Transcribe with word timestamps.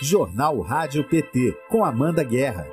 Jornal 0.00 0.60
Rádio 0.60 1.02
PT, 1.08 1.56
com 1.68 1.84
Amanda 1.84 2.22
Guerra. 2.22 2.64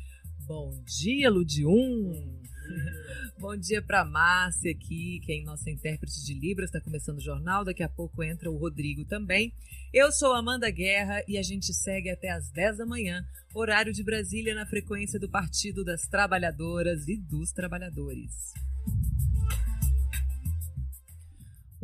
Bom 0.46 0.82
dia, 0.84 1.30
Ludium! 1.30 2.42
Bom 3.38 3.56
dia 3.56 3.82
para 3.82 4.04
Márcia 4.04 4.70
aqui, 4.70 5.20
que 5.24 5.32
é 5.32 5.42
nossa 5.42 5.70
intérprete 5.70 6.24
de 6.24 6.34
Libras, 6.34 6.68
está 6.68 6.80
começando 6.80 7.18
o 7.18 7.22
jornal. 7.22 7.64
Daqui 7.64 7.82
a 7.82 7.88
pouco 7.88 8.22
entra 8.22 8.50
o 8.50 8.56
Rodrigo 8.56 9.04
também. 9.04 9.54
Eu 9.92 10.10
sou 10.12 10.32
Amanda 10.32 10.70
Guerra 10.70 11.22
e 11.28 11.38
a 11.38 11.42
gente 11.42 11.72
segue 11.72 12.10
até 12.10 12.30
às 12.30 12.50
10 12.50 12.78
da 12.78 12.86
manhã, 12.86 13.24
horário 13.54 13.92
de 13.92 14.02
Brasília, 14.02 14.54
na 14.54 14.66
frequência 14.66 15.18
do 15.18 15.28
Partido 15.28 15.84
das 15.84 16.02
Trabalhadoras 16.02 17.06
e 17.08 17.16
dos 17.16 17.52
Trabalhadores. 17.52 18.52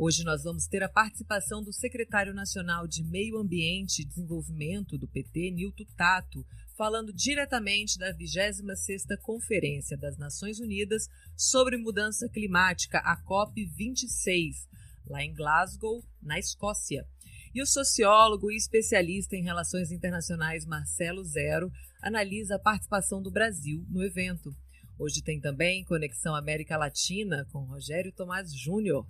Hoje 0.03 0.23
nós 0.23 0.41
vamos 0.41 0.65
ter 0.65 0.81
a 0.81 0.89
participação 0.89 1.61
do 1.61 1.71
secretário 1.71 2.33
nacional 2.33 2.87
de 2.87 3.03
Meio 3.03 3.37
Ambiente 3.37 4.01
e 4.01 4.05
Desenvolvimento 4.05 4.97
do 4.97 5.07
PT, 5.07 5.51
Nilton 5.51 5.85
Tato, 5.95 6.43
falando 6.75 7.13
diretamente 7.13 7.99
da 7.99 8.11
26ª 8.11 9.15
Conferência 9.21 9.95
das 9.95 10.17
Nações 10.17 10.59
Unidas 10.59 11.07
sobre 11.37 11.77
Mudança 11.77 12.27
Climática, 12.27 12.97
a 12.97 13.15
COP26, 13.15 14.67
lá 15.05 15.23
em 15.23 15.35
Glasgow, 15.35 16.03
na 16.19 16.39
Escócia. 16.39 17.05
E 17.53 17.61
o 17.61 17.67
sociólogo 17.67 18.51
e 18.51 18.55
especialista 18.55 19.35
em 19.35 19.43
relações 19.43 19.91
internacionais 19.91 20.65
Marcelo 20.65 21.23
Zero 21.23 21.71
analisa 22.01 22.55
a 22.55 22.59
participação 22.59 23.21
do 23.21 23.29
Brasil 23.29 23.85
no 23.87 24.03
evento. 24.03 24.51
Hoje 24.97 25.21
tem 25.21 25.39
também 25.39 25.83
Conexão 25.83 26.35
América 26.35 26.75
Latina 26.75 27.47
com 27.51 27.65
Rogério 27.65 28.11
Tomás 28.11 28.51
Júnior. 28.51 29.05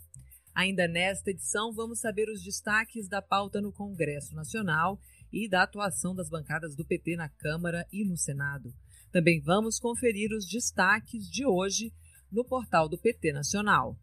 Ainda 0.54 0.88
nesta 0.88 1.32
edição, 1.32 1.72
vamos 1.72 2.00
saber 2.00 2.30
os 2.30 2.44
destaques 2.44 3.08
da 3.08 3.22
pauta 3.22 3.62
no 3.62 3.72
Congresso 3.72 4.36
Nacional 4.36 5.00
e 5.32 5.48
da 5.48 5.64
atuação 5.64 6.14
das 6.14 6.30
bancadas 6.30 6.76
do 6.76 6.86
PT 6.86 7.16
na 7.16 7.30
Câmara 7.30 7.88
e 7.92 8.04
no 8.04 8.18
Senado. 8.18 8.74
Também 9.12 9.40
vamos 9.40 9.80
conferir 9.80 10.32
os 10.34 10.46
destaques 10.46 11.30
de 11.30 11.46
hoje 11.46 11.94
no 12.30 12.44
portal 12.44 12.90
do 12.90 12.98
PT 12.98 13.32
Nacional. 13.32 13.98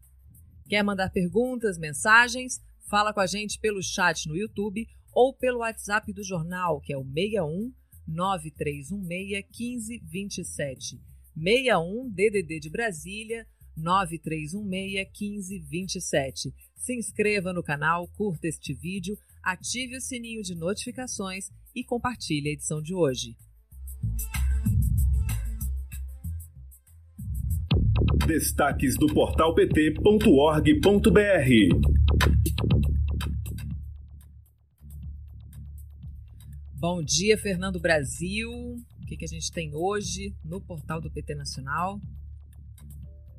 Quer 0.67 0.83
mandar 0.83 1.11
perguntas, 1.11 1.77
mensagens? 1.77 2.59
Fala 2.89 3.13
com 3.13 3.19
a 3.19 3.27
gente 3.27 3.59
pelo 3.59 3.81
chat 3.81 4.27
no 4.27 4.35
YouTube 4.35 4.87
ou 5.13 5.33
pelo 5.33 5.59
WhatsApp 5.59 6.11
do 6.13 6.23
jornal, 6.23 6.81
que 6.81 6.93
é 6.93 6.97
o 6.97 7.03
61 7.03 7.71
9316 8.07 8.91
1527. 8.91 10.99
61 11.35 12.09
DDD 12.09 12.59
de 12.59 12.69
Brasília 12.69 13.47
9316 13.75 14.53
1527. 15.09 16.53
Se 16.75 16.95
inscreva 16.95 17.53
no 17.53 17.61
canal, 17.61 18.07
curta 18.09 18.47
este 18.47 18.73
vídeo, 18.73 19.17
ative 19.43 19.97
o 19.97 20.01
sininho 20.01 20.41
de 20.41 20.55
notificações 20.55 21.49
e 21.75 21.83
compartilhe 21.83 22.49
a 22.49 22.53
edição 22.53 22.81
de 22.81 22.93
hoje. 22.93 23.35
Destaques 28.25 28.95
do 28.95 29.07
portal 29.07 29.55
pt.org.br 29.55 31.19
Bom 36.79 37.03
dia, 37.03 37.37
Fernando 37.37 37.77
Brasil. 37.77 38.49
O 38.49 39.05
que, 39.05 39.17
que 39.17 39.25
a 39.25 39.27
gente 39.27 39.51
tem 39.51 39.75
hoje 39.75 40.33
no 40.45 40.61
portal 40.61 41.01
do 41.01 41.11
PT 41.11 41.35
Nacional? 41.35 41.99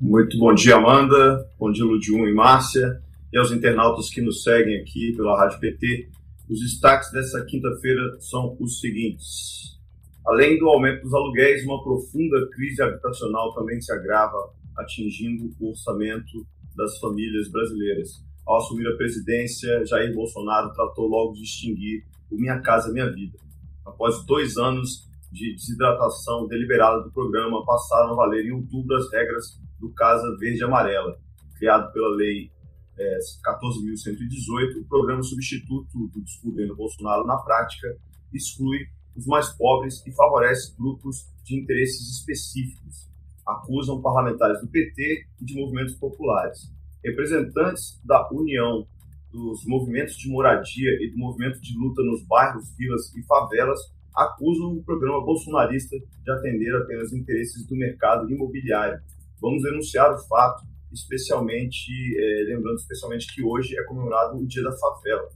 Muito 0.01 0.39
bom 0.39 0.55
dia, 0.55 0.77
Amanda. 0.77 1.47
Bom 1.59 1.71
dia, 1.71 1.85
Ludium 1.85 2.27
e 2.27 2.33
Márcia. 2.33 3.03
E 3.31 3.37
aos 3.37 3.53
internautas 3.53 4.09
que 4.09 4.23
nos 4.23 4.43
seguem 4.43 4.81
aqui 4.81 5.15
pela 5.15 5.39
Rádio 5.39 5.61
PT. 5.61 6.09
Os 6.49 6.59
destaques 6.59 7.13
dessa 7.13 7.45
quinta-feira 7.45 8.17
são 8.19 8.57
os 8.59 8.81
seguintes. 8.81 9.79
Além 10.27 10.59
do 10.59 10.71
aumento 10.71 11.03
dos 11.03 11.13
aluguéis, 11.13 11.67
uma 11.67 11.83
profunda 11.85 12.49
crise 12.49 12.81
habitacional 12.81 13.53
também 13.53 13.79
se 13.79 13.93
agrava, 13.93 14.39
atingindo 14.79 15.55
o 15.61 15.69
orçamento 15.69 16.47
das 16.75 16.99
famílias 16.99 17.51
brasileiras. 17.51 18.25
Ao 18.47 18.57
assumir 18.57 18.89
a 18.89 18.97
presidência, 18.97 19.85
Jair 19.85 20.15
Bolsonaro 20.15 20.73
tratou 20.73 21.09
logo 21.09 21.35
de 21.35 21.43
extinguir 21.43 22.07
o 22.31 22.37
Minha 22.37 22.59
Casa 22.63 22.91
Minha 22.91 23.13
Vida. 23.13 23.37
Após 23.85 24.25
dois 24.25 24.57
anos 24.57 25.07
de 25.31 25.53
desidratação 25.53 26.47
deliberada 26.49 27.03
do 27.03 27.13
programa, 27.13 27.67
passaram 27.67 28.15
a 28.15 28.17
valer 28.17 28.47
em 28.47 28.53
outubro 28.53 28.97
as 28.97 29.13
regras 29.13 29.61
do 29.81 29.93
Casa 29.93 30.37
Verde 30.39 30.63
Amarela, 30.63 31.19
criado 31.59 31.93
pela 31.93 32.15
Lei 32.17 32.51
é, 32.99 33.19
14.118, 33.19 34.81
o 34.81 34.85
programa 34.89 35.23
substituto 35.23 36.09
do 36.09 36.23
desgoverno 36.23 36.77
Bolsonaro, 36.77 37.27
na 37.27 37.39
prática, 37.39 37.97
exclui 38.33 38.87
os 39.17 39.27
mais 39.27 39.49
pobres 39.49 40.07
e 40.07 40.13
favorece 40.13 40.75
grupos 40.77 41.27
de 41.45 41.57
interesses 41.57 42.19
específicos. 42.19 43.09
Acusam 43.47 44.01
parlamentares 44.01 44.61
do 44.61 44.69
PT 44.69 45.27
e 45.41 45.45
de 45.45 45.55
movimentos 45.55 45.95
populares. 45.95 46.71
Representantes 47.03 47.99
da 48.05 48.29
União 48.31 48.87
dos 49.33 49.65
movimentos 49.65 50.17
de 50.17 50.29
moradia 50.29 50.91
e 51.01 51.11
do 51.11 51.17
movimento 51.17 51.61
de 51.61 51.77
luta 51.79 52.03
nos 52.03 52.23
bairros, 52.27 52.75
vilas 52.77 53.15
e 53.15 53.23
favelas 53.23 53.81
acusam 54.15 54.73
o 54.73 54.83
programa 54.83 55.25
bolsonarista 55.25 55.97
de 55.97 56.31
atender 56.31 56.75
apenas 56.75 57.13
interesses 57.13 57.67
do 57.67 57.77
mercado 57.77 58.31
imobiliário 58.31 59.01
vamos 59.41 59.63
denunciar 59.63 60.13
o 60.13 60.19
fato, 60.27 60.65
especialmente, 60.93 61.91
é, 62.17 62.45
lembrando 62.45 62.77
especialmente 62.77 63.33
que 63.35 63.43
hoje 63.43 63.77
é 63.79 63.85
comemorado 63.85 64.37
o 64.37 64.47
Dia 64.47 64.63
da 64.63 64.73
Favela. 64.73 65.29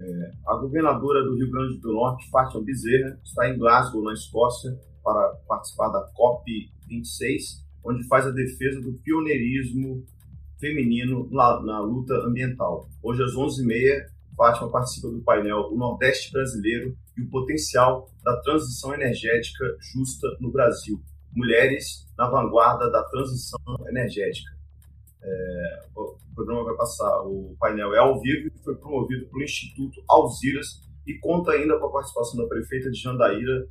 É, 0.00 0.30
a 0.46 0.56
governadora 0.56 1.22
do 1.22 1.36
Rio 1.36 1.50
Grande 1.50 1.78
do 1.78 1.92
Norte, 1.92 2.28
Fátima 2.30 2.64
Bezerra, 2.64 3.20
está 3.22 3.48
em 3.48 3.58
Glasgow, 3.58 4.02
na 4.02 4.14
Escócia, 4.14 4.78
para 5.02 5.34
participar 5.46 5.88
da 5.88 6.10
COP26, 6.12 7.64
onde 7.84 8.06
faz 8.08 8.26
a 8.26 8.30
defesa 8.30 8.80
do 8.80 8.94
pioneirismo 8.94 10.04
feminino 10.58 11.28
na, 11.30 11.62
na 11.62 11.80
luta 11.80 12.14
ambiental. 12.26 12.88
Hoje, 13.02 13.22
às 13.22 13.32
11h30, 13.32 14.06
Fátima 14.36 14.70
participa 14.70 15.08
do 15.10 15.20
painel 15.20 15.68
O 15.70 15.76
Nordeste 15.76 16.32
Brasileiro 16.32 16.96
e 17.16 17.22
o 17.22 17.28
Potencial 17.28 18.08
da 18.24 18.40
Transição 18.40 18.94
Energética 18.94 19.76
Justa 19.92 20.28
no 20.40 20.50
Brasil, 20.50 20.98
mulheres 21.34 22.06
na 22.18 22.28
vanguarda 22.28 22.90
da 22.90 23.02
transição 23.04 23.60
energética. 23.88 24.50
É, 25.22 25.88
o 25.94 26.16
programa 26.34 26.64
vai 26.64 26.76
passar, 26.76 27.22
o 27.22 27.54
painel 27.58 27.94
é 27.94 27.98
ao 27.98 28.20
vivo 28.20 28.48
e 28.48 28.64
foi 28.64 28.74
promovido 28.76 29.26
pelo 29.28 29.42
Instituto 29.42 30.02
Alziras 30.08 30.80
e 31.06 31.18
conta 31.18 31.52
ainda 31.52 31.78
com 31.78 31.86
a 31.86 31.92
participação 31.92 32.40
da 32.40 32.48
prefeita 32.48 32.90
de 32.90 33.00
Jandaíra, 33.00 33.66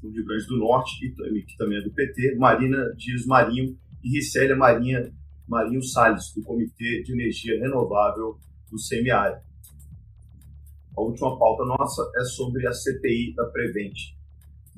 do 0.00 0.10
Rio 0.10 0.24
Grande 0.24 0.46
do 0.46 0.58
Norte, 0.58 1.06
e 1.06 1.42
que 1.42 1.56
também 1.56 1.78
é 1.78 1.82
do 1.82 1.92
PT, 1.92 2.36
Marina 2.36 2.94
Dias 2.96 3.26
Marinho 3.26 3.76
e 4.02 4.16
Ricélia 4.16 4.56
Marinha, 4.56 5.12
Marinho 5.46 5.82
Salles, 5.82 6.32
do 6.34 6.42
Comitê 6.42 7.02
de 7.02 7.12
Energia 7.12 7.60
Renovável 7.60 8.38
do 8.70 8.78
Semiárido. 8.78 9.42
A 10.96 11.02
última 11.02 11.38
pauta 11.38 11.64
nossa 11.64 12.10
é 12.16 12.24
sobre 12.24 12.66
a 12.66 12.72
CPI 12.72 13.34
da 13.34 13.46
Prevent 13.46 13.94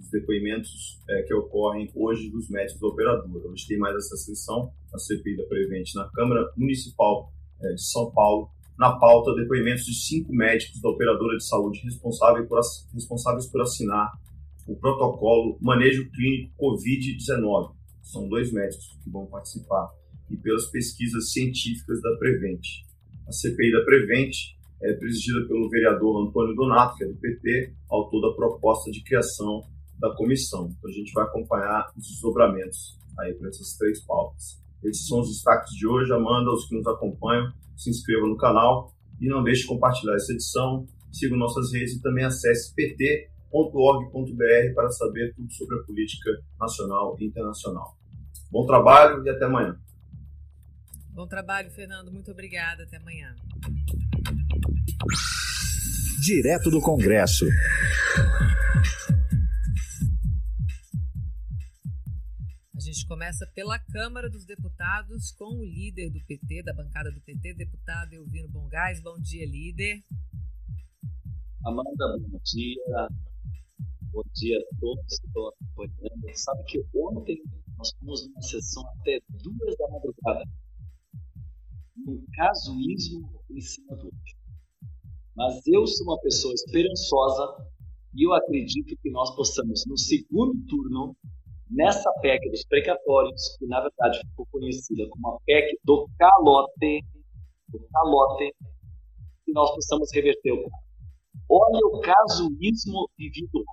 dos 0.02 0.10
depoimentos 0.10 1.00
é, 1.08 1.22
que 1.22 1.32
ocorrem 1.32 1.90
hoje 1.94 2.28
dos 2.30 2.48
médicos 2.50 2.80
da 2.80 2.88
operadora. 2.88 3.48
Hoje 3.48 3.66
tem 3.68 3.78
mais 3.78 3.96
essa 3.96 4.16
sessão, 4.16 4.72
a 4.92 4.98
CPI 4.98 5.36
da 5.36 5.44
Prevent, 5.44 5.94
na 5.94 6.08
Câmara 6.10 6.52
Municipal 6.56 7.32
é, 7.62 7.72
de 7.72 7.82
São 7.82 8.10
Paulo. 8.10 8.50
Na 8.78 8.98
pauta, 8.98 9.34
depoimentos 9.34 9.84
de 9.84 9.94
cinco 9.94 10.34
médicos 10.34 10.80
da 10.80 10.88
operadora 10.88 11.36
de 11.36 11.46
saúde 11.46 11.80
responsáveis 11.84 12.48
por, 12.48 12.60
responsáveis 12.92 13.46
por 13.46 13.60
assinar 13.62 14.10
o 14.66 14.76
protocolo 14.76 15.56
Manejo 15.60 16.10
Clínico 16.10 16.52
Covid-19. 16.58 17.74
São 18.02 18.28
dois 18.28 18.52
médicos 18.52 18.98
que 19.02 19.10
vão 19.10 19.26
participar. 19.26 19.88
E 20.30 20.36
pelas 20.36 20.66
pesquisas 20.70 21.30
científicas 21.30 22.00
da 22.00 22.16
Prevent. 22.16 22.62
A 23.28 23.32
CPI 23.32 23.70
da 23.70 23.84
Prevent 23.84 24.32
é 24.82 24.94
presidida 24.94 25.46
pelo 25.46 25.68
vereador 25.68 26.26
Antônio 26.26 26.56
Donato, 26.56 26.96
que 26.96 27.04
é 27.04 27.06
do 27.06 27.14
PT, 27.14 27.74
autor 27.88 28.20
da 28.20 28.34
proposta 28.34 28.90
de 28.90 29.02
criação 29.04 29.62
da 30.02 30.12
comissão. 30.16 30.74
Então 30.76 30.90
a 30.90 30.92
gente 30.92 31.12
vai 31.12 31.24
acompanhar 31.24 31.92
os 31.96 32.08
desdobramentos 32.08 32.98
aí 33.20 33.32
para 33.34 33.48
essas 33.48 33.76
três 33.78 34.04
pautas. 34.04 34.60
Esses 34.82 35.06
são 35.06 35.20
os 35.20 35.28
destaques 35.28 35.72
de 35.76 35.86
hoje. 35.86 36.12
Amanda, 36.12 36.50
os 36.50 36.66
que 36.66 36.74
nos 36.74 36.86
acompanham, 36.88 37.52
se 37.76 37.88
inscrevam 37.88 38.28
no 38.28 38.36
canal 38.36 38.92
e 39.20 39.28
não 39.28 39.44
deixe 39.44 39.62
de 39.62 39.68
compartilhar 39.68 40.16
essa 40.16 40.32
edição. 40.32 40.84
Siga 41.12 41.36
nossas 41.36 41.72
redes 41.72 41.94
e 41.94 42.02
também 42.02 42.24
acesse 42.24 42.74
pt.org.br. 42.74 44.74
para 44.74 44.90
saber 44.90 45.32
tudo 45.36 45.52
sobre 45.52 45.78
a 45.78 45.82
política 45.84 46.30
nacional 46.58 47.16
e 47.20 47.26
internacional. 47.26 47.96
Bom 48.50 48.66
trabalho 48.66 49.24
e 49.24 49.30
até 49.30 49.44
amanhã. 49.44 49.78
Bom 51.10 51.28
trabalho, 51.28 51.70
Fernando. 51.70 52.10
Muito 52.10 52.32
obrigada. 52.32 52.82
Até 52.82 52.96
amanhã. 52.96 53.36
Direto 56.24 56.70
do 56.70 56.80
Congresso. 56.80 57.46
Começa 63.12 63.46
pela 63.54 63.78
Câmara 63.78 64.30
dos 64.30 64.46
Deputados 64.46 65.32
com 65.32 65.58
o 65.58 65.62
líder 65.62 66.08
do 66.08 66.18
PT, 66.24 66.62
da 66.62 66.72
bancada 66.72 67.12
do 67.12 67.20
PT, 67.20 67.52
deputado 67.52 68.14
Elvino 68.14 68.48
Bongás. 68.48 69.02
Bom 69.02 69.20
dia, 69.20 69.46
líder. 69.46 70.02
Amanda, 71.62 72.18
bom 72.26 72.40
dia. 72.42 73.08
Bom 74.10 74.22
dia 74.34 74.56
a 74.56 74.80
todos 74.80 75.04
que 75.20 75.26
estão 75.26 75.46
acompanhando. 75.46 76.36
Sabe 76.38 76.64
que 76.64 76.82
ontem 76.94 77.42
nós 77.76 77.92
fomos 78.00 78.26
numa 78.28 78.40
sessão 78.40 78.82
até 78.98 79.20
duas 79.28 79.76
da 79.76 79.88
madrugada. 79.90 80.44
Um 82.08 82.24
casuísmo 82.34 83.44
em 83.50 83.60
cima 83.60 83.94
do 83.94 84.06
outro. 84.06 84.36
Mas 85.36 85.60
eu 85.66 85.86
sou 85.86 86.06
uma 86.06 86.20
pessoa 86.22 86.54
esperançosa 86.54 87.66
e 88.14 88.26
eu 88.26 88.32
acredito 88.32 88.96
que 89.02 89.10
nós 89.10 89.36
possamos, 89.36 89.84
no 89.86 89.98
segundo 89.98 90.58
turno, 90.66 91.14
nessa 91.72 92.10
PEC 92.20 92.50
dos 92.50 92.64
precatórios, 92.66 93.56
que 93.58 93.66
na 93.66 93.80
verdade 93.80 94.20
ficou 94.20 94.46
conhecida 94.52 95.08
como 95.10 95.28
a 95.28 95.38
PEC 95.46 95.78
do 95.84 96.06
calote, 96.18 97.04
do 97.68 97.80
calote, 97.92 98.54
que 99.44 99.52
nós 99.52 99.74
possamos 99.74 100.12
reverter 100.12 100.52
o 100.52 100.62
quadro. 100.62 100.92
Olha 101.48 101.86
o 101.86 102.00
casuísmo 102.00 103.08
vivido. 103.18 103.64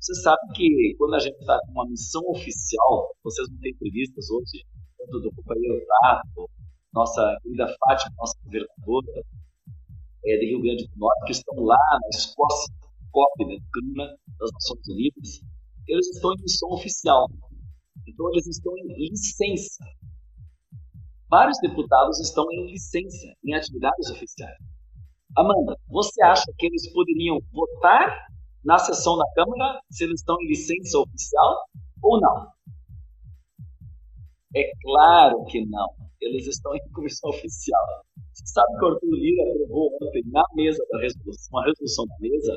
Você 0.00 0.14
sabe 0.22 0.40
que 0.54 0.94
quando 0.96 1.14
a 1.14 1.18
gente 1.18 1.38
está 1.38 1.60
com 1.66 1.72
uma 1.72 1.86
missão 1.88 2.22
oficial, 2.28 3.14
vocês 3.22 3.48
não 3.50 3.58
têm 3.58 3.72
entrevistas 3.72 4.30
hoje, 4.30 4.64
tanto 4.96 5.20
do 5.20 5.32
companheiro 5.34 5.84
Tato, 6.00 6.48
nossa 6.92 7.36
querida 7.42 7.66
Fátima, 7.80 8.14
nossa 8.18 8.38
governadora 8.44 9.22
é, 10.24 10.36
de 10.38 10.46
Rio 10.46 10.62
Grande 10.62 10.86
do 10.86 10.98
Norte, 10.98 11.26
que 11.26 11.32
estão 11.32 11.64
lá 11.64 11.76
na 12.00 12.08
Escócia, 12.10 12.74
COP, 13.10 13.44
né, 13.44 13.56
das 14.38 14.52
Nações 14.52 14.88
Unidas, 14.88 15.40
eles 15.88 16.08
estão 16.08 16.32
em 16.32 16.42
missão 16.42 16.70
oficial. 16.70 17.26
Então, 18.06 18.30
eles 18.32 18.46
estão 18.46 18.72
em 18.78 19.08
licença. 19.10 19.84
Vários 21.30 21.58
deputados 21.60 22.20
estão 22.20 22.46
em 22.52 22.70
licença, 22.70 23.34
em 23.44 23.54
atividades 23.54 24.10
oficiais. 24.10 24.56
Amanda, 25.36 25.76
você 25.88 26.22
acha 26.22 26.46
que 26.58 26.66
eles 26.66 26.90
poderiam 26.92 27.38
votar 27.52 28.28
na 28.64 28.78
sessão 28.78 29.16
da 29.16 29.24
Câmara 29.34 29.80
se 29.90 30.04
eles 30.04 30.20
estão 30.20 30.36
em 30.40 30.48
licença 30.48 30.98
oficial 30.98 31.64
ou 32.02 32.20
não? 32.20 32.48
É 34.56 34.70
claro 34.82 35.44
que 35.44 35.64
não. 35.66 35.88
Eles 36.20 36.46
estão 36.46 36.74
em 36.74 36.92
comissão 36.92 37.30
oficial. 37.30 38.04
Você 38.32 38.46
sabe 38.46 38.78
que 38.78 38.84
o 38.84 38.88
Arthur 38.88 39.14
Lira 39.14 39.50
aprovou 39.50 39.90
ontem 40.02 40.22
na 40.26 40.44
mesa 40.54 40.84
da 40.90 40.98
resolução, 41.00 41.48
uma 41.52 41.64
resolução 41.66 42.06
da 42.06 42.16
mesa, 42.20 42.52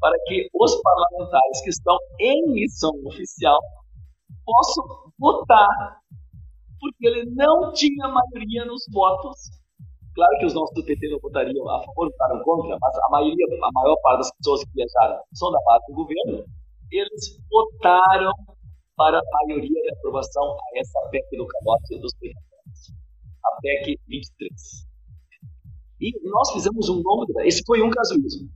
para 0.00 0.16
que 0.26 0.48
os 0.54 0.80
parlamentares 0.82 1.60
que 1.62 1.70
estão 1.70 1.96
em 2.18 2.52
missão 2.52 2.92
oficial 3.04 3.58
possam 4.44 5.12
votar, 5.18 6.00
porque 6.78 7.06
ele 7.06 7.26
não 7.34 7.72
tinha 7.72 8.08
maioria 8.08 8.64
nos 8.64 8.84
votos 8.92 9.50
Claro 10.14 10.38
que 10.38 10.46
os 10.46 10.54
nossos 10.54 10.74
do 10.74 10.84
PT 10.84 11.08
não 11.08 11.18
votariam 11.20 11.68
a 11.68 11.80
favor, 11.84 12.10
votaram 12.10 12.42
contra, 12.42 12.76
mas 12.80 12.94
a 12.96 13.10
maioria, 13.10 13.46
a 13.46 13.70
maior 13.72 13.96
parte 14.02 14.18
das 14.18 14.36
pessoas 14.36 14.64
que 14.64 14.70
viajaram 14.74 15.22
são 15.34 15.52
da 15.52 15.58
base 15.64 15.86
do 15.88 15.94
governo. 15.94 16.44
Eles 16.90 17.38
votaram 17.48 18.32
para 18.96 19.18
a 19.18 19.22
maioria 19.46 19.82
de 19.82 19.90
aprovação 19.92 20.42
a 20.42 20.78
essa 20.78 21.00
PEC 21.10 21.36
do 21.36 21.46
calote 21.46 21.98
dos 22.00 22.12
precatórios, 22.14 22.92
a 23.44 23.60
PEC 23.62 23.98
23. 24.08 24.50
E 26.00 26.28
nós 26.28 26.52
fizemos 26.52 26.88
um 26.88 27.00
novo 27.02 27.26
Esse 27.42 27.62
foi 27.64 27.80
um 27.80 27.90
casuísmo. 27.90 28.48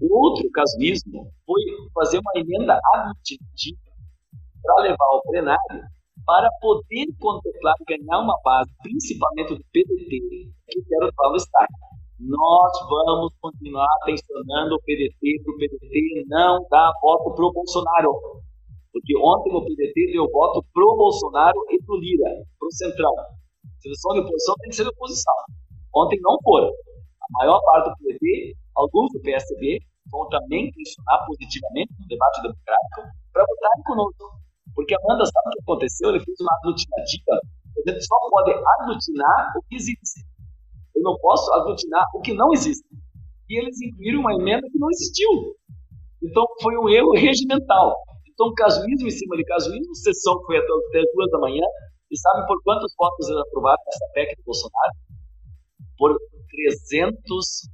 O 0.00 0.26
outro 0.26 0.50
casuísmo 0.50 1.30
foi 1.46 1.62
fazer 1.94 2.18
uma 2.18 2.32
emenda 2.40 2.80
aglutinativa 2.94 3.78
para 4.62 4.82
levar 4.82 5.06
ao 5.12 5.22
plenário 5.22 5.94
para 6.26 6.48
poder 6.60 7.06
contemplar 7.20 7.74
ganhar 7.86 8.20
uma 8.20 8.38
base, 8.42 8.70
principalmente 8.82 9.54
do 9.54 9.64
PDT, 9.72 10.50
que 10.68 10.82
quero 10.88 11.12
falar 11.14 11.30
no 11.30 11.36
Estado. 11.36 11.68
Nós 12.20 12.72
vamos 12.88 13.34
continuar 13.40 13.88
tensionando 14.06 14.76
o 14.76 14.80
PDT 14.82 15.42
para 15.44 15.52
o 15.52 15.58
PDT 15.58 16.24
não 16.28 16.66
dar 16.70 16.92
voto 17.02 17.34
para 17.34 17.44
o 17.44 17.52
Bolsonaro. 17.52 18.12
Porque 18.92 19.16
ontem 19.18 19.52
o 19.52 19.64
PDT 19.64 20.12
deu 20.12 20.30
voto 20.30 20.64
o 20.74 20.96
Bolsonaro 20.96 21.58
e 21.70 21.82
para 21.82 21.94
o 21.94 21.98
Lira, 21.98 22.30
para 22.58 22.68
o 22.68 22.72
Centrão. 22.72 23.12
Seleção 23.80 24.14
de 24.14 24.20
oposição 24.20 24.54
tem 24.60 24.70
que 24.70 24.76
ser 24.76 24.84
de 24.84 24.90
oposição. 24.90 25.34
Ontem 25.94 26.18
não 26.22 26.38
foram. 26.42 26.68
A 26.68 27.26
maior 27.38 27.60
parte 27.66 27.90
do 27.90 27.96
PDT, 27.96 28.54
alguns 28.76 29.12
do 29.12 29.20
PSB, 29.20 29.78
vão 30.10 30.28
também 30.28 30.70
tensionar 30.72 31.24
positivamente 31.26 31.92
no 31.98 32.06
debate 32.06 32.42
democrático 32.42 33.00
para 33.32 33.44
votarem 33.44 33.82
conosco. 33.84 34.24
Porque 34.74 34.94
Amanda 34.94 35.24
sabe 35.24 35.48
o 35.48 35.50
que 35.52 35.62
aconteceu? 35.62 36.10
Ele 36.10 36.24
fez 36.24 36.36
uma 36.40 36.52
aglutinativa. 36.58 37.34
A 37.34 37.90
gente 37.90 38.04
só 38.04 38.16
pode 38.30 38.52
aglutinar 38.52 39.52
o 39.56 39.62
que 39.68 39.76
existe. 39.76 40.20
Eu 40.94 41.02
não 41.02 41.16
posso 41.18 41.52
aglutinar 41.52 42.04
o 42.14 42.20
que 42.20 42.34
não 42.34 42.52
existe. 42.52 42.86
E 43.48 43.58
eles 43.58 43.80
incluíram 43.80 44.20
uma 44.20 44.34
emenda 44.34 44.66
que 44.70 44.78
não 44.78 44.90
existiu. 44.90 45.56
Então 46.22 46.44
foi 46.62 46.76
um 46.76 46.88
erro 46.88 47.12
regimental. 47.12 47.94
Então, 48.34 48.52
casuísmo 48.54 49.06
em 49.06 49.10
cima 49.10 49.36
de 49.36 49.44
casuísmo, 49.44 49.94
sessão 49.94 50.38
que 50.40 50.46
foi 50.46 50.58
até, 50.58 50.66
até 50.66 51.02
duas 51.14 51.30
da 51.30 51.38
manhã. 51.38 51.62
E 52.10 52.18
sabe 52.18 52.46
por 52.46 52.60
quantos 52.62 52.92
votos 52.98 53.28
eles 53.28 53.40
aprovaram 53.40 53.82
essa 53.88 54.06
PEC 54.12 54.36
do 54.36 54.44
Bolsonaro? 54.44 54.92
Por 55.96 56.18
312 56.54 57.68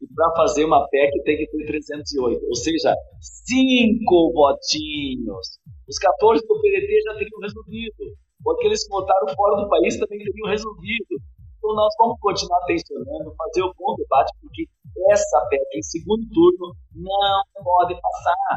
e 0.00 0.06
para 0.14 0.34
fazer 0.34 0.64
uma 0.64 0.88
PEC 0.88 1.22
tem 1.24 1.36
que 1.36 1.46
ter 1.46 1.66
308, 1.66 2.46
ou 2.46 2.54
seja, 2.54 2.96
cinco 3.20 4.32
votinhos. 4.32 5.60
Os 5.86 5.98
14 5.98 6.46
do 6.46 6.60
PDT 6.60 7.02
já 7.04 7.14
teriam 7.14 7.40
resolvido, 7.40 8.16
ou 8.44 8.52
aqueles 8.54 8.84
que 8.84 8.90
votaram 8.90 9.28
fora 9.34 9.62
do 9.62 9.68
país 9.68 9.98
também 9.98 10.18
teriam 10.18 10.48
resolvido. 10.48 11.20
Então 11.58 11.74
nós 11.74 11.94
vamos 11.98 12.18
continuar 12.20 12.64
tensionando, 12.64 13.34
fazer 13.36 13.62
um 13.62 13.72
bom 13.76 13.94
debate, 13.96 14.32
porque 14.40 14.66
essa 15.10 15.46
PEC 15.50 15.62
em 15.74 15.82
segundo 15.82 16.26
turno 16.32 16.74
não 16.94 17.44
pode 17.62 17.94
passar. 18.00 18.56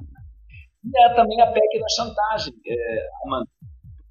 E 0.85 1.03
é 1.03 1.13
também 1.15 1.41
a 1.41 1.51
PEC 1.51 1.79
da 1.79 1.89
chantagem, 1.89 2.53
é, 2.65 3.07
Amanda 3.25 3.47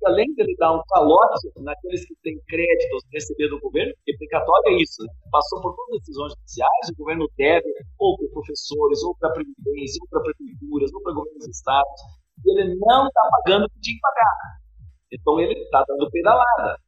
além 0.07 0.27
de 0.35 0.43
ele 0.43 0.57
dar 0.57 0.73
um 0.73 0.83
calote 0.89 1.51
naqueles 1.57 2.05
que 2.07 2.15
têm 2.23 2.39
créditos 2.47 3.03
receber 3.13 3.49
do 3.49 3.61
governo, 3.61 3.93
porque 3.97 4.17
precatório 4.17 4.75
é 4.75 4.83
isso, 4.83 5.03
né? 5.03 5.13
passou 5.31 5.61
por 5.61 5.75
todas 5.75 5.95
as 5.95 6.01
decisões 6.01 6.33
judiciais, 6.33 6.89
o 6.91 6.97
governo 6.97 7.29
deve, 7.37 7.69
ou 7.99 8.17
para 8.17 8.29
professores, 8.29 9.03
ou 9.03 9.17
para 9.17 9.33
Previdência, 9.33 10.01
ou 10.03 10.09
para 10.09 10.23
prefeituras, 10.23 10.93
ou 10.93 11.03
para 11.03 11.15
governos 11.15 11.49
estados, 11.49 12.03
e 12.45 12.61
ele 12.61 12.75
não 12.77 13.07
está 13.07 13.29
pagando 13.31 13.67
o 13.67 13.71
que 13.71 13.81
tinha 13.81 13.97
que 13.97 14.01
pagar. 14.01 14.63
Então 15.13 15.41
ele 15.41 15.61
está 15.61 15.85
dando 15.87 16.11
pedalada, 16.11 16.79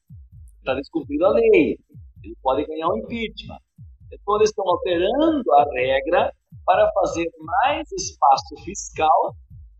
está 0.58 0.74
descumprindo 0.74 1.26
a 1.26 1.30
lei, 1.30 1.78
ele 2.24 2.36
pode 2.42 2.64
ganhar 2.66 2.88
um 2.88 2.98
impeachment. 2.98 3.58
Então 4.12 4.36
eles 4.36 4.50
estão 4.50 4.64
alterando 4.68 5.52
a 5.52 5.64
regra 5.72 6.32
para 6.64 6.90
fazer 6.92 7.26
mais 7.38 7.90
espaço 7.92 8.54
fiscal 8.64 9.34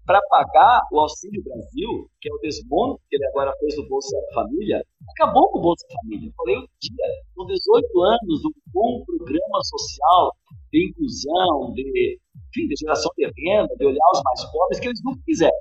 para 0.07 0.21
pagar 0.29 0.83
o 0.93 1.01
Auxílio 1.01 1.43
Brasil, 1.43 2.09
que 2.21 2.29
é 2.29 2.33
o 2.33 2.39
desmonte 2.39 3.03
que 3.09 3.17
ele 3.17 3.27
agora 3.29 3.53
fez 3.59 3.75
do 3.77 3.89
Bolsa 3.89 4.17
Família, 4.35 4.85
acabou 5.11 5.51
com 5.51 5.59
o 5.59 5.63
Bolsa 5.63 5.87
Família. 6.03 6.29
Eu 6.29 6.33
falei 6.37 6.59
um 6.59 6.67
dia, 6.79 7.07
com 7.35 7.47
18 7.47 8.03
anos, 8.03 8.45
um 8.45 8.53
bom 8.73 9.05
programa 9.05 9.61
social 9.65 10.33
de 10.71 10.89
inclusão, 10.89 11.73
de, 11.73 12.19
enfim, 12.49 12.69
de 12.69 12.75
geração 12.79 13.11
de 13.17 13.25
renda, 13.25 13.75
de 13.77 13.87
olhar 13.87 14.07
os 14.13 14.23
mais 14.23 14.45
pobres, 14.53 14.81
que 14.81 14.89
eles 14.89 15.01
nunca 15.03 15.21
quiseram. 15.25 15.57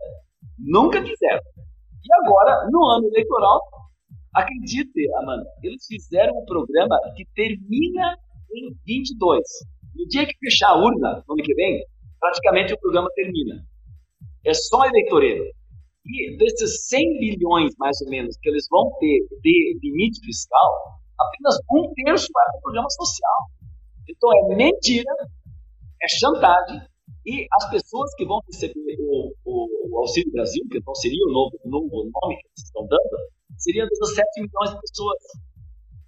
Nunca 0.59 1.01
quiseram. 1.01 1.41
E 2.03 2.13
agora, 2.25 2.67
no 2.69 2.83
ano 2.83 3.07
eleitoral, 3.07 3.61
acredite, 4.35 5.09
Amanda, 5.19 5.45
eles 5.63 5.85
fizeram 5.87 6.33
um 6.35 6.45
programa 6.45 6.99
que 7.15 7.25
termina 7.33 8.17
em 8.53 8.75
22. 8.85 9.39
No 9.95 10.05
dia 10.07 10.25
que 10.25 10.37
fechar 10.37 10.71
a 10.71 10.77
urna, 10.77 11.23
no 11.27 11.33
ano 11.33 11.43
que 11.43 11.53
vem, 11.53 11.85
praticamente 12.19 12.73
o 12.73 12.79
programa 12.79 13.07
termina 13.15 13.63
é 14.45 14.53
só 14.53 14.85
eleitoreiro. 14.85 15.45
E 16.05 16.37
desses 16.37 16.87
100 16.87 17.19
bilhões, 17.19 17.73
mais 17.77 17.99
ou 18.01 18.09
menos, 18.09 18.37
que 18.37 18.49
eles 18.49 18.67
vão 18.69 18.91
ter 18.99 19.19
de 19.41 19.79
limite 19.81 20.19
fiscal, 20.25 20.99
apenas 21.17 21.57
um 21.71 21.93
terço 21.93 22.27
vai 22.33 22.45
para 22.45 22.57
o 22.57 22.61
programa 22.61 22.89
social. 22.89 23.39
Então 24.09 24.29
é 24.33 24.55
mentira, 24.55 25.13
é 26.01 26.07
chantagem, 26.09 26.81
e 27.25 27.47
as 27.53 27.69
pessoas 27.69 28.13
que 28.15 28.25
vão 28.25 28.41
receber 28.51 28.97
o, 28.99 29.33
o, 29.45 29.89
o 29.89 29.99
Auxílio 29.99 30.31
Brasil, 30.33 30.61
que 30.69 30.77
então 30.77 30.93
seria 30.95 31.23
o 31.25 31.31
novo, 31.31 31.57
novo 31.63 31.87
nome 31.87 32.35
que 32.35 32.47
eles 32.47 32.65
estão 32.65 32.85
dando, 32.85 33.17
seriam 33.57 33.87
17 33.87 34.41
milhões 34.41 34.71
de 34.71 34.81
pessoas. 34.81 35.19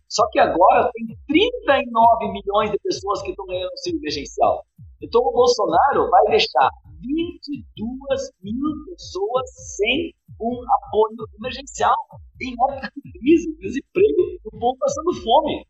Só 0.10 0.27
que 0.30 0.39
agora 0.39 0.89
tem 0.94 1.18
39 1.27 2.32
milhões 2.34 2.72
de 2.72 2.80
pessoas 2.80 3.22
que 3.22 3.30
estão 3.30 3.46
ganhando 3.46 3.70
auxílio 3.72 4.00
emergencial. 4.00 4.65
Então 5.01 5.22
o 5.22 5.32
Bolsonaro 5.32 6.10
vai 6.10 6.24
deixar 6.32 6.70
22 7.01 8.31
mil 8.41 8.85
pessoas 8.89 9.49
sem 9.77 10.13
um 10.39 10.61
apoio 10.83 11.27
emergencial, 11.39 11.95
em 12.41 12.51
época 12.51 12.91
de 12.95 13.11
crise, 13.19 13.57
desemprego, 13.59 14.21
o 14.45 14.59
povo 14.59 14.77
passando 14.79 15.13
fome. 15.23 15.65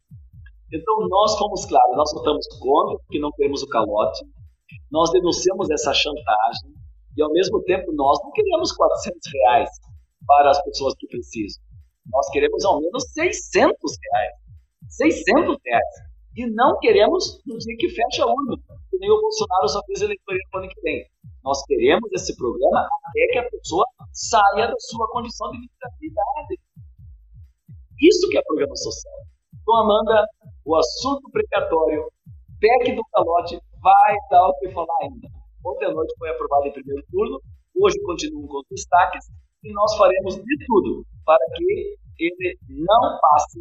Então 0.73 1.07
nós 1.07 1.37
fomos 1.37 1.65
claros, 1.65 1.95
nós 1.95 2.11
votamos 2.13 2.47
contra, 2.59 2.97
porque 2.99 3.19
não 3.19 3.31
queremos 3.31 3.61
o 3.63 3.67
calote, 3.67 4.25
nós 4.91 5.11
denunciamos 5.11 5.69
essa 5.69 5.93
chantagem, 5.93 6.73
e 7.17 7.21
ao 7.21 7.31
mesmo 7.31 7.61
tempo 7.63 7.91
nós 7.93 8.19
não 8.23 8.31
queremos 8.31 8.71
400 8.73 9.19
reais 9.33 9.69
para 10.25 10.49
as 10.49 10.61
pessoas 10.63 10.93
que 10.97 11.07
precisam. 11.07 11.63
Nós 12.11 12.29
queremos 12.29 12.63
ao 12.65 12.81
menos 12.81 13.03
600 13.13 13.73
reais. 14.11 14.33
600 14.89 15.57
reais. 15.65 15.85
E 16.35 16.45
não 16.47 16.77
queremos 16.79 17.41
no 17.45 17.57
dia 17.57 17.75
que 17.77 17.89
fecha 17.89 18.23
a 18.23 18.27
urna, 18.27 18.57
que 18.95 18.99
nem 18.99 19.11
o 19.11 19.19
Bolsonaro 19.19 19.67
só 19.67 19.81
fez 19.85 20.01
eleitoria 20.01 20.41
no 20.53 20.59
ano 20.59 20.69
que 20.69 20.81
vem. 20.81 21.05
Nós 21.43 21.63
queremos 21.65 22.09
esse 22.13 22.35
programa 22.37 22.87
até 23.05 23.27
que 23.31 23.39
a 23.39 23.49
pessoa 23.49 23.85
saia 24.13 24.67
da 24.67 24.79
sua 24.79 25.07
condição 25.11 25.51
de 25.51 25.57
vulnerabilidade. 25.57 26.59
Isso 28.01 28.29
que 28.29 28.37
é 28.37 28.41
programa 28.43 28.75
social. 28.75 29.13
Então, 29.61 29.75
Amanda, 29.75 30.25
o 30.65 30.75
assunto 30.75 31.29
precatório, 31.31 32.07
PEC 32.59 32.95
do 32.95 33.03
calote, 33.11 33.59
vai 33.81 34.15
dar 34.31 34.47
o 34.47 34.57
que 34.59 34.69
falar 34.71 34.97
ainda. 35.01 35.27
Ontem 35.65 35.85
à 35.85 35.91
noite 35.91 36.13
foi 36.17 36.29
aprovado 36.29 36.67
em 36.67 36.73
primeiro 36.73 37.03
turno, 37.11 37.39
hoje 37.81 37.99
continuam 38.03 38.47
com 38.47 38.59
os 38.59 38.65
destaques, 38.69 39.25
e 39.63 39.73
nós 39.73 39.97
faremos 39.97 40.35
de 40.35 40.65
tudo 40.67 41.05
para 41.25 41.43
que 41.55 41.97
ele 42.19 42.57
não 42.69 43.19
passe 43.19 43.59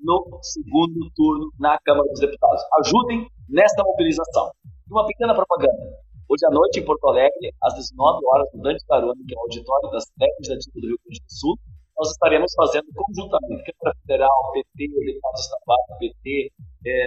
no 0.00 0.38
segundo 0.42 1.10
turno 1.16 1.50
na 1.58 1.78
Câmara 1.80 2.08
dos 2.10 2.20
Deputados. 2.20 2.62
Ajudem 2.80 3.26
nesta 3.48 3.82
mobilização. 3.82 4.50
E 4.64 4.92
uma 4.92 5.06
pequena 5.06 5.34
propaganda. 5.34 5.98
Hoje 6.28 6.44
à 6.46 6.50
noite, 6.50 6.80
em 6.80 6.84
Porto 6.84 7.08
Alegre, 7.08 7.54
às 7.62 7.74
19 7.74 8.20
horas, 8.26 8.48
no 8.52 8.62
Dante 8.62 8.84
Carone, 8.86 9.24
que 9.26 9.34
é 9.34 9.38
o 9.38 9.42
auditório 9.42 9.90
da 9.90 10.00
Cidade 10.00 10.32
do 10.74 10.80
Rio 10.86 10.98
Grande 11.04 11.20
do 11.20 11.32
Sul, 11.32 11.56
nós 11.96 12.10
estaremos 12.10 12.52
fazendo 12.54 12.86
conjuntamente 12.94 13.72
Câmara 13.72 13.96
Federal, 14.02 14.52
PT, 14.52 14.88
Deputados 15.06 15.40
Estaduais, 15.40 15.80
PT, 15.98 16.52
é, 16.86 17.06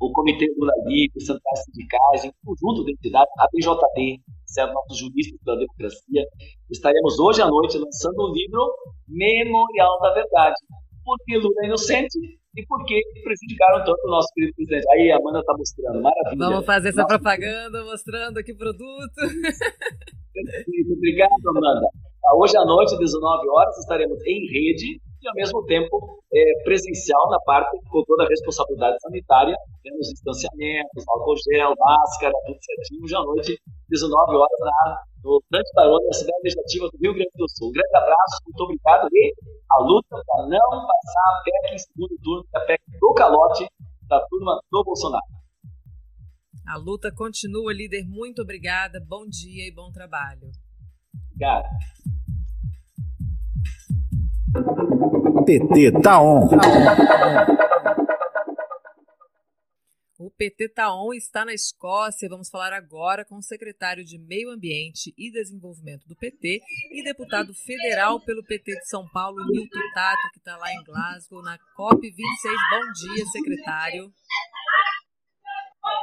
o 0.00 0.12
Comitê 0.12 0.46
Lula 0.58 0.72
Livre, 0.86 1.20
centrais 1.20 1.64
sindicais, 1.64 2.24
em 2.24 2.32
conjunto 2.44 2.84
de 2.84 2.92
entidades, 2.92 3.32
a 3.38 3.48
BJD, 3.50 4.20
certo? 4.44 4.74
nossos 4.74 4.98
juristas 4.98 5.40
da 5.44 5.54
democracia. 5.54 6.24
Estaremos 6.70 7.18
hoje 7.18 7.42
à 7.42 7.46
noite 7.48 7.78
lançando 7.78 8.18
o 8.20 8.32
livro 8.32 8.72
Memorial 9.08 9.98
da 10.00 10.12
Verdade. 10.12 10.56
Porque 11.04 11.36
Lula 11.38 11.62
é 11.62 11.66
inocente 11.66 12.18
e 12.56 12.64
porque 12.66 13.00
prejudicaram 13.22 13.84
tanto 13.84 14.00
o 14.04 14.10
nosso 14.10 14.28
querido 14.34 14.54
presidente. 14.54 14.86
Aí 14.92 15.10
a 15.10 15.16
Amanda 15.16 15.40
está 15.40 15.54
mostrando, 15.56 16.02
maravilha. 16.02 16.36
Vamos 16.38 16.64
fazer 16.66 16.88
essa 16.90 17.02
Nossa. 17.02 17.18
propaganda 17.18 17.84
mostrando 17.84 18.38
aqui 18.38 18.54
produto. 18.54 19.20
Obrigado, 20.96 21.48
Amanda. 21.48 21.88
Hoje 22.36 22.56
à 22.56 22.64
noite, 22.64 22.94
às 22.94 22.98
19 22.98 23.48
horas, 23.50 23.76
estaremos 23.78 24.18
em 24.26 24.46
rede 24.50 25.00
e, 25.24 25.28
ao 25.28 25.34
mesmo 25.34 25.64
tempo, 25.64 26.20
é, 26.32 26.62
presencial 26.64 27.30
na 27.30 27.40
parte 27.40 27.78
com 27.88 28.04
toda 28.04 28.24
a 28.24 28.28
responsabilidade 28.28 28.96
sanitária. 29.00 29.56
Temos 29.82 30.08
distanciamentos, 30.08 31.04
álcool 31.08 31.36
gel, 31.48 31.72
máscara, 31.78 32.34
tudo 32.46 32.58
certinho. 32.60 33.04
Hoje 33.04 33.16
à 33.16 33.20
noite, 33.20 33.58
19 33.88 34.36
horas, 34.36 34.60
na, 34.60 35.02
no 35.24 35.42
Grande 35.50 35.70
Tarone, 35.72 36.06
na 36.06 36.12
cidade 36.12 36.38
legislativa 36.44 36.88
do 36.92 36.98
Rio 37.00 37.14
Grande 37.14 37.30
do 37.36 37.48
Sul. 37.48 37.68
Um 37.68 37.72
grande 37.72 37.96
abraço, 37.96 38.36
muito 38.44 38.60
obrigado. 38.62 39.08
E 39.12 39.34
a 39.72 39.82
luta 39.82 40.22
para 40.26 40.46
não 40.46 40.70
passar 40.70 41.28
a 41.28 41.42
PEC 41.42 41.74
em 41.74 41.78
segundo 41.78 42.16
turno, 42.22 42.44
a 42.54 42.60
PEC 42.60 42.80
do 43.00 43.14
calote 43.14 43.66
da 44.08 44.20
turma 44.28 44.60
do 44.70 44.84
Bolsonaro. 44.84 45.24
A 46.68 46.76
luta 46.78 47.12
continua, 47.14 47.72
líder. 47.72 48.04
Muito 48.06 48.42
obrigada. 48.42 48.98
Bom 49.06 49.26
dia 49.26 49.68
e 49.68 49.74
bom 49.74 49.90
trabalho. 49.90 50.50
Obrigado. 51.32 51.68
PT 54.54 55.90
tá 56.00 56.22
on. 56.22 56.48
O 60.18 60.30
PT 60.30 60.68
tá 60.68 60.94
on 60.94 61.12
está 61.12 61.44
na 61.44 61.52
Escócia. 61.52 62.28
Vamos 62.28 62.48
falar 62.48 62.72
agora 62.72 63.24
com 63.24 63.36
o 63.36 63.42
secretário 63.42 64.04
de 64.04 64.16
Meio 64.16 64.50
Ambiente 64.50 65.12
e 65.18 65.30
Desenvolvimento 65.32 66.06
do 66.06 66.14
PT 66.14 66.60
e 66.92 67.02
deputado 67.02 67.52
federal 67.52 68.20
pelo 68.20 68.44
PT 68.44 68.78
de 68.78 68.88
São 68.88 69.08
Paulo, 69.08 69.44
Nilton 69.44 69.92
Tato, 69.92 70.30
que 70.32 70.38
está 70.38 70.56
lá 70.56 70.72
em 70.72 70.84
Glasgow, 70.84 71.42
na 71.42 71.58
COP26. 71.76 72.52
Bom 72.70 73.12
dia, 73.12 73.26
secretário. 73.26 74.12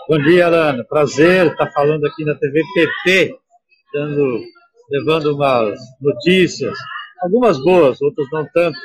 Bom 0.10 0.18
dia, 0.24 0.48
Alana. 0.48 0.84
Prazer 0.84 1.48
estar 1.48 1.72
falando 1.72 2.06
aqui 2.06 2.26
na 2.26 2.36
TV 2.36 2.62
PT, 2.74 3.40
dando, 3.94 4.44
levando 4.90 5.36
umas 5.36 5.80
notícias 6.02 6.78
algumas 7.22 7.58
boas, 7.64 8.02
outras 8.02 8.28
não 8.32 8.46
tanto, 8.54 8.80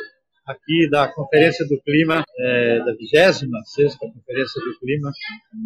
aqui 0.47 0.89
da 0.89 1.13
Conferência 1.13 1.67
do 1.67 1.81
Clima, 1.83 2.25
é, 2.39 2.79
da 2.79 2.93
26 2.93 3.51
Conferência 3.97 4.63
do 4.63 4.79
Clima, 4.79 5.11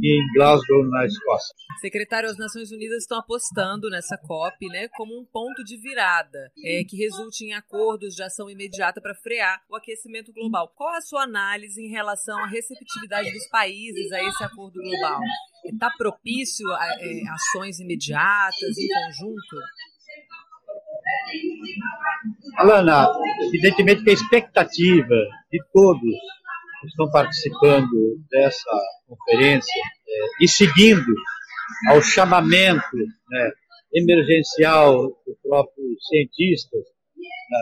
em 0.03 0.33
Glasgow, 0.35 0.85
na 0.85 1.05
Escócia. 1.05 1.55
Secretário, 1.81 2.31
as 2.31 2.39
Nações 2.39 2.73
Unidas 2.73 3.03
estão 3.03 3.19
apostando 3.19 3.91
nessa 3.91 4.17
COP 4.17 4.67
né, 4.69 4.89
como 4.97 5.21
um 5.21 5.25
ponto 5.25 5.63
de 5.63 5.77
virada, 5.77 6.51
é, 6.65 6.83
que 6.83 6.97
resulte 6.97 7.45
em 7.45 7.53
acordos 7.53 8.15
de 8.15 8.23
ação 8.23 8.49
imediata 8.49 9.01
para 9.01 9.15
frear 9.15 9.61
o 9.69 9.77
aquecimento 9.77 10.33
global. 10.33 10.73
Qual 10.75 10.95
a 10.95 11.01
sua 11.03 11.25
análise 11.25 11.81
em 11.81 11.91
relação 11.91 12.39
à 12.39 12.47
receptividade 12.47 13.31
dos 13.33 13.47
países 13.49 14.11
a 14.13 14.23
esse 14.23 14.43
acordo 14.43 14.81
global? 14.81 15.21
Está 15.67 15.91
propício 15.91 16.67
a 16.73 16.87
é, 17.01 17.29
ações 17.29 17.79
imediatas, 17.81 18.79
em 18.79 18.89
conjunto? 18.89 19.57
Alana, 22.57 23.09
evidentemente 23.47 24.03
que 24.05 24.11
a 24.11 24.15
expectativa 24.15 25.15
de 25.51 25.59
todos 25.73 26.01
que 26.81 26.87
estão 26.87 27.11
participando 27.11 28.19
dessa 28.31 28.71
conferência 29.07 29.83
é, 30.09 30.45
e 30.45 30.49
seguindo 30.49 31.15
ao 31.89 32.03
chamamento 32.03 32.97
né, 32.97 33.51
emergencial 33.95 35.09
dos 35.27 35.37
próprios 35.43 36.07
cientistas, 36.09 36.83
né, 37.49 37.59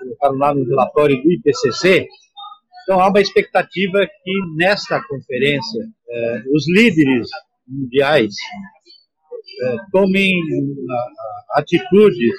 colocaram 0.00 0.38
lá 0.38 0.54
no 0.54 0.64
relatório 0.64 1.22
do 1.22 1.32
IPCC, 1.32 2.08
então 2.82 3.00
há 3.00 3.08
uma 3.08 3.20
expectativa 3.20 4.06
que 4.06 4.32
nesta 4.56 5.02
conferência 5.08 5.82
é, 6.08 6.42
os 6.54 6.68
líderes 6.68 7.28
mundiais 7.66 8.32
é, 9.62 9.76
tomem 9.90 10.30
a, 10.88 10.94
a, 10.94 11.60
atitudes 11.60 12.32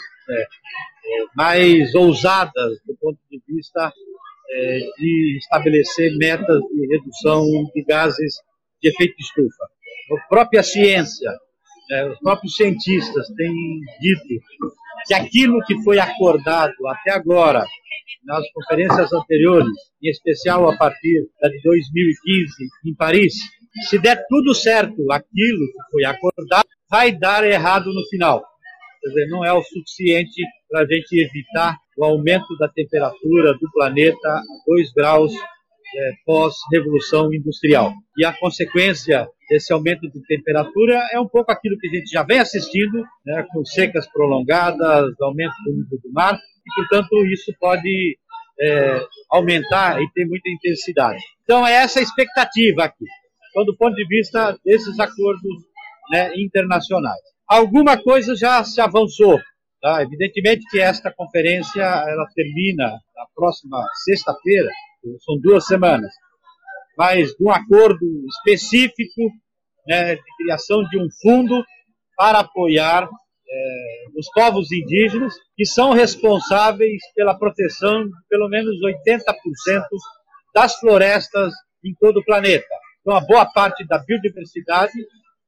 mais 1.36 1.94
ousadas 1.96 2.80
do 2.86 2.96
ponto 3.00 3.20
de 3.30 3.42
vista 3.48 3.92
é, 4.50 4.80
de 4.98 5.38
estabelecer 5.38 6.16
metas 6.18 6.62
de 6.74 6.88
redução 6.88 7.46
de 7.74 7.84
gases 7.84 8.36
de 8.82 8.90
efeito 8.90 9.16
de 9.16 9.24
estufa. 9.24 9.66
A 10.12 10.28
própria 10.30 10.64
ciência, 10.64 11.30
é, 11.92 12.10
os 12.10 12.20
próprios 12.20 12.56
cientistas 12.56 13.28
têm 13.36 13.54
dito 14.00 14.44
que 15.06 15.14
aquilo 15.14 15.60
que 15.66 15.82
foi 15.84 16.00
acordado 16.00 16.76
até 16.88 17.12
agora 17.12 17.66
nas 18.26 18.44
conferências 18.52 19.12
anteriores, 19.14 19.72
em 20.02 20.10
especial 20.10 20.70
a 20.70 20.78
partir 20.78 21.22
de 21.42 21.62
2015 21.64 22.54
em 22.86 22.96
Paris, 22.96 23.34
se 23.88 24.00
der 24.00 24.26
tudo 24.28 24.54
certo 24.54 25.12
aquilo 25.12 25.60
que 25.60 25.92
foi 25.92 26.04
acordado, 26.06 26.68
vai 26.90 27.12
dar 27.12 27.44
errado 27.44 27.94
no 27.94 28.06
final. 28.10 28.44
Quer 29.08 29.14
dizer, 29.14 29.28
não 29.30 29.46
é 29.46 29.54
o 29.54 29.64
suficiente 29.64 30.42
para 30.70 30.82
a 30.82 30.86
gente 30.86 31.18
evitar 31.18 31.78
o 31.98 32.04
aumento 32.04 32.58
da 32.60 32.68
temperatura 32.68 33.54
do 33.54 33.72
planeta 33.72 34.28
a 34.28 34.42
2 34.68 34.94
graus 34.94 35.34
é, 35.34 36.12
pós-revolução 36.26 37.34
industrial. 37.34 37.94
E 38.18 38.26
a 38.26 38.38
consequência 38.38 39.28
desse 39.50 39.72
aumento 39.72 40.02
de 40.02 40.22
temperatura 40.28 41.08
é 41.14 41.20
um 41.20 41.28
pouco 41.28 41.52
aquilo 41.52 41.78
que 41.80 41.88
a 41.88 41.92
gente 41.92 42.10
já 42.12 42.24
vem 42.24 42.40
assistindo, 42.40 43.02
né, 43.26 43.46
com 43.52 43.64
secas 43.64 44.06
prolongadas, 44.12 45.14
aumento 45.22 45.56
do 45.66 45.72
nível 45.72 46.00
do 46.04 46.12
mar, 46.12 46.36
e, 46.36 46.76
portanto, 46.76 47.26
isso 47.28 47.54
pode 47.60 48.18
é, 48.60 49.02
aumentar 49.32 50.02
e 50.02 50.12
ter 50.12 50.26
muita 50.26 50.50
intensidade. 50.50 51.24
Então, 51.44 51.66
é 51.66 51.76
essa 51.76 52.00
a 52.00 52.04
expectativa 52.04 52.84
aqui, 52.84 53.06
então, 53.50 53.64
do 53.64 53.78
ponto 53.78 53.96
de 53.96 54.06
vista 54.08 54.58
desses 54.66 55.00
acordos 55.00 55.66
né, 56.12 56.32
internacionais. 56.36 57.37
Alguma 57.48 58.02
coisa 58.02 58.36
já 58.36 58.64
se 58.64 58.82
avançou. 58.82 59.40
Tá? 59.82 60.02
Evidentemente 60.02 60.66
que 60.70 60.80
esta 60.80 61.14
conferência 61.14 61.82
ela 61.82 62.28
termina 62.36 62.92
na 63.16 63.26
próxima 63.36 63.84
sexta-feira, 64.04 64.70
são 65.24 65.40
duas 65.40 65.66
semanas, 65.66 66.12
mas 66.98 67.30
de 67.30 67.46
um 67.46 67.52
acordo 67.52 68.06
específico 68.28 69.32
né, 69.88 70.16
de 70.16 70.36
criação 70.38 70.84
de 70.90 71.00
um 71.00 71.08
fundo 71.22 71.64
para 72.18 72.40
apoiar 72.40 73.08
é, 73.50 74.06
os 74.18 74.30
povos 74.34 74.72
indígenas, 74.72 75.34
que 75.56 75.66
são 75.66 75.94
responsáveis 75.94 77.02
pela 77.16 77.38
proteção 77.38 78.04
de 78.06 78.12
pelo 78.28 78.50
menos 78.50 78.76
80% 78.82 79.84
das 80.54 80.76
florestas 80.80 81.54
em 81.86 81.94
todo 82.00 82.20
o 82.20 82.26
planeta. 82.26 82.68
Então, 83.02 83.16
a 83.16 83.22
boa 83.22 83.46
parte 83.46 83.86
da 83.88 84.00
biodiversidade 84.00 84.92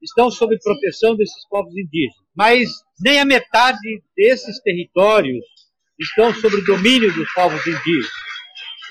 estão 0.01 0.31
sob 0.31 0.57
proteção 0.59 1.15
desses 1.15 1.47
povos 1.49 1.71
indígenas. 1.71 2.15
Mas 2.35 2.69
nem 2.99 3.19
a 3.19 3.25
metade 3.25 4.01
desses 4.15 4.59
territórios 4.61 5.43
estão 5.99 6.33
sob 6.33 6.55
domínio 6.65 7.13
dos 7.13 7.31
povos 7.33 7.59
indígenas. 7.65 8.11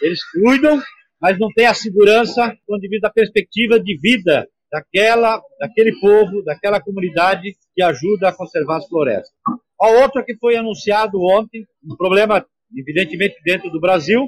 Eles 0.03 0.21
cuidam, 0.31 0.81
mas 1.21 1.39
não 1.39 1.49
têm 1.55 1.67
a 1.67 1.75
segurança 1.75 2.57
com 2.67 2.79
devido 2.79 3.05
à 3.05 3.11
perspectiva 3.11 3.81
de 3.81 3.99
vida 3.99 4.47
daquela, 4.71 5.41
daquele 5.59 5.99
povo, 5.99 6.43
daquela 6.45 6.81
comunidade 6.81 7.57
que 7.75 7.83
ajuda 7.83 8.29
a 8.29 8.33
conservar 8.33 8.79
as 8.79 8.87
florestas. 8.87 9.33
A 9.81 9.89
outra 10.03 10.25
que 10.25 10.37
foi 10.37 10.57
anunciado 10.57 11.19
ontem, 11.23 11.67
um 11.85 11.97
problema 11.97 12.45
evidentemente 12.77 13.37
dentro 13.45 13.71
do 13.71 13.81
Brasil, 13.81 14.27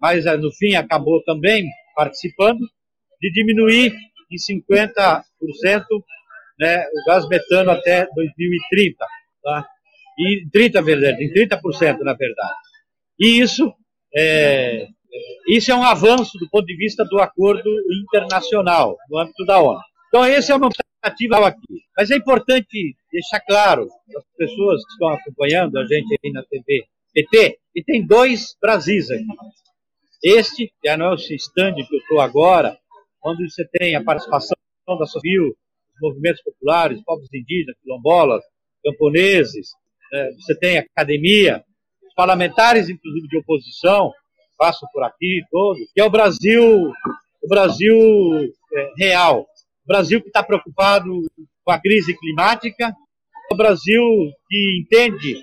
mas 0.00 0.26
eh, 0.26 0.36
no 0.36 0.52
fim 0.52 0.74
acabou 0.74 1.22
também 1.24 1.64
participando, 1.94 2.60
de 3.20 3.30
diminuir 3.32 3.94
em 4.30 4.36
50% 4.36 5.22
né, 6.58 6.84
o 6.86 7.04
gás 7.06 7.26
metano 7.28 7.70
até 7.70 8.06
2030. 8.14 8.96
Tá? 9.42 9.66
E 10.18 10.46
30, 10.52 10.82
verdade, 10.82 11.24
em 11.24 11.32
30% 11.32 11.98
na 12.00 12.14
verdade. 12.14 12.54
E 13.18 13.40
isso 13.40 13.72
é, 14.14 14.86
isso 15.48 15.70
é 15.70 15.74
um 15.74 15.82
avanço 15.82 16.38
do 16.38 16.48
ponto 16.48 16.66
de 16.66 16.76
vista 16.76 17.04
do 17.04 17.18
acordo 17.18 17.70
internacional, 18.02 18.96
no 19.08 19.18
âmbito 19.18 19.44
da 19.44 19.60
ONU. 19.60 19.80
Então, 20.08 20.24
essa 20.24 20.52
é 20.52 20.56
uma 20.56 20.68
iniciativa 20.68 21.46
aqui. 21.46 21.82
Mas 21.96 22.10
é 22.10 22.16
importante 22.16 22.96
deixar 23.12 23.40
claro 23.40 23.88
as 24.16 24.24
pessoas 24.36 24.84
que 24.84 24.92
estão 24.92 25.08
acompanhando 25.08 25.78
a 25.78 25.84
gente 25.84 26.18
aí 26.22 26.32
na 26.32 26.42
TV 26.44 26.84
PT, 27.12 27.58
e 27.74 27.82
tem 27.82 28.06
dois 28.06 28.56
Brasis 28.60 29.10
aqui. 29.10 29.24
Este, 30.22 30.72
que 30.80 30.88
é 30.88 30.94
o 30.94 30.98
nosso 30.98 31.32
stand 31.34 31.74
que 31.74 31.94
eu 31.94 31.98
estou 31.98 32.20
agora, 32.20 32.78
onde 33.24 33.50
você 33.50 33.66
tem 33.68 33.94
a 33.94 34.02
participação 34.02 34.56
da 34.98 35.06
civil, 35.06 35.48
os 35.94 36.00
movimentos 36.00 36.42
populares, 36.42 37.02
povos 37.04 37.28
indígenas, 37.32 37.76
quilombolas, 37.82 38.42
camponeses, 38.84 39.68
é, 40.12 40.32
você 40.32 40.54
tem 40.58 40.78
academia, 40.78 41.62
os 42.06 42.14
parlamentares, 42.14 42.88
inclusive 42.88 43.28
de 43.28 43.38
oposição, 43.38 44.12
passam 44.58 44.88
por 44.92 45.02
aqui 45.04 45.42
todos, 45.50 45.80
que 45.94 46.00
é 46.00 46.04
o 46.04 46.10
Brasil, 46.10 46.62
o 47.42 47.48
Brasil 47.48 47.96
é, 48.74 48.90
real, 48.98 49.42
o 49.42 49.86
Brasil 49.86 50.20
que 50.20 50.28
está 50.28 50.42
preocupado 50.42 51.10
com 51.64 51.72
a 51.72 51.78
crise 51.78 52.16
climática, 52.18 52.94
o 53.50 53.56
Brasil 53.56 54.02
que 54.48 54.80
entende 54.80 55.36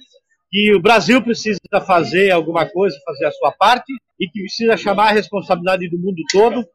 que 0.50 0.74
o 0.74 0.82
Brasil 0.82 1.22
precisa 1.22 1.60
fazer 1.86 2.32
alguma 2.32 2.66
coisa, 2.66 2.98
fazer 3.06 3.26
a 3.26 3.32
sua 3.32 3.52
parte, 3.52 3.92
e 4.20 4.28
que 4.30 4.42
precisa 4.42 4.78
chamar 4.78 5.10
a 5.10 5.14
responsabilidade 5.14 5.90
do 5.90 6.00
mundo 6.00 6.22
todo, 6.32 6.66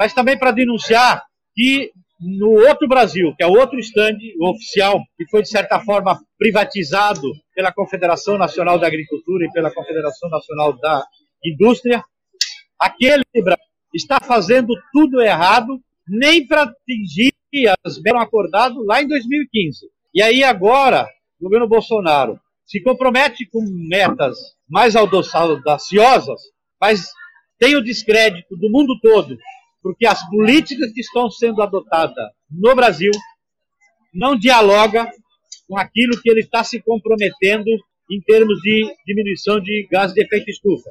mas 0.00 0.14
também 0.14 0.38
para 0.38 0.50
denunciar 0.50 1.22
que 1.54 1.90
no 2.18 2.52
outro 2.52 2.88
Brasil, 2.88 3.34
que 3.36 3.44
é 3.44 3.46
outro 3.46 3.78
stand 3.80 4.16
oficial, 4.40 4.98
que 5.14 5.28
foi 5.30 5.42
de 5.42 5.50
certa 5.50 5.78
forma 5.80 6.18
privatizado 6.38 7.30
pela 7.54 7.70
Confederação 7.70 8.38
Nacional 8.38 8.78
da 8.78 8.86
Agricultura 8.86 9.44
e 9.44 9.52
pela 9.52 9.70
Confederação 9.70 10.30
Nacional 10.30 10.72
da 10.78 11.04
Indústria, 11.44 12.02
aquele 12.78 13.22
Brasil 13.34 13.62
está 13.94 14.18
fazendo 14.18 14.72
tudo 14.90 15.20
errado, 15.20 15.78
nem 16.08 16.46
para 16.46 16.62
atingir 16.62 17.34
as 17.84 18.00
metas 18.00 18.22
acordado 18.22 18.82
lá 18.82 19.02
em 19.02 19.06
2015. 19.06 19.86
E 20.14 20.22
aí 20.22 20.42
agora, 20.42 21.06
o 21.38 21.44
governo 21.44 21.68
Bolsonaro 21.68 22.40
se 22.64 22.82
compromete 22.82 23.46
com 23.50 23.60
metas 23.86 24.38
mais 24.66 24.96
audaciosas, 24.96 26.40
mas 26.80 27.06
tem 27.58 27.76
o 27.76 27.84
descrédito 27.84 28.56
do 28.56 28.70
mundo 28.70 28.98
todo, 29.02 29.36
porque 29.82 30.06
as 30.06 30.22
políticas 30.28 30.92
que 30.92 31.00
estão 31.00 31.30
sendo 31.30 31.62
adotadas 31.62 32.14
no 32.50 32.74
Brasil 32.74 33.12
não 34.12 34.36
dialoga 34.36 35.10
com 35.68 35.78
aquilo 35.78 36.20
que 36.20 36.30
ele 36.30 36.40
está 36.40 36.64
se 36.64 36.80
comprometendo 36.82 37.70
em 38.10 38.20
termos 38.20 38.60
de 38.60 38.92
diminuição 39.06 39.60
de 39.60 39.86
gás 39.90 40.12
de 40.12 40.22
efeito 40.22 40.50
estufa. 40.50 40.90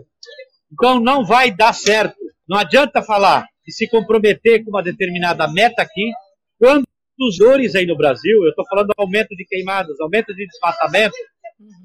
Então 0.71 0.99
não 0.99 1.25
vai 1.25 1.51
dar 1.51 1.73
certo. 1.73 2.17
Não 2.47 2.57
adianta 2.57 3.01
falar 3.01 3.45
e 3.67 3.71
se 3.71 3.87
comprometer 3.87 4.63
com 4.63 4.71
uma 4.71 4.81
determinada 4.81 5.47
meta 5.47 5.83
aqui, 5.83 6.11
quando 6.57 6.85
os 7.19 7.37
dores 7.37 7.75
aí 7.75 7.85
no 7.85 7.95
Brasil, 7.95 8.43
eu 8.43 8.49
estou 8.49 8.65
falando 8.67 8.87
do 8.87 8.93
aumento 8.97 9.35
de 9.35 9.45
queimadas, 9.45 9.99
aumento 9.99 10.33
de 10.33 10.47
desmatamento, 10.47 11.15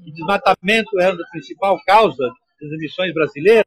e 0.05 0.11
desmatamento 0.11 0.99
é 0.99 1.07
a 1.07 1.15
principal 1.31 1.77
causa 1.85 2.23
das 2.59 2.71
emissões 2.71 3.13
brasileiras, 3.13 3.65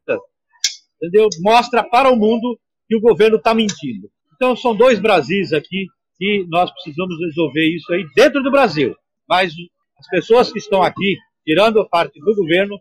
entendeu? 0.96 1.28
Mostra 1.40 1.84
para 1.84 2.10
o 2.10 2.16
mundo 2.16 2.58
que 2.88 2.96
o 2.96 3.00
governo 3.00 3.36
está 3.36 3.54
mentindo. 3.54 4.10
Então 4.34 4.56
são 4.56 4.74
dois 4.74 4.98
Brasis 4.98 5.52
aqui 5.52 5.86
e 6.20 6.44
nós 6.48 6.70
precisamos 6.72 7.16
resolver 7.20 7.66
isso 7.76 7.92
aí 7.92 8.04
dentro 8.14 8.42
do 8.42 8.50
Brasil. 8.50 8.96
Mas 9.28 9.52
as 9.98 10.08
pessoas 10.08 10.50
que 10.50 10.58
estão 10.58 10.82
aqui, 10.82 11.16
tirando 11.44 11.80
a 11.80 11.88
parte 11.88 12.18
do 12.18 12.34
governo, 12.34 12.80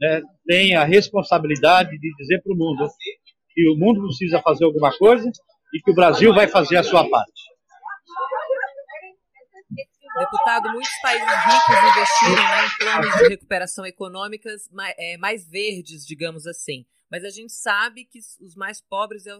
né, 0.00 0.22
têm 0.46 0.74
a 0.74 0.84
responsabilidade 0.84 1.90
de 1.98 2.14
dizer 2.16 2.42
para 2.42 2.52
o 2.52 2.56
mundo 2.56 2.88
que 3.52 3.68
o 3.68 3.76
mundo 3.76 4.06
precisa 4.06 4.40
fazer 4.40 4.64
alguma 4.64 4.96
coisa 4.96 5.30
e 5.72 5.80
que 5.80 5.90
o 5.90 5.94
Brasil 5.94 6.32
vai 6.34 6.48
fazer 6.48 6.76
a 6.76 6.82
sua 6.82 7.08
parte. 7.08 7.54
Deputado, 10.16 10.70
muitos 10.70 10.92
países 11.02 11.26
ricos 11.26 11.90
investiram 11.90 12.42
né, 12.44 12.66
em 12.66 12.78
planos 12.78 13.16
de 13.16 13.28
recuperação 13.30 13.84
econômicas 13.84 14.68
mais, 14.70 14.94
é, 14.96 15.16
mais, 15.16 15.50
verdes, 15.50 16.06
digamos 16.06 16.46
assim. 16.46 16.86
Mas 17.10 17.24
a 17.24 17.30
gente 17.30 17.52
sabe 17.52 18.04
que 18.04 18.18
os 18.40 18.54
mais 18.54 18.80
pobres 18.80 19.26
é 19.26 19.32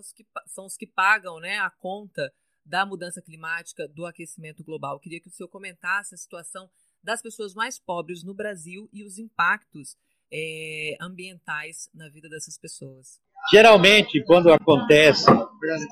são 0.47 0.67
os 0.67 0.77
que 0.77 0.87
pagam 0.87 1.41
né, 1.41 1.59
a 1.59 1.71
conta 1.71 2.33
da 2.65 2.87
mudança 2.87 3.21
climática, 3.21 3.87
do 3.89 4.07
aquecimento 4.07 4.65
global. 4.65 4.97
Eu 4.97 5.01
queria 5.01 5.21
que 5.21 5.29
o 5.29 5.31
senhor 5.31 5.49
comentasse 5.49 6.15
a 6.15 6.19
situação 6.19 6.69
das 7.03 7.21
pessoas 7.21 7.55
mais 7.55 7.79
pobres 7.79 8.25
no 8.25 8.35
Brasil 8.35 8.89
e 8.93 9.05
os 9.05 9.19
impactos 9.19 9.97
é, 10.33 10.97
ambientais 11.01 11.89
na 11.93 12.09
vida 12.09 12.29
dessas 12.29 12.59
pessoas. 12.59 13.21
Geralmente, 13.51 14.25
quando 14.25 14.51
acontece 14.51 15.29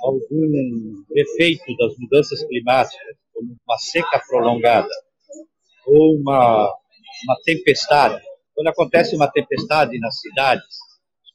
algum 0.03 1.05
efeito 1.15 1.77
das 1.77 1.95
mudanças 1.99 2.43
climáticas, 2.47 3.17
como 3.33 3.57
uma 3.67 3.79
seca 3.79 4.21
prolongada 4.27 4.89
ou 5.87 6.17
uma, 6.17 6.65
uma 7.25 7.37
tempestade. 7.45 8.23
Quando 8.55 8.69
acontece 8.69 9.17
uma 9.17 9.31
tempestade 9.31 9.99
nas 9.99 10.21
cidades, 10.21 10.77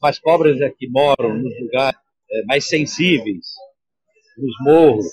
mais 0.01 0.19
pobres 0.19 0.61
é 0.61 0.69
que 0.69 0.89
moram 0.89 1.35
nos 1.37 1.59
lugares 1.59 1.99
é, 2.31 2.43
mais 2.45 2.67
sensíveis, 2.67 3.45
nos 4.37 4.55
morros, 4.61 5.05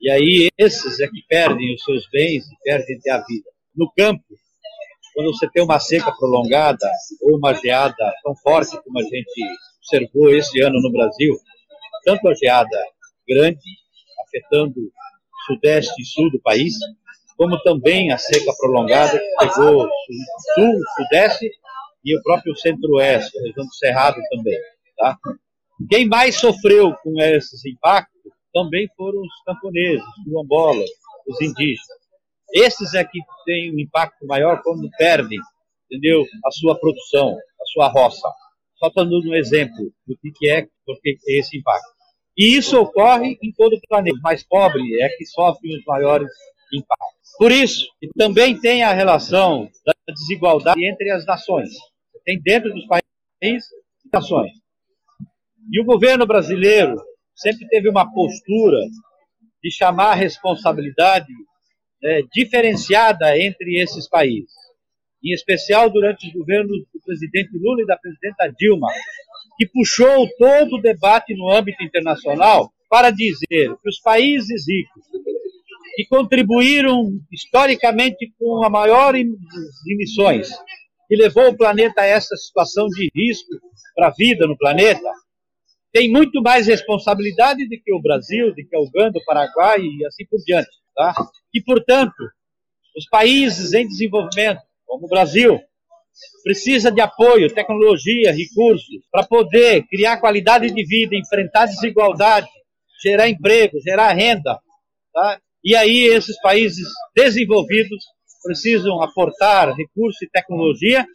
e 0.00 0.10
aí 0.10 0.48
esses 0.58 1.00
é 1.00 1.06
que 1.06 1.22
perdem 1.28 1.74
os 1.74 1.82
seus 1.82 2.06
bens 2.10 2.44
e 2.44 2.56
perdem 2.62 2.98
a 3.10 3.18
vida. 3.18 3.50
No 3.74 3.90
campo, 3.96 4.24
quando 5.14 5.32
você 5.32 5.48
tem 5.50 5.64
uma 5.64 5.80
seca 5.80 6.12
prolongada 6.12 6.86
ou 7.22 7.38
uma 7.38 7.54
geada 7.54 7.94
tão 8.22 8.36
forte 8.36 8.76
como 8.82 8.98
a 8.98 9.02
gente 9.02 9.42
observou 9.78 10.30
esse 10.34 10.60
ano 10.60 10.78
no 10.80 10.92
Brasil, 10.92 11.34
tanto 12.04 12.28
a 12.28 12.34
geada 12.34 12.78
grande, 13.26 13.58
afetando 14.26 14.74
sudeste 15.46 16.02
e 16.02 16.04
sul 16.04 16.30
do 16.30 16.40
país, 16.42 16.74
como 17.36 17.60
também 17.62 18.12
a 18.12 18.18
seca 18.18 18.52
prolongada 18.58 19.18
que 19.18 19.36
pegou 19.38 19.88
sul, 20.54 20.80
sudeste 20.96 21.50
e 22.06 22.16
o 22.16 22.22
próprio 22.22 22.56
centro-oeste, 22.56 23.36
a 23.36 23.42
região 23.42 23.66
do 23.66 23.74
Cerrado 23.74 24.20
também. 24.30 24.58
Tá? 24.96 25.18
Quem 25.90 26.06
mais 26.06 26.36
sofreu 26.36 26.94
com 27.02 27.20
esses 27.20 27.66
impactos 27.66 28.32
também 28.54 28.88
foram 28.96 29.20
os 29.20 29.42
camponeses, 29.44 30.06
os 30.06 30.24
quilombolas, 30.24 30.88
os 31.26 31.40
indígenas. 31.40 32.06
Esses 32.54 32.94
é 32.94 33.04
que 33.04 33.18
têm 33.44 33.74
um 33.74 33.80
impacto 33.80 34.24
maior 34.24 34.62
quando 34.62 34.88
perdem, 34.96 35.38
entendeu, 35.90 36.24
a 36.44 36.50
sua 36.52 36.78
produção, 36.78 37.36
a 37.36 37.64
sua 37.72 37.88
roça. 37.88 38.28
Só 38.76 38.88
dando 38.90 39.20
um 39.28 39.34
exemplo 39.34 39.92
do 40.06 40.16
que 40.20 40.48
é 40.48 40.66
porque 40.86 41.16
esse 41.26 41.58
impacto. 41.58 41.96
E 42.36 42.56
isso 42.56 42.78
ocorre 42.78 43.36
em 43.42 43.52
todo 43.52 43.74
o 43.74 43.80
planeta. 43.88 44.16
O 44.18 44.22
mais 44.22 44.46
pobre 44.46 45.02
é 45.02 45.08
que 45.08 45.26
sofre 45.26 45.76
os 45.76 45.84
maiores 45.84 46.30
impactos. 46.72 47.30
Por 47.38 47.50
isso, 47.50 47.86
também 48.16 48.58
tem 48.58 48.82
a 48.82 48.92
relação 48.92 49.68
da 49.84 49.92
desigualdade 50.08 50.84
entre 50.84 51.10
as 51.10 51.26
nações. 51.26 51.70
Tem 52.26 52.40
dentro 52.42 52.74
dos 52.74 52.84
países 52.86 53.64
nações. 54.12 54.52
E 55.70 55.80
o 55.80 55.84
governo 55.84 56.26
brasileiro 56.26 56.96
sempre 57.34 57.66
teve 57.68 57.88
uma 57.88 58.12
postura 58.12 58.78
de 59.62 59.70
chamar 59.70 60.10
a 60.10 60.14
responsabilidade 60.14 61.32
é, 62.02 62.20
diferenciada 62.32 63.38
entre 63.38 63.80
esses 63.80 64.08
países. 64.08 64.52
Em 65.24 65.32
especial 65.32 65.88
durante 65.88 66.26
os 66.26 66.32
governos 66.32 66.78
do 66.92 67.00
presidente 67.04 67.50
Lula 67.58 67.82
e 67.82 67.86
da 67.86 67.96
presidenta 67.96 68.52
Dilma, 68.58 68.88
que 69.56 69.66
puxou 69.66 70.28
todo 70.38 70.76
o 70.76 70.82
debate 70.82 71.34
no 71.34 71.50
âmbito 71.50 71.82
internacional 71.82 72.70
para 72.90 73.10
dizer 73.10 73.76
que 73.82 73.88
os 73.88 74.00
países 74.00 74.64
ricos, 74.68 75.04
que 75.94 76.06
contribuíram 76.06 77.04
historicamente 77.32 78.32
com 78.38 78.64
a 78.64 78.68
maior 78.68 79.14
emissões, 79.14 80.48
que 81.08 81.16
levou 81.16 81.48
o 81.48 81.56
planeta 81.56 82.02
a 82.02 82.06
essa 82.06 82.36
situação 82.36 82.86
de 82.88 83.10
risco 83.14 83.50
para 83.94 84.08
a 84.08 84.14
vida 84.16 84.46
no 84.46 84.56
planeta, 84.56 85.08
tem 85.92 86.10
muito 86.10 86.42
mais 86.42 86.66
responsabilidade 86.66 87.64
do 87.64 87.82
que 87.82 87.94
o 87.94 88.02
Brasil, 88.02 88.48
do 88.48 88.56
que 88.56 88.76
o 88.76 88.82
Uganda, 88.82 89.18
o 89.18 89.24
Paraguai 89.24 89.80
e 89.80 90.06
assim 90.06 90.26
por 90.26 90.38
diante. 90.44 90.68
Tá? 90.94 91.14
E, 91.54 91.62
portanto, 91.62 92.14
os 92.96 93.06
países 93.08 93.72
em 93.72 93.86
desenvolvimento, 93.86 94.60
como 94.86 95.06
o 95.06 95.08
Brasil, 95.08 95.58
precisa 96.42 96.90
de 96.90 97.00
apoio, 97.00 97.52
tecnologia, 97.52 98.32
recursos 98.32 99.02
para 99.10 99.26
poder 99.26 99.86
criar 99.88 100.18
qualidade 100.18 100.70
de 100.70 100.84
vida, 100.84 101.16
enfrentar 101.16 101.66
desigualdade, 101.66 102.48
gerar 103.02 103.28
emprego, 103.28 103.80
gerar 103.80 104.12
renda. 104.12 104.58
Tá? 105.12 105.40
E 105.64 105.74
aí 105.74 106.04
esses 106.04 106.40
países 106.40 106.86
desenvolvidos 107.14 108.04
precisam 108.42 109.02
aportar 109.02 109.74
recursos 109.74 110.20
e 110.22 110.30
tecnologia 110.30 111.06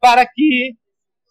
para 0.00 0.26
que, 0.26 0.74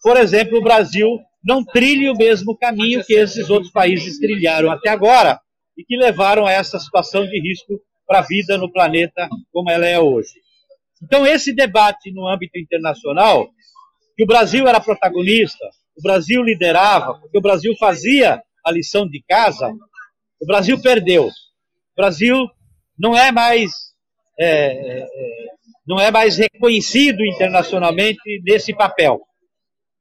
por 0.02 0.16
exemplo, 0.16 0.58
o 0.58 0.62
Brasil 0.62 1.08
não 1.44 1.64
trilhe 1.64 2.08
o 2.08 2.16
mesmo 2.16 2.56
caminho 2.56 3.04
que 3.04 3.14
esses 3.14 3.50
outros 3.50 3.70
países 3.70 4.18
trilharam 4.18 4.70
até 4.70 4.88
agora 4.88 5.38
e 5.76 5.84
que 5.84 5.96
levaram 5.96 6.46
a 6.46 6.52
essa 6.52 6.78
situação 6.78 7.26
de 7.26 7.40
risco 7.40 7.80
para 8.06 8.20
a 8.20 8.22
vida 8.22 8.56
no 8.56 8.70
planeta 8.72 9.28
como 9.52 9.70
ela 9.70 9.86
é 9.86 9.98
hoje. 9.98 10.34
Então, 11.02 11.26
esse 11.26 11.52
debate 11.52 12.12
no 12.12 12.26
âmbito 12.26 12.58
internacional, 12.58 13.48
que 14.16 14.24
o 14.24 14.26
Brasil 14.26 14.66
era 14.66 14.80
protagonista, 14.80 15.64
o 15.96 16.02
Brasil 16.02 16.42
liderava, 16.42 17.18
porque 17.18 17.36
o 17.36 17.42
Brasil 17.42 17.74
fazia 17.78 18.42
a 18.64 18.70
lição 18.70 19.06
de 19.06 19.22
casa, 19.28 19.68
o 20.40 20.46
Brasil 20.46 20.80
perdeu. 20.80 21.26
O 21.26 21.96
Brasil 21.96 22.48
não 22.98 23.16
é 23.16 23.30
mais 23.30 23.93
é, 24.38 24.46
é, 24.46 24.98
é 25.02 25.54
não 25.86 26.00
é 26.00 26.10
mais 26.10 26.38
reconhecido 26.38 27.24
internacionalmente 27.24 28.20
nesse 28.42 28.74
papel. 28.74 29.20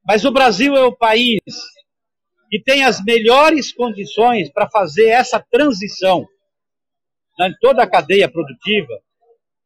Mas 0.05 0.23
o 0.23 0.31
Brasil 0.31 0.75
é 0.75 0.83
o 0.83 0.95
país 0.95 1.39
que 2.49 2.61
tem 2.61 2.83
as 2.83 3.03
melhores 3.03 3.73
condições 3.73 4.51
para 4.51 4.69
fazer 4.69 5.07
essa 5.07 5.43
transição 5.51 6.25
em 7.41 7.53
toda 7.59 7.83
a 7.83 7.89
cadeia 7.89 8.29
produtiva, 8.29 8.93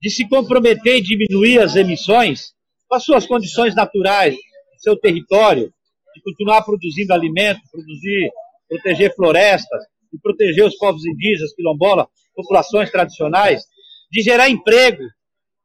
de 0.01 0.09
se 0.09 0.27
comprometer 0.27 0.95
em 0.95 1.03
diminuir 1.03 1.59
as 1.59 1.75
emissões 1.75 2.53
com 2.87 2.95
as 2.95 3.03
suas 3.03 3.25
condições 3.25 3.75
naturais, 3.75 4.35
seu 4.77 4.97
território, 4.97 5.73
de 6.15 6.21
continuar 6.21 6.63
produzindo 6.63 7.13
alimento, 7.13 7.59
produzir, 7.69 8.29
proteger 8.69 9.13
florestas, 9.15 9.83
de 10.11 10.19
proteger 10.21 10.65
os 10.65 10.77
povos 10.77 11.05
indígenas, 11.05 11.53
quilombola, 11.53 12.07
populações 12.33 12.89
tradicionais, 12.89 13.63
de 14.11 14.21
gerar 14.21 14.49
emprego, 14.49 15.03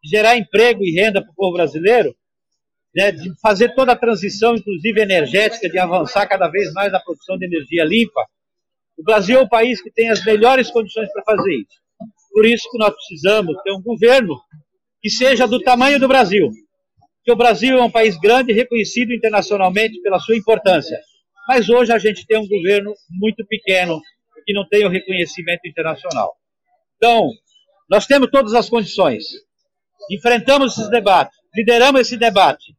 de 0.02 0.10
gerar 0.10 0.36
emprego 0.36 0.82
e 0.82 0.92
renda 0.92 1.22
para 1.22 1.30
o 1.30 1.34
povo 1.34 1.54
brasileiro, 1.54 2.14
né, 2.94 3.10
de 3.10 3.32
fazer 3.40 3.74
toda 3.74 3.92
a 3.92 3.96
transição, 3.96 4.54
inclusive 4.54 5.00
energética, 5.00 5.68
de 5.68 5.78
avançar 5.78 6.26
cada 6.26 6.48
vez 6.48 6.72
mais 6.72 6.92
na 6.92 7.00
produção 7.00 7.38
de 7.38 7.46
energia 7.46 7.84
limpa. 7.84 8.20
O 8.98 9.02
Brasil 9.02 9.38
é 9.38 9.42
o 9.42 9.48
país 9.48 9.80
que 9.80 9.90
tem 9.90 10.10
as 10.10 10.24
melhores 10.24 10.70
condições 10.70 11.10
para 11.12 11.22
fazer 11.24 11.54
isso. 11.54 11.80
Por 12.32 12.46
isso 12.46 12.68
que 12.70 12.78
nós 12.78 12.94
precisamos 12.94 13.54
ter 13.62 13.72
um 13.72 13.82
governo 13.82 14.40
que 15.00 15.10
seja 15.10 15.46
do 15.46 15.60
tamanho 15.60 15.98
do 15.98 16.08
Brasil. 16.08 16.48
Porque 17.16 17.32
o 17.32 17.36
Brasil 17.36 17.78
é 17.78 17.82
um 17.82 17.90
país 17.90 18.18
grande, 18.18 18.52
reconhecido 18.52 19.12
internacionalmente 19.12 20.00
pela 20.02 20.18
sua 20.18 20.36
importância. 20.36 20.98
Mas 21.48 21.68
hoje 21.68 21.92
a 21.92 21.98
gente 21.98 22.26
tem 22.26 22.38
um 22.38 22.48
governo 22.48 22.94
muito 23.10 23.44
pequeno, 23.46 24.00
que 24.44 24.52
não 24.52 24.66
tem 24.68 24.84
o 24.84 24.88
reconhecimento 24.88 25.66
internacional. 25.66 26.34
Então, 26.96 27.30
nós 27.92 28.06
temos 28.06 28.30
todas 28.30 28.54
as 28.54 28.70
condições. 28.70 29.22
Enfrentamos 30.10 30.72
esses 30.72 30.88
debates, 30.88 31.36
lideramos 31.54 32.00
esse 32.00 32.16
debate. 32.16 32.74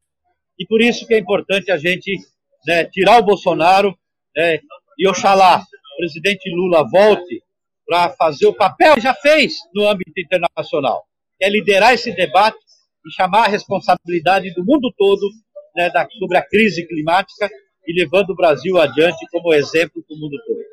E 0.57 0.65
por 0.65 0.81
isso 0.81 1.05
que 1.05 1.13
é 1.13 1.19
importante 1.19 1.71
a 1.71 1.77
gente 1.77 2.17
né, 2.65 2.85
tirar 2.85 3.19
o 3.19 3.23
Bolsonaro 3.23 3.95
né, 4.35 4.59
e 4.97 5.07
oxalá 5.07 5.59
o 5.59 5.97
presidente 5.97 6.49
Lula 6.49 6.89
volte 6.89 7.43
para 7.85 8.09
fazer 8.15 8.47
o 8.47 8.55
papel 8.55 8.95
que 8.95 9.01
já 9.01 9.13
fez 9.13 9.53
no 9.75 9.87
âmbito 9.87 10.13
internacional, 10.17 11.03
que 11.37 11.45
é 11.45 11.49
liderar 11.49 11.93
esse 11.93 12.11
debate 12.11 12.57
e 13.05 13.13
chamar 13.13 13.45
a 13.45 13.49
responsabilidade 13.49 14.51
do 14.55 14.65
mundo 14.65 14.91
todo 14.97 15.29
né, 15.75 15.91
da, 15.91 16.07
sobre 16.17 16.37
a 16.37 16.41
crise 16.41 16.87
climática 16.87 17.51
e 17.85 18.01
levando 18.01 18.31
o 18.31 18.35
Brasil 18.35 18.79
adiante 18.79 19.27
como 19.31 19.53
exemplo 19.53 20.03
para 20.07 20.15
o 20.15 20.19
mundo 20.19 20.37
todo. 20.47 20.72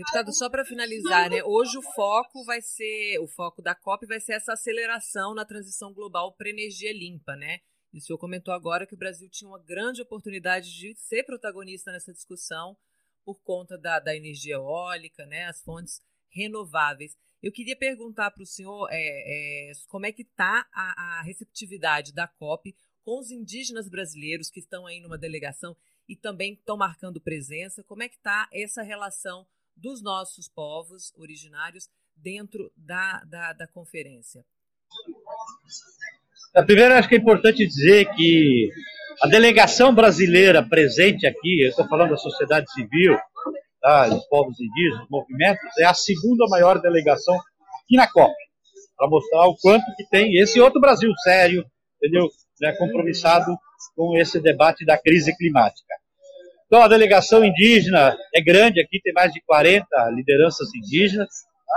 Deputado, 0.00 0.32
só 0.32 0.48
para 0.48 0.64
finalizar, 0.64 1.28
né? 1.28 1.44
Hoje 1.44 1.76
o 1.76 1.82
foco 1.82 2.42
vai 2.42 2.62
ser, 2.62 3.18
o 3.18 3.28
foco 3.28 3.60
da 3.60 3.74
COP 3.74 4.06
vai 4.06 4.18
ser 4.18 4.32
essa 4.32 4.54
aceleração 4.54 5.34
na 5.34 5.44
transição 5.44 5.92
global 5.92 6.32
para 6.32 6.48
energia 6.48 6.90
limpa, 6.90 7.36
né? 7.36 7.60
E 7.92 7.98
o 7.98 8.00
senhor 8.00 8.18
comentou 8.18 8.54
agora 8.54 8.86
que 8.86 8.94
o 8.94 8.96
Brasil 8.96 9.28
tinha 9.28 9.46
uma 9.46 9.62
grande 9.62 10.00
oportunidade 10.00 10.72
de 10.72 10.94
ser 10.96 11.24
protagonista 11.24 11.92
nessa 11.92 12.14
discussão 12.14 12.78
por 13.26 13.42
conta 13.42 13.76
da, 13.76 14.00
da 14.00 14.16
energia 14.16 14.54
eólica, 14.54 15.26
né? 15.26 15.44
As 15.44 15.62
fontes 15.62 16.00
renováveis. 16.30 17.14
Eu 17.42 17.52
queria 17.52 17.76
perguntar 17.76 18.30
para 18.30 18.42
o 18.42 18.46
senhor 18.46 18.88
é, 18.90 18.96
é, 18.96 19.72
como 19.86 20.06
é 20.06 20.12
que 20.12 20.22
está 20.22 20.66
a, 20.72 21.18
a 21.18 21.22
receptividade 21.24 22.14
da 22.14 22.26
COP 22.26 22.74
com 23.02 23.20
os 23.20 23.30
indígenas 23.30 23.86
brasileiros 23.86 24.48
que 24.48 24.60
estão 24.60 24.86
aí 24.86 24.98
numa 24.98 25.18
delegação 25.18 25.76
e 26.08 26.16
também 26.16 26.54
estão 26.54 26.78
marcando 26.78 27.20
presença. 27.20 27.84
Como 27.84 28.02
é 28.02 28.08
que 28.08 28.16
está 28.16 28.48
essa 28.50 28.82
relação 28.82 29.46
dos 29.80 30.02
nossos 30.02 30.48
povos 30.48 31.12
originários 31.16 31.88
dentro 32.14 32.70
da, 32.76 33.22
da, 33.24 33.52
da 33.52 33.66
conferência? 33.66 34.44
A 36.54 36.62
primeira, 36.62 36.98
acho 36.98 37.08
que 37.08 37.14
é 37.14 37.18
importante 37.18 37.66
dizer 37.66 38.12
que 38.14 38.70
a 39.22 39.28
delegação 39.28 39.94
brasileira 39.94 40.66
presente 40.66 41.26
aqui, 41.26 41.62
eu 41.62 41.70
estou 41.70 41.86
falando 41.88 42.10
da 42.10 42.16
sociedade 42.16 42.70
civil, 42.72 43.16
tá, 43.80 44.08
dos 44.08 44.24
povos 44.26 44.58
indígenas, 44.60 45.06
movimentos, 45.08 45.78
é 45.78 45.84
a 45.84 45.94
segunda 45.94 46.46
maior 46.48 46.80
delegação 46.80 47.34
aqui 47.34 47.96
na 47.96 48.10
COP, 48.10 48.34
para 48.96 49.08
mostrar 49.08 49.46
o 49.46 49.56
quanto 49.56 49.84
que 49.96 50.06
tem 50.08 50.36
esse 50.40 50.60
outro 50.60 50.80
Brasil 50.80 51.10
sério, 51.22 51.64
entendeu? 51.96 52.28
Né, 52.60 52.72
compromissado 52.72 53.56
com 53.96 54.16
esse 54.18 54.40
debate 54.40 54.84
da 54.84 54.98
crise 54.98 55.34
climática. 55.36 55.94
Então, 56.70 56.84
a 56.84 56.86
delegação 56.86 57.44
indígena 57.44 58.16
é 58.32 58.40
grande, 58.40 58.80
aqui 58.80 59.00
tem 59.02 59.12
mais 59.12 59.32
de 59.32 59.42
40 59.42 59.84
lideranças 60.14 60.68
indígenas, 60.72 61.28
tá, 61.66 61.74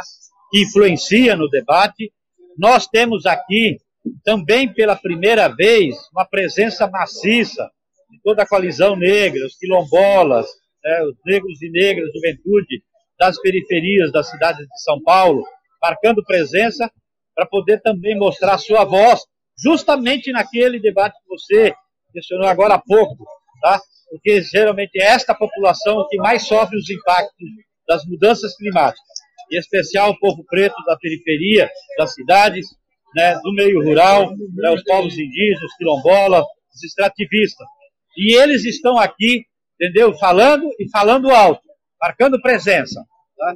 que 0.52 0.62
influencia 0.62 1.36
no 1.36 1.50
debate. 1.50 2.14
Nós 2.56 2.86
temos 2.86 3.26
aqui, 3.26 3.80
também 4.24 4.72
pela 4.72 4.96
primeira 4.96 5.48
vez, 5.48 5.96
uma 6.14 6.26
presença 6.26 6.86
maciça 6.86 7.68
de 8.12 8.22
toda 8.24 8.44
a 8.44 8.48
coalizão 8.48 8.96
negra, 8.96 9.44
os 9.48 9.58
quilombolas, 9.58 10.46
né, 10.84 11.04
os 11.06 11.16
negros 11.26 11.60
e 11.64 11.72
negras, 11.72 12.14
juventude 12.14 12.84
das 13.18 13.42
periferias 13.42 14.12
das 14.12 14.30
cidades 14.30 14.60
de 14.60 14.84
São 14.84 15.02
Paulo, 15.02 15.44
marcando 15.82 16.24
presença 16.24 16.88
para 17.34 17.48
poder 17.48 17.82
também 17.82 18.16
mostrar 18.16 18.60
sua 18.60 18.86
voz, 18.86 19.22
justamente 19.58 20.32
naquele 20.32 20.80
debate 20.80 21.16
que 21.16 21.28
você 21.28 21.74
mencionou 22.14 22.46
agora 22.46 22.76
há 22.76 22.80
pouco, 22.80 23.26
tá? 23.60 23.82
Porque 24.14 24.44
geralmente 24.44 25.02
é 25.02 25.06
esta 25.06 25.34
população 25.34 26.06
que 26.08 26.18
mais 26.18 26.46
sofre 26.46 26.78
os 26.78 26.88
impactos 26.88 27.48
das 27.88 28.06
mudanças 28.06 28.56
climáticas, 28.56 29.04
em 29.52 29.58
especial 29.58 30.12
o 30.12 30.20
povo 30.20 30.46
preto 30.46 30.76
da 30.86 30.96
periferia 30.98 31.68
das 31.98 32.14
cidades, 32.14 32.68
né, 33.16 33.40
do 33.42 33.52
meio 33.54 33.84
rural, 33.84 34.30
né, 34.38 34.70
os 34.72 34.84
povos 34.84 35.14
indígenas, 35.14 35.76
quilombolas, 35.78 36.46
os 36.74 36.84
extrativistas. 36.84 37.68
E 38.16 38.36
eles 38.36 38.66
estão 38.66 38.98
aqui 39.00 39.46
entendeu? 39.84 40.14
Falando 40.18 40.70
e 40.80 40.90
falando 40.90 41.30
alto, 41.30 41.62
marcando 42.00 42.42
presença. 42.42 43.06
Tá? 43.38 43.56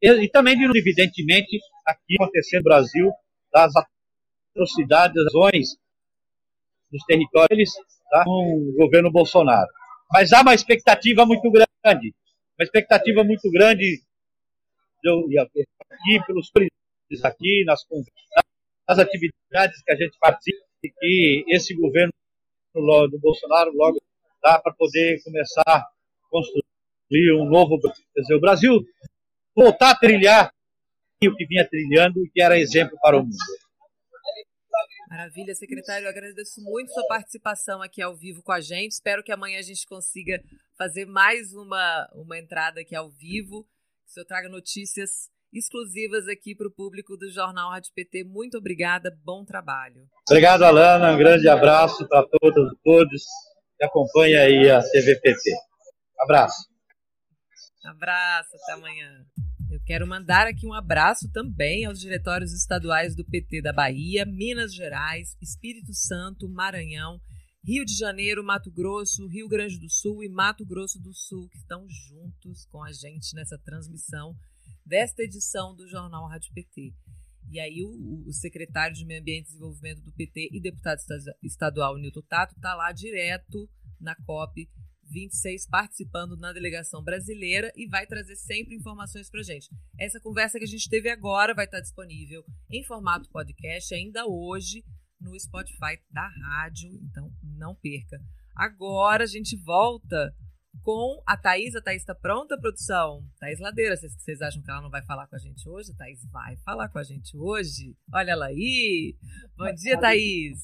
E, 0.00 0.28
também, 0.28 0.54
evidentemente, 0.76 1.58
aqui 1.84 2.14
acontecendo 2.20 2.60
no 2.60 2.64
Brasil, 2.64 3.12
das 3.52 3.72
atrocidades, 4.54 5.14
das 5.14 5.26
ações 5.26 5.68
dos 6.90 7.04
territórios 7.04 7.70
tá? 8.10 8.24
com 8.24 8.70
o 8.70 8.72
governo 8.76 9.10
Bolsonaro. 9.10 9.68
Mas 10.10 10.32
há 10.32 10.40
uma 10.40 10.54
expectativa 10.54 11.26
muito 11.26 11.50
grande, 11.50 12.14
uma 12.58 12.64
expectativa 12.64 13.22
muito 13.24 13.50
grande 13.50 14.02
eu, 15.04 15.24
aqui 15.38 16.26
pelos 16.26 16.50
aqui 17.24 17.64
nas, 17.64 17.80
nas 18.88 18.98
atividades 18.98 19.82
que 19.82 19.92
a 19.92 19.96
gente 19.96 20.18
participa, 20.18 20.64
que 20.82 21.44
esse 21.48 21.74
governo 21.74 22.12
do 22.74 23.18
Bolsonaro 23.18 23.72
logo 23.74 24.00
dá 24.42 24.58
para 24.60 24.72
poder 24.72 25.22
começar 25.22 25.62
a 25.66 25.88
construir 26.30 27.32
um 27.34 27.48
novo. 27.48 27.78
Quer 27.80 28.20
dizer, 28.20 28.34
o 28.34 28.40
Brasil 28.40 28.84
voltar 29.54 29.90
a 29.90 29.96
trilhar 29.96 30.52
o 31.24 31.34
que 31.34 31.46
vinha 31.46 31.68
trilhando 31.68 32.24
e 32.24 32.30
que 32.30 32.40
era 32.40 32.58
exemplo 32.58 32.96
para 33.02 33.16
o 33.16 33.22
mundo. 33.22 33.36
Maravilha, 35.08 35.54
secretário. 35.54 36.04
Eu 36.04 36.10
agradeço 36.10 36.60
muito 36.60 36.92
sua 36.92 37.06
participação 37.06 37.80
aqui 37.80 38.02
ao 38.02 38.14
vivo 38.14 38.42
com 38.42 38.52
a 38.52 38.60
gente. 38.60 38.92
Espero 38.92 39.22
que 39.22 39.32
amanhã 39.32 39.58
a 39.58 39.62
gente 39.62 39.86
consiga 39.86 40.42
fazer 40.76 41.06
mais 41.06 41.54
uma, 41.54 42.06
uma 42.14 42.38
entrada 42.38 42.80
aqui 42.80 42.94
ao 42.94 43.10
vivo. 43.10 43.64
Que 44.04 44.10
o 44.10 44.12
senhor 44.12 44.26
traga 44.26 44.48
notícias 44.50 45.30
exclusivas 45.52 46.28
aqui 46.28 46.54
para 46.54 46.68
o 46.68 46.70
público 46.70 47.16
do 47.16 47.30
Jornal 47.30 47.70
Rádio 47.70 47.90
PT. 47.94 48.24
Muito 48.24 48.58
obrigada, 48.58 49.16
bom 49.24 49.46
trabalho. 49.46 50.06
Obrigado, 50.28 50.62
Alana. 50.62 51.12
Um 51.12 51.18
grande 51.18 51.48
abraço 51.48 52.06
para 52.06 52.26
todas 52.26 52.70
e 52.70 52.76
todos 52.84 53.24
que 53.78 53.84
acompanha 53.84 54.42
aí 54.42 54.70
a 54.70 54.82
TVPT. 54.82 55.52
Abraço. 56.20 56.68
Abraço, 57.84 58.50
até 58.62 58.72
amanhã. 58.72 59.24
Quero 59.88 60.06
mandar 60.06 60.46
aqui 60.46 60.66
um 60.66 60.74
abraço 60.74 61.32
também 61.32 61.86
aos 61.86 61.98
diretórios 61.98 62.52
estaduais 62.52 63.16
do 63.16 63.24
PT 63.24 63.62
da 63.62 63.72
Bahia, 63.72 64.26
Minas 64.26 64.74
Gerais, 64.74 65.34
Espírito 65.40 65.94
Santo, 65.94 66.46
Maranhão, 66.46 67.18
Rio 67.64 67.86
de 67.86 67.96
Janeiro, 67.96 68.44
Mato 68.44 68.70
Grosso, 68.70 69.26
Rio 69.26 69.48
Grande 69.48 69.78
do 69.78 69.88
Sul 69.88 70.22
e 70.22 70.28
Mato 70.28 70.66
Grosso 70.66 71.00
do 71.00 71.14
Sul, 71.14 71.48
que 71.48 71.56
estão 71.56 71.88
juntos 71.88 72.66
com 72.66 72.84
a 72.84 72.92
gente 72.92 73.34
nessa 73.34 73.56
transmissão 73.56 74.36
desta 74.84 75.22
edição 75.22 75.74
do 75.74 75.88
Jornal 75.88 76.28
Rádio 76.28 76.52
PT. 76.52 76.92
E 77.50 77.58
aí 77.58 77.82
o, 77.82 78.28
o, 78.28 78.32
secretário 78.34 78.94
de 78.94 79.06
Meio 79.06 79.22
Ambiente 79.22 79.46
e 79.46 79.52
Desenvolvimento 79.52 80.02
do 80.02 80.12
PT 80.12 80.50
e 80.52 80.60
deputado 80.60 80.98
estadual 81.42 81.96
Nilton 81.96 82.20
Tato 82.28 82.54
está 82.54 82.74
lá 82.74 82.92
direto 82.92 83.66
na 83.98 84.14
COP 84.14 84.68
26 85.10 85.66
participando 85.66 86.36
na 86.36 86.52
delegação 86.52 87.02
brasileira 87.02 87.72
e 87.74 87.86
vai 87.88 88.06
trazer 88.06 88.36
sempre 88.36 88.74
informações 88.74 89.30
para 89.30 89.42
gente. 89.42 89.68
Essa 89.98 90.20
conversa 90.20 90.58
que 90.58 90.64
a 90.64 90.68
gente 90.68 90.88
teve 90.88 91.10
agora 91.10 91.54
vai 91.54 91.64
estar 91.64 91.80
disponível 91.80 92.44
em 92.70 92.84
formato 92.84 93.30
podcast 93.30 93.94
ainda 93.94 94.26
hoje 94.26 94.84
no 95.20 95.38
Spotify 95.38 95.98
da 96.10 96.28
rádio, 96.28 96.90
então 97.02 97.32
não 97.42 97.74
perca. 97.74 98.20
Agora 98.54 99.24
a 99.24 99.26
gente 99.26 99.56
volta 99.56 100.34
com 100.82 101.22
a 101.26 101.36
Thaís. 101.36 101.74
A 101.74 101.82
Thaís 101.82 102.02
está 102.02 102.14
pronta, 102.14 102.58
produção? 102.58 103.24
Thaís 103.38 103.58
Ladeira, 103.58 103.96
vocês, 103.96 104.14
vocês 104.14 104.40
acham 104.40 104.62
que 104.62 104.70
ela 104.70 104.82
não 104.82 104.90
vai 104.90 105.04
falar 105.04 105.26
com 105.26 105.36
a 105.36 105.38
gente 105.38 105.68
hoje? 105.68 105.92
A 105.92 105.96
Thaís 105.96 106.24
vai 106.30 106.56
falar 106.58 106.88
com 106.88 106.98
a 106.98 107.02
gente 107.02 107.36
hoje. 107.36 107.96
Olha 108.12 108.32
ela 108.32 108.46
aí. 108.46 109.16
Bom 109.56 109.72
dia, 109.74 109.98
Thaís. 109.98 110.58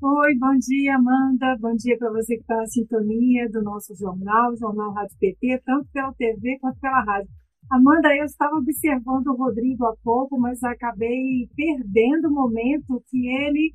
Oi, 0.00 0.38
bom 0.38 0.56
dia, 0.58 0.94
Amanda. 0.94 1.56
Bom 1.58 1.74
dia 1.74 1.98
para 1.98 2.12
você 2.12 2.36
que 2.36 2.42
está 2.42 2.54
na 2.54 2.66
sintonia 2.66 3.50
do 3.50 3.60
nosso 3.62 3.96
jornal, 3.96 4.56
Jornal 4.56 4.92
Rádio 4.92 5.16
PT, 5.18 5.60
tanto 5.64 5.88
pela 5.92 6.14
TV 6.14 6.56
quanto 6.60 6.78
pela 6.78 7.02
rádio. 7.02 7.28
Amanda, 7.68 8.14
eu 8.14 8.24
estava 8.24 8.54
observando 8.54 9.26
o 9.26 9.36
Rodrigo 9.36 9.86
há 9.86 9.96
pouco, 10.04 10.38
mas 10.38 10.62
acabei 10.62 11.48
perdendo 11.56 12.28
o 12.28 12.32
momento 12.32 13.02
que 13.10 13.26
ele 13.26 13.72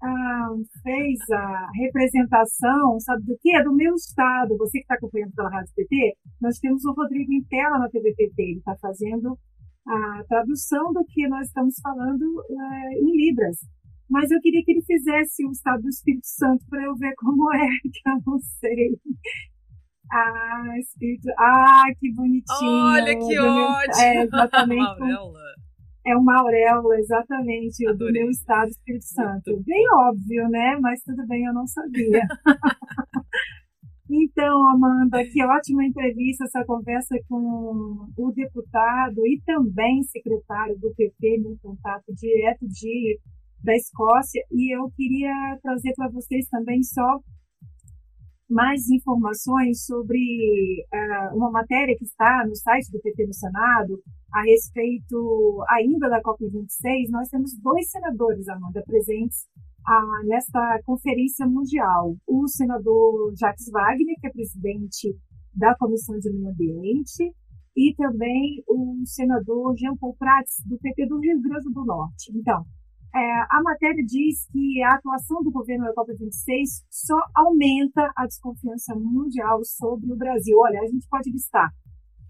ah, 0.00 0.50
fez 0.80 1.18
a 1.32 1.70
representação, 1.74 3.00
sabe 3.00 3.24
do 3.24 3.36
que? 3.40 3.56
É 3.56 3.64
do 3.64 3.74
meu 3.74 3.96
estado. 3.96 4.56
Você 4.58 4.78
que 4.78 4.84
está 4.84 4.94
acompanhando 4.94 5.34
pela 5.34 5.50
Rádio 5.50 5.72
PT, 5.74 6.16
nós 6.40 6.56
temos 6.60 6.84
o 6.84 6.92
Rodrigo 6.92 7.32
em 7.32 7.42
tela 7.42 7.80
na 7.80 7.88
TV 7.88 8.14
PT. 8.14 8.42
Ele 8.42 8.58
está 8.58 8.76
fazendo 8.80 9.36
a 9.88 10.22
tradução 10.28 10.92
do 10.92 11.04
que 11.04 11.26
nós 11.26 11.48
estamos 11.48 11.74
falando 11.82 12.24
eh, 12.48 12.98
em 13.00 13.26
Libras. 13.26 13.58
Mas 14.08 14.30
eu 14.30 14.40
queria 14.40 14.62
que 14.64 14.72
ele 14.72 14.82
fizesse 14.82 15.46
o 15.46 15.50
estado 15.50 15.82
do 15.82 15.88
Espírito 15.88 16.26
Santo 16.26 16.64
para 16.68 16.84
eu 16.84 16.94
ver 16.96 17.14
como 17.16 17.52
é, 17.54 17.68
que 17.82 18.08
eu 18.08 18.18
não 18.26 18.38
sei. 18.38 18.98
Ah, 20.12 20.78
Espírito. 20.78 21.28
Ah, 21.38 21.84
que 21.98 22.12
bonitinho. 22.12 22.44
Olha 22.60 23.18
que 23.18 23.38
ótimo. 23.38 24.02
É, 24.02 24.22
exatamente 24.24 24.84
é 26.06 26.16
uma 26.16 26.38
auréola, 26.38 26.98
exatamente, 26.98 27.86
Adorei. 27.88 28.12
do 28.12 28.12
meu 28.12 28.30
estado 28.30 28.68
Espírito 28.68 29.06
Santo. 29.06 29.62
Bem 29.64 29.84
óbvio, 29.90 30.48
né? 30.50 30.76
Mas 30.80 31.02
tudo 31.02 31.26
bem, 31.26 31.44
eu 31.44 31.54
não 31.54 31.66
sabia. 31.66 32.26
então, 34.10 34.68
Amanda, 34.68 35.24
que 35.24 35.42
ótima 35.42 35.84
entrevista, 35.84 36.44
essa 36.44 36.62
conversa 36.66 37.16
com 37.26 38.06
o 38.18 38.32
deputado 38.32 39.26
e 39.26 39.40
também 39.46 40.02
secretário 40.02 40.78
do 40.78 40.94
PP, 40.94 41.38
no 41.38 41.56
contato 41.62 42.14
direto 42.14 42.68
de, 42.68 43.18
da 43.64 43.74
Escócia. 43.74 44.42
E 44.52 44.76
eu 44.76 44.90
queria 44.94 45.32
trazer 45.62 45.92
para 45.96 46.10
vocês 46.10 46.46
também 46.48 46.82
só 46.82 47.18
mais 48.48 48.88
informações 48.90 49.84
sobre 49.86 50.18
uh, 50.92 51.36
uma 51.36 51.50
matéria 51.50 51.96
que 51.96 52.04
está 52.04 52.44
no 52.46 52.54
site 52.54 52.92
do 52.92 53.00
PT 53.00 53.26
no 53.26 53.34
Senado 53.34 53.98
a 54.32 54.42
respeito 54.42 55.64
ainda 55.70 56.08
da 56.10 56.20
COP26. 56.20 57.08
Nós 57.10 57.28
temos 57.30 57.58
dois 57.58 57.90
senadores, 57.90 58.46
Amanda, 58.48 58.82
presentes 58.86 59.46
uh, 59.88 60.26
nesta 60.28 60.78
conferência 60.84 61.46
mundial. 61.46 62.16
O 62.28 62.46
senador 62.46 63.34
Jacques 63.34 63.70
Wagner, 63.72 64.14
que 64.20 64.26
é 64.26 64.30
presidente 64.30 65.16
da 65.54 65.74
Comissão 65.76 66.18
de 66.18 66.30
Meio 66.30 66.50
Ambiente, 66.50 67.32
e 67.76 67.94
também 67.96 68.62
o 68.68 69.02
senador 69.04 69.74
Jean 69.76 69.96
Paul 69.96 70.14
Prats, 70.16 70.62
do 70.66 70.78
PT 70.78 71.06
do 71.06 71.18
Rio 71.18 71.40
Grande 71.40 71.72
do 71.72 71.84
Norte. 71.84 72.30
Então, 72.34 72.64
é, 73.14 73.46
a 73.48 73.62
matéria 73.62 74.04
diz 74.04 74.46
que 74.50 74.82
a 74.82 74.96
atuação 74.96 75.42
do 75.42 75.50
governo 75.50 75.84
da 75.84 75.94
COP26 75.94 76.82
só 76.90 77.16
aumenta 77.36 78.10
a 78.16 78.26
desconfiança 78.26 78.94
mundial 78.96 79.60
sobre 79.64 80.12
o 80.12 80.16
Brasil. 80.16 80.58
Olha, 80.58 80.80
a 80.80 80.86
gente 80.86 81.06
pode 81.08 81.30
listar 81.30 81.70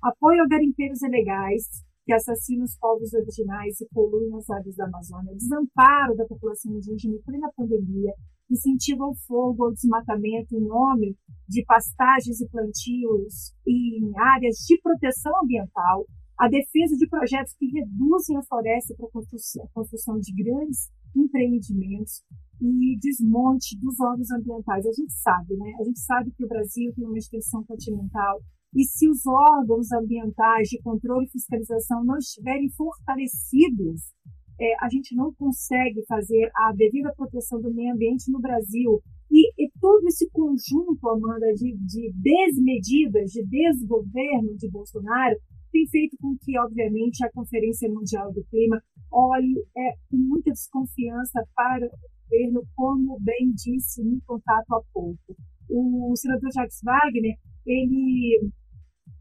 apoio 0.02 0.42
a 0.42 0.46
garimpeiros 0.46 1.00
ilegais 1.00 1.64
que 2.04 2.12
assassinam 2.12 2.64
os 2.64 2.76
povos 2.76 3.14
originais 3.14 3.80
e 3.80 3.88
poluem 3.88 4.36
as 4.36 4.50
áreas 4.50 4.76
da 4.76 4.84
Amazônia, 4.84 5.34
desamparo 5.34 6.14
da 6.14 6.26
população 6.26 6.72
indígena 6.72 7.14
em 7.14 7.22
plena 7.22 7.50
pandemia, 7.56 8.12
incentiva 8.50 9.06
o 9.06 9.14
fogo 9.26 9.64
ao 9.64 9.72
desmatamento 9.72 10.54
em 10.54 10.60
nome 10.60 11.16
de 11.48 11.64
pastagens 11.64 12.42
e 12.42 12.48
plantios 12.50 13.54
em 13.66 14.12
áreas 14.18 14.56
de 14.66 14.78
proteção 14.82 15.32
ambiental, 15.42 16.04
a 16.44 16.48
defesa 16.48 16.94
de 16.94 17.08
projetos 17.08 17.54
que 17.54 17.64
reduzem 17.66 18.36
a 18.36 18.42
floresta 18.42 18.94
para 18.94 19.06
a 19.06 19.70
construção 19.72 20.20
de 20.20 20.30
grandes 20.34 20.90
empreendimentos 21.16 22.22
e 22.60 22.98
desmonte 22.98 23.78
dos 23.78 23.98
órgãos 23.98 24.30
ambientais. 24.30 24.84
A 24.84 24.92
gente 24.92 25.12
sabe, 25.14 25.56
né? 25.56 25.72
A 25.80 25.84
gente 25.84 26.00
sabe 26.00 26.30
que 26.32 26.44
o 26.44 26.48
Brasil 26.48 26.92
tem 26.94 27.06
uma 27.06 27.16
extensão 27.16 27.64
continental 27.64 28.42
e 28.76 28.84
se 28.84 29.08
os 29.08 29.24
órgãos 29.24 29.90
ambientais 29.90 30.68
de 30.68 30.82
controle 30.82 31.24
e 31.24 31.30
fiscalização 31.30 32.04
não 32.04 32.18
estiverem 32.18 32.68
fortalecidos, 32.70 34.12
é, 34.60 34.84
a 34.84 34.88
gente 34.90 35.16
não 35.16 35.32
consegue 35.32 36.04
fazer 36.06 36.50
a 36.54 36.72
devida 36.74 37.14
proteção 37.16 37.58
do 37.58 37.72
meio 37.72 37.94
ambiente 37.94 38.30
no 38.30 38.40
Brasil. 38.40 39.00
E, 39.30 39.64
e 39.64 39.70
todo 39.80 40.06
esse 40.08 40.28
conjunto, 40.30 41.08
Amanda, 41.08 41.52
de, 41.54 41.74
de 41.74 42.12
desmedidas, 42.12 43.30
de 43.30 43.42
desgoverno 43.46 44.54
de 44.56 44.68
Bolsonaro, 44.68 45.36
tem 45.74 45.88
feito 45.88 46.16
com 46.20 46.36
que, 46.40 46.56
obviamente, 46.56 47.24
a 47.24 47.32
Conferência 47.32 47.88
Mundial 47.88 48.32
do 48.32 48.44
Clima 48.44 48.80
olhe 49.10 49.66
é, 49.76 49.94
com 50.08 50.16
muita 50.16 50.52
desconfiança 50.52 51.44
para 51.52 51.84
o 51.84 51.90
governo, 52.22 52.62
como 52.76 53.18
bem 53.20 53.52
disse 53.52 54.04
no 54.04 54.20
contato 54.24 54.72
há 54.72 54.80
pouco. 54.92 55.36
O 55.68 56.14
senador 56.14 56.48
Jacques 56.54 56.80
Wagner, 56.80 57.34
ele 57.66 58.52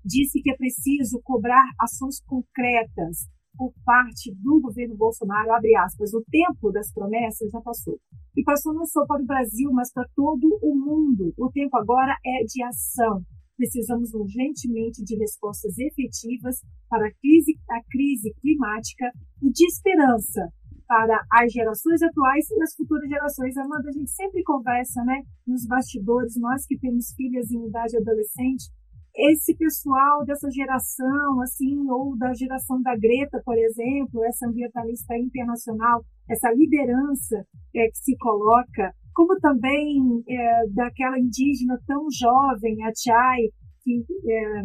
disse 0.05 0.41
que 0.43 0.51
é 0.51 0.55
preciso 0.55 1.19
cobrar 1.23 1.63
ações 1.81 2.21
concretas 2.21 3.27
por 3.57 3.73
parte 3.83 4.31
do 4.35 4.61
governo 4.61 4.95
Bolsonaro, 4.95 5.53
abre 5.53 5.75
aspas, 5.75 6.13
o 6.13 6.23
tempo 6.29 6.71
das 6.71 6.91
promessas 6.91 7.49
já 7.49 7.61
passou. 7.61 7.99
E 8.35 8.43
passou 8.43 8.73
não 8.73 8.85
só 8.85 9.05
para 9.07 9.23
o 9.23 9.25
Brasil, 9.25 9.71
mas 9.71 9.91
para 9.91 10.07
todo 10.15 10.59
o 10.61 10.75
mundo. 10.75 11.33
O 11.37 11.51
tempo 11.51 11.77
agora 11.77 12.15
é 12.23 12.43
de 12.45 12.63
ação. 12.63 13.23
Precisamos 13.57 14.13
urgentemente 14.13 15.03
de 15.03 15.15
respostas 15.17 15.77
efetivas 15.77 16.61
para 16.89 17.07
a 17.07 17.11
crise, 17.21 17.57
a 17.69 17.81
crise 17.89 18.33
climática 18.41 19.11
e 19.41 19.51
de 19.51 19.65
esperança 19.65 20.49
para 20.87 21.19
as 21.31 21.51
gerações 21.51 22.01
atuais 22.01 22.49
e 22.49 22.61
as 22.61 22.75
futuras 22.75 23.07
gerações. 23.09 23.57
Amanda, 23.57 23.89
a 23.89 23.91
gente 23.91 24.11
sempre 24.11 24.43
conversa, 24.43 25.03
né, 25.03 25.21
nos 25.47 25.65
bastidores, 25.65 26.35
nós 26.37 26.65
que 26.67 26.77
temos 26.77 27.13
filhas 27.15 27.49
em 27.51 27.67
idade 27.67 27.97
adolescente, 27.97 28.69
esse 29.15 29.55
pessoal 29.55 30.25
dessa 30.25 30.49
geração, 30.49 31.41
assim, 31.41 31.87
ou 31.89 32.17
da 32.17 32.33
geração 32.33 32.81
da 32.81 32.95
Greta, 32.97 33.41
por 33.45 33.55
exemplo, 33.55 34.25
essa 34.25 34.47
ambientalista 34.47 35.15
internacional, 35.15 36.03
essa 36.27 36.51
liderança 36.51 37.45
é, 37.75 37.87
que 37.89 37.97
se 37.97 38.17
coloca 38.17 38.91
como 39.13 39.39
também 39.39 40.23
é, 40.27 40.67
daquela 40.69 41.19
indígena 41.19 41.79
tão 41.85 42.07
jovem, 42.11 42.83
a 42.83 42.91
Chai, 42.95 43.41
que 43.83 44.03
é, 44.29 44.63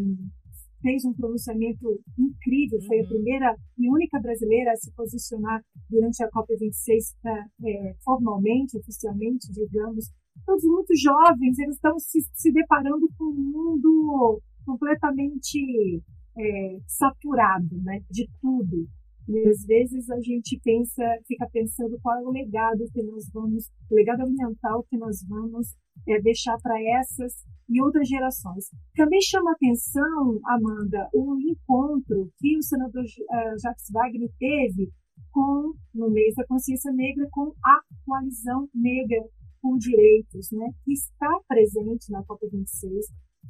fez 0.81 1.05
um 1.05 1.13
pronunciamento 1.13 2.01
incrível, 2.19 2.81
foi 2.87 2.99
a 2.99 3.03
uhum. 3.03 3.09
primeira 3.09 3.57
e 3.79 3.91
única 3.91 4.21
brasileira 4.21 4.73
a 4.73 4.77
se 4.77 4.93
posicionar 4.95 5.61
durante 5.91 6.23
a 6.23 6.31
COP26 6.31 7.15
é, 7.25 7.91
é, 7.91 7.95
formalmente, 8.05 8.79
oficialmente, 8.79 9.51
digamos. 9.53 10.07
Todos 10.47 10.63
muito 10.65 10.95
jovens, 10.97 11.59
eles 11.59 11.75
estão 11.75 11.99
se, 11.99 12.21
se 12.33 12.53
deparando 12.53 13.09
com 13.17 13.25
um 13.25 13.53
mundo 13.53 14.41
completamente 14.65 16.03
é, 16.39 16.79
saturado 16.87 17.77
né, 17.83 18.01
de 18.11 18.29
tudo. 18.41 18.87
E 19.29 19.49
às 19.49 19.65
vezes 19.67 20.09
a 20.09 20.19
gente 20.21 20.59
pensa, 20.65 21.03
fica 21.27 21.47
pensando 21.53 21.99
qual 22.01 22.17
é 22.19 22.23
o 22.23 22.31
legado 22.31 22.85
que 22.93 23.03
nós 23.03 23.29
vamos, 23.33 23.71
o 23.91 23.95
legado 23.95 24.23
ambiental 24.23 24.83
que 24.89 24.97
nós 24.97 25.19
vamos 25.29 25.69
é, 26.09 26.21
deixar 26.23 26.57
para 26.63 26.81
essas 27.01 27.35
e 27.69 27.83
outras 27.83 28.09
gerações. 28.09 28.71
Também 28.95 29.21
chama 29.21 29.53
atenção, 29.53 30.41
Amanda, 30.47 31.09
o 31.13 31.37
encontro 31.39 32.31
que 32.39 32.57
o 32.57 32.63
senador 32.63 33.05
uh, 33.05 33.61
Jacques 33.61 33.91
Wagner 33.93 34.31
teve 34.39 34.91
com, 35.31 35.75
no 35.95 36.11
mês 36.11 36.35
da 36.35 36.47
consciência 36.47 36.91
negra, 36.93 37.29
com 37.31 37.53
a 37.63 37.81
coalizão 38.07 38.69
negra 38.75 39.23
por 39.61 39.77
direitos, 39.79 40.51
né, 40.53 40.71
que 40.85 40.93
está 40.93 41.39
presente 41.47 42.11
na 42.11 42.23
COP26, 42.23 43.01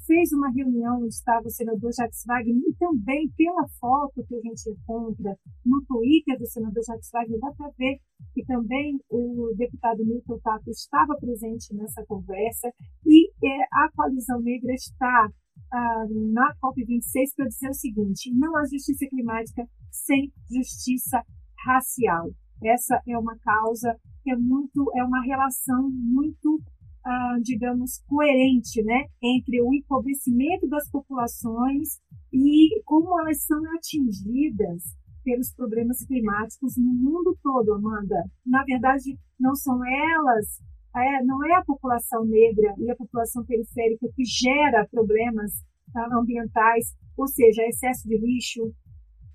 fez 0.07 0.33
uma 0.33 0.51
reunião 0.51 1.03
onde 1.03 1.15
estava 1.15 1.47
o 1.47 1.51
senador 1.51 1.91
Jacques 1.93 2.25
Wagner 2.27 2.57
e 2.57 2.75
também 2.75 3.29
pela 3.37 3.69
foto 3.81 4.25
que 4.27 4.37
a 4.37 4.41
gente 4.41 4.71
encontra 4.71 5.37
no 5.65 5.83
Twitter 5.87 6.39
do 6.39 6.47
senador 6.47 6.83
Jacques 6.85 7.11
Wagner, 7.13 7.41
dá 7.41 7.53
para 7.53 7.71
ver 7.79 7.99
que 8.35 8.45
também 8.45 8.99
o 9.11 9.53
deputado 9.57 10.05
Milton 10.05 10.39
Tato 10.43 10.71
estava 10.71 11.17
presente 11.17 11.75
nessa 11.75 12.05
conversa 12.07 12.73
e 13.07 13.29
é, 13.45 13.63
a 13.73 13.91
coalizão 13.95 14.41
negra 14.41 14.73
está 14.75 15.31
ah, 15.73 16.05
na 16.33 16.55
COP26 16.63 17.35
para 17.37 17.49
dizer 17.49 17.69
o 17.69 17.75
seguinte: 17.75 18.33
não 18.35 18.57
há 18.57 18.63
justiça 18.63 19.07
climática 19.09 19.65
sem 19.91 20.33
justiça 20.51 21.23
racial. 21.65 22.31
Essa 22.63 23.01
é 23.07 23.17
uma 23.17 23.37
causa 23.39 23.97
que 24.23 24.31
é 24.31 24.37
muito, 24.37 24.91
é 24.97 25.05
uma 25.05 25.23
relação 25.23 25.91
muito 25.91 26.61
ah, 27.09 27.38
digamos, 27.40 28.03
coerente 28.07 28.83
né, 28.83 29.07
entre 29.23 29.62
o 29.62 29.73
empobrecimento 29.73 30.68
das 30.68 30.90
populações 30.90 32.01
e 32.31 32.83
como 32.85 33.18
elas 33.21 33.42
são 33.44 33.59
atingidas 33.75 34.83
pelos 35.25 35.51
problemas 35.55 36.05
climáticos 36.05 36.77
no 36.77 36.92
mundo 36.92 37.35
todo, 37.42 37.73
Amanda. 37.73 38.23
Na 38.44 38.62
verdade, 38.62 39.18
não 39.40 39.55
são 39.55 39.81
elas, 39.87 40.61
é, 40.94 41.25
não 41.25 41.42
é 41.47 41.55
a 41.55 41.64
população 41.64 42.27
negra 42.27 42.75
e 42.79 42.90
a 42.90 42.97
população 42.97 43.42
periférica 43.42 44.07
que 44.14 44.25
gera 44.25 44.87
problemas 44.90 45.64
tá, 45.90 46.07
ambientais, 46.12 46.94
ou 47.16 47.27
seja, 47.27 47.62
excesso 47.62 48.07
de 48.07 48.18
lixo, 48.18 48.71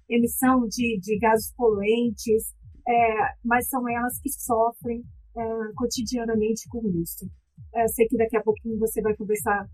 emissão 0.07 0.67
de, 0.67 0.99
de 0.99 1.17
gases 1.17 1.51
poluentes, 1.55 2.53
é, 2.87 3.33
mas 3.43 3.67
são 3.67 3.89
elas 3.89 4.19
que 4.19 4.29
sofrem 4.29 5.03
é, 5.35 5.73
cotidianamente 5.75 6.69
com 6.69 6.87
isso. 7.01 7.27
Eu 7.75 7.89
sei 7.89 8.07
que 8.07 8.17
daqui 8.17 8.37
a 8.37 8.43
pouquinho 8.43 8.79
você 8.79 9.01
vai 9.01 9.15
conversar 9.15 9.67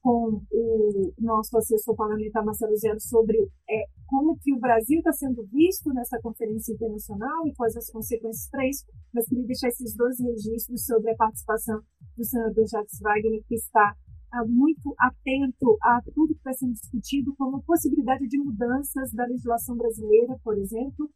com 0.00 0.40
o 0.50 1.12
nosso 1.18 1.56
assessor 1.58 1.94
parlamentar 1.96 2.44
Marcelo 2.44 2.76
Zero 2.76 3.00
sobre 3.00 3.36
é, 3.68 3.84
como 4.06 4.38
que 4.38 4.54
o 4.54 4.58
Brasil 4.58 4.98
está 4.98 5.12
sendo 5.12 5.44
visto 5.46 5.92
nessa 5.92 6.18
conferência 6.22 6.72
internacional 6.72 7.46
e 7.46 7.54
quais 7.54 7.76
as 7.76 7.90
consequências 7.90 8.48
para 8.50 8.66
isso, 8.66 8.84
mas 9.12 9.26
queria 9.26 9.46
deixar 9.46 9.68
esses 9.68 9.94
dois 9.96 10.18
registros 10.20 10.84
sobre 10.84 11.10
a 11.10 11.16
participação 11.16 11.80
do 12.16 12.24
senador 12.24 12.64
Jacques 12.66 13.00
Wagner, 13.00 13.42
que 13.46 13.56
está 13.56 13.94
ah, 14.32 14.44
muito 14.46 14.94
atento 14.98 15.76
a 15.82 16.00
tudo 16.14 16.34
que 16.34 16.40
está 16.40 16.52
sendo 16.52 16.72
discutido 16.72 17.34
como 17.36 17.62
possibilidade 17.62 18.26
de 18.28 18.38
mudanças 18.38 19.12
da 19.12 19.26
legislação 19.26 19.76
brasileira, 19.76 20.36
por 20.44 20.56
exemplo, 20.56 21.10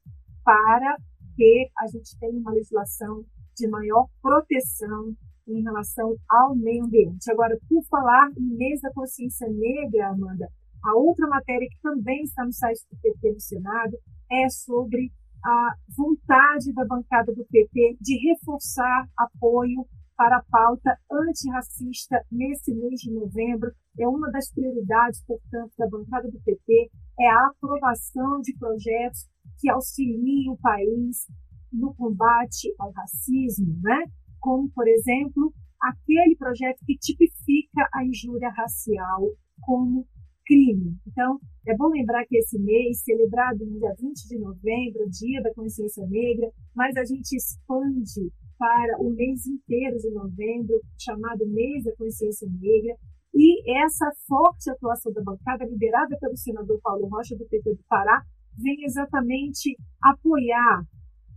para 0.45 0.97
que 1.37 1.69
a 1.79 1.87
gente 1.87 2.19
tenha 2.19 2.39
uma 2.39 2.53
legislação 2.53 3.25
de 3.57 3.69
maior 3.69 4.09
proteção 4.21 5.15
em 5.47 5.63
relação 5.63 6.15
ao 6.29 6.55
meio 6.55 6.85
ambiente. 6.85 7.31
Agora, 7.31 7.59
por 7.69 7.85
falar 7.85 8.31
em 8.37 8.57
mês 8.57 8.81
da 8.81 8.93
consciência 8.93 9.49
negra, 9.49 10.09
Amanda, 10.09 10.49
a 10.85 10.95
outra 10.97 11.29
matéria 11.29 11.69
que 11.69 11.81
também 11.81 12.23
está 12.25 12.45
no 12.45 12.53
site 12.53 12.81
do 12.91 12.99
PT 13.01 13.33
no 13.33 13.41
Senado 13.41 13.97
é 14.31 14.49
sobre 14.49 15.13
a 15.45 15.75
vontade 15.97 16.73
da 16.73 16.85
bancada 16.85 17.33
do 17.33 17.45
PT 17.45 17.97
de 18.01 18.17
reforçar 18.29 19.09
apoio 19.17 19.87
para 20.17 20.37
a 20.37 20.45
pauta 20.51 20.97
antirracista 21.11 22.25
nesse 22.31 22.73
mês 22.75 23.01
de 23.01 23.13
novembro. 23.13 23.73
É 23.99 24.07
uma 24.07 24.31
das 24.31 24.51
prioridades, 24.53 25.23
portanto, 25.27 25.73
da 25.77 25.89
bancada 25.89 26.31
do 26.31 26.41
PT, 26.41 26.91
é 27.19 27.29
a 27.29 27.49
aprovação 27.49 28.41
de 28.41 28.57
projetos 28.57 29.29
que 29.59 29.69
auxiliem 29.69 30.51
o 30.51 30.57
país 30.59 31.27
no 31.73 31.95
combate 31.95 32.73
ao 32.79 32.93
racismo, 32.93 33.81
né? 33.83 34.05
Como, 34.43 34.69
por 34.75 34.87
exemplo, 34.89 35.55
aquele 35.81 36.37
projeto 36.37 36.85
que 36.85 36.99
tipifica 36.99 37.89
a 37.95 38.05
injúria 38.05 38.51
racial 38.51 39.23
como 39.61 40.07
crime. 40.45 40.97
Então, 41.07 41.39
é 41.67 41.77
bom 41.77 41.89
lembrar 41.89 42.27
que 42.27 42.37
esse 42.37 42.59
mês, 42.59 43.03
celebrado 43.03 43.65
no 43.65 43.79
dia 43.79 43.95
20 43.99 44.29
de 44.29 44.39
novembro, 44.39 45.09
Dia 45.09 45.41
da 45.41 45.55
Consciência 45.55 46.05
Negra, 46.07 46.51
mas 46.75 46.97
a 46.97 47.05
gente 47.05 47.37
expande 47.37 48.31
para 48.59 48.99
o 49.01 49.11
mês 49.11 49.47
inteiro 49.47 49.97
de 49.99 50.11
novembro, 50.11 50.81
chamado 50.99 51.47
Mês 51.47 51.85
da 51.85 51.95
Consciência 51.97 52.49
Negra, 52.61 52.97
e 53.35 53.83
essa 53.85 54.11
forte 54.27 54.71
atuação 54.71 55.13
da 55.13 55.23
bancada, 55.23 55.65
liderada 55.65 56.19
pelo 56.21 56.37
senador 56.37 56.79
Paulo 56.83 57.07
Rocha, 57.09 57.37
do 57.37 57.47
PT 57.47 57.75
do 57.75 57.85
Pará, 57.89 58.23
vem 58.59 58.85
exatamente 58.85 59.77
apoiar 60.03 60.85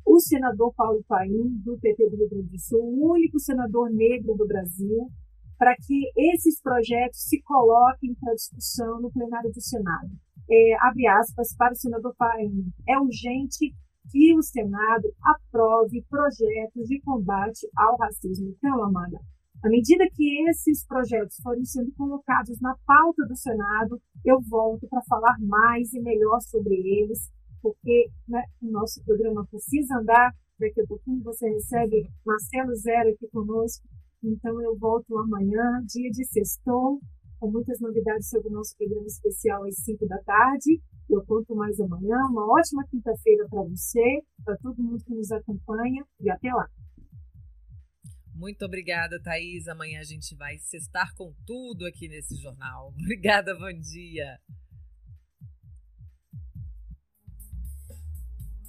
o 0.06 0.20
senador 0.20 0.74
Paulo 0.76 1.04
Paim, 1.08 1.60
do 1.64 1.78
PT 1.80 2.10
do 2.10 2.18
Rio 2.18 2.30
Grande 2.30 2.50
do 2.50 2.60
Sul, 2.60 2.80
o 2.80 3.14
único 3.14 3.40
senador 3.40 3.90
negro 3.90 4.36
do 4.36 4.46
Brasil, 4.46 5.10
para 5.58 5.76
que 5.76 6.12
esses 6.16 6.62
projetos 6.62 7.22
se 7.22 7.42
coloquem 7.42 8.14
para 8.16 8.36
discussão 8.36 9.02
no 9.02 9.12
plenário 9.12 9.52
do 9.52 9.62
Senado. 9.62 10.12
É, 10.50 10.76
abre 10.82 11.08
aspas 11.08 11.56
para 11.56 11.74
o 11.74 11.76
senador 11.76 12.14
Paim. 12.18 12.72
É 12.88 13.00
urgente 13.00 13.74
que 14.12 14.36
o 14.36 14.44
Senado 14.44 15.12
aprove 15.24 16.06
projetos 16.08 16.88
de 16.88 17.02
combate 17.02 17.68
ao 17.76 17.98
racismo. 17.98 18.50
Então, 18.50 18.84
Amanda, 18.84 19.20
à 19.64 19.70
medida 19.70 20.06
que 20.14 20.48
esses 20.50 20.86
projetos 20.86 21.38
forem 21.42 21.66
sendo 21.66 21.92
colocados 21.94 22.60
na 22.62 22.76
pauta 22.86 23.26
do 23.26 23.36
Senado, 23.36 24.00
eu 24.24 24.40
volto 24.42 24.88
para 24.88 25.02
falar 25.10 25.36
mais 25.40 25.92
e 25.94 26.00
melhor 26.00 26.40
sobre 26.42 26.76
eles 26.76 27.32
porque 27.66 28.12
né, 28.28 28.44
o 28.62 28.70
nosso 28.70 29.04
programa 29.04 29.44
precisa 29.48 29.98
andar. 29.98 30.32
Daqui 30.60 30.82
a 30.82 30.86
pouquinho 30.86 31.24
você 31.24 31.50
recebe 31.50 32.08
Marcelo 32.24 32.76
Zero 32.76 33.10
aqui 33.10 33.28
conosco. 33.30 33.84
Então 34.24 34.62
eu 34.62 34.78
volto 34.78 35.18
amanhã, 35.18 35.82
dia 35.84 36.12
de 36.12 36.24
sextou, 36.26 37.00
com 37.40 37.50
muitas 37.50 37.80
novidades 37.80 38.30
sobre 38.30 38.50
o 38.50 38.52
nosso 38.52 38.78
programa 38.78 39.08
especial 39.08 39.64
às 39.64 39.78
5 39.78 40.08
da 40.08 40.20
tarde. 40.20 40.80
Eu 41.10 41.26
conto 41.26 41.56
mais 41.56 41.80
amanhã. 41.80 42.18
Uma 42.30 42.46
ótima 42.54 42.86
quinta-feira 42.88 43.48
para 43.50 43.64
você, 43.64 44.22
para 44.44 44.56
todo 44.58 44.84
mundo 44.84 45.04
que 45.04 45.16
nos 45.16 45.32
acompanha 45.32 46.06
e 46.22 46.30
até 46.30 46.54
lá. 46.54 46.70
Muito 48.36 48.64
obrigada, 48.64 49.20
Thaís. 49.20 49.68
Amanhã 49.68 50.02
a 50.02 50.04
gente 50.04 50.36
vai 50.36 50.60
sextar 50.60 51.16
com 51.16 51.34
tudo 51.48 51.88
aqui 51.88 52.08
nesse 52.08 52.36
jornal. 52.36 52.94
Obrigada, 53.02 53.58
bom 53.58 53.74
dia. 53.80 54.40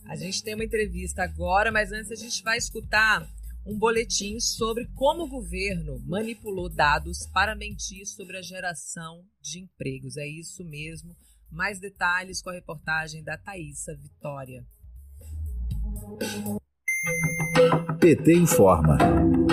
A 0.09 0.15
gente 0.15 0.43
tem 0.43 0.55
uma 0.55 0.65
entrevista 0.65 1.23
agora, 1.23 1.73
mas 1.73 1.91
antes 1.91 2.11
a 2.11 2.15
gente 2.15 2.43
vai 2.43 2.57
escutar 2.57 3.29
um 3.67 3.77
boletim 3.77 4.39
sobre 4.39 4.87
como 4.95 5.25
o 5.25 5.29
governo 5.29 6.01
manipulou 6.07 6.69
dados 6.69 7.27
para 7.27 7.57
mentir 7.57 8.07
sobre 8.07 8.37
a 8.37 8.43
geração 8.43 9.25
de 9.41 9.59
empregos. 9.59 10.17
É 10.17 10.27
isso 10.27 10.65
mesmo. 10.65 11.17
Mais 11.51 11.81
detalhes 11.81 12.41
com 12.41 12.51
a 12.51 12.55
reportagem 12.55 13.25
da 13.25 13.37
Thaisa 13.37 13.97
Vitória. 13.97 14.65
PT 18.01 18.33
informa. 18.35 18.99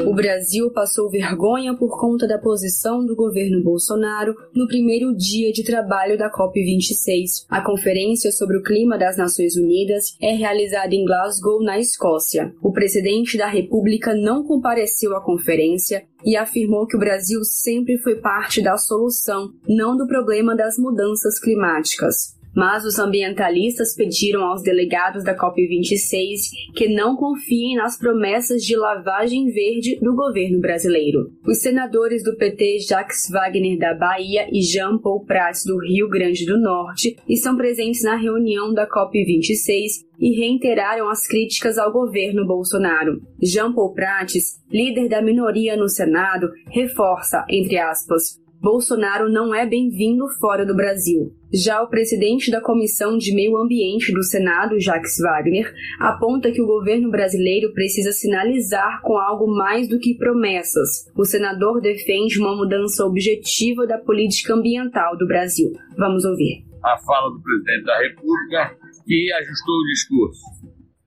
O 0.06 0.14
Brasil 0.14 0.70
passou 0.72 1.10
vergonha 1.10 1.76
por 1.76 2.00
conta 2.00 2.28
da 2.28 2.38
posição 2.38 3.06
do 3.06 3.16
governo 3.16 3.64
Bolsonaro 3.64 4.36
no 4.54 4.68
primeiro 4.68 5.16
dia 5.16 5.52
de 5.52 5.64
trabalho 5.64 6.18
da 6.18 6.32
COP26. 6.32 7.46
A 7.50 7.62
conferência 7.62 8.32
sobre 8.32 8.58
o 8.58 8.64
clima 8.64 8.98
das 8.98 9.18
Nações 9.18 9.56
Unidas 9.56 10.16
é 10.22 10.34
realizada 10.34 10.94
em 10.94 11.06
Glasgow, 11.06 11.64
na 11.64 11.80
Escócia. 11.80 12.54
O 12.62 12.72
presidente 12.72 13.38
da 13.38 13.48
República 13.48 14.14
não 14.14 14.44
compareceu 14.44 15.16
à 15.16 15.22
conferência 15.22 16.04
e 16.26 16.36
afirmou 16.36 16.86
que 16.86 16.96
o 16.96 17.00
Brasil 17.00 17.44
sempre 17.44 17.98
foi 17.98 18.16
parte 18.16 18.62
da 18.62 18.78
solução, 18.78 19.52
não 19.68 19.96
do 19.98 20.08
problema 20.08 20.56
das 20.56 20.78
mudanças 20.78 21.40
climáticas 21.40 22.43
mas 22.56 22.86
os 22.86 23.00
ambientalistas 23.00 23.96
pediram 23.96 24.44
aos 24.44 24.62
delegados 24.62 25.24
da 25.24 25.36
COP26 25.36 26.74
que 26.76 26.88
não 26.88 27.16
confiem 27.16 27.76
nas 27.76 27.98
promessas 27.98 28.64
de 28.64 28.76
lavagem 28.76 29.52
verde 29.52 30.00
do 30.00 30.16
governo 30.16 30.60
brasileiro. 30.60 31.32
Os 31.46 31.60
senadores 31.60 32.24
do 32.24 32.36
PT 32.36 32.80
Jacques 32.80 33.30
Wagner 33.30 33.78
da 33.78 33.94
Bahia 33.94 34.48
e 34.52 34.62
Jean 34.62 34.98
Paul 34.98 35.26
Prats 35.26 35.64
do 35.66 35.78
Rio 35.80 36.10
Grande 36.10 36.46
do 36.46 36.60
Norte 36.60 37.16
estão 37.28 37.56
presentes 37.56 38.04
na 38.04 38.16
reunião 38.16 38.74
da 38.74 38.88
COP26 38.88 40.04
e 40.20 40.36
reiteraram 40.36 41.10
as 41.10 41.28
críticas 41.28 41.78
ao 41.78 41.92
governo 41.92 42.46
Bolsonaro. 42.46 43.22
Jean 43.42 43.74
Paul 43.74 43.94
Prats, 43.94 44.62
líder 44.72 45.10
da 45.10 45.22
minoria 45.22 45.76
no 45.76 45.90
Senado, 45.90 46.50
reforça, 46.72 47.46
entre 47.50 47.78
aspas, 47.78 48.42
Bolsonaro 48.64 49.30
não 49.30 49.54
é 49.54 49.66
bem-vindo 49.66 50.26
fora 50.40 50.66
do 50.66 50.74
Brasil. 50.74 51.36
Já 51.54 51.84
o 51.84 51.90
presidente 51.90 52.50
da 52.50 52.62
Comissão 52.62 53.18
de 53.18 53.36
Meio 53.36 53.58
Ambiente 53.58 54.14
do 54.14 54.24
Senado, 54.24 54.80
Jacques 54.80 55.18
Wagner, 55.20 55.70
aponta 56.00 56.50
que 56.50 56.62
o 56.62 56.66
governo 56.66 57.12
brasileiro 57.12 57.74
precisa 57.74 58.14
sinalizar 58.14 59.02
com 59.02 59.18
algo 59.18 59.54
mais 59.54 59.90
do 59.90 60.00
que 60.00 60.16
promessas. 60.16 61.12
O 61.14 61.26
senador 61.26 61.82
defende 61.82 62.40
uma 62.40 62.56
mudança 62.56 63.04
objetiva 63.04 63.86
da 63.86 63.98
política 63.98 64.54
ambiental 64.54 65.18
do 65.18 65.28
Brasil. 65.28 65.74
Vamos 65.98 66.24
ouvir. 66.24 66.64
A 66.82 66.98
fala 67.00 67.34
do 67.34 67.44
presidente 67.44 67.84
da 67.84 68.00
República 68.00 68.78
que 69.06 69.34
ajustou 69.44 69.76
o 69.76 69.88
discurso. 69.92 70.42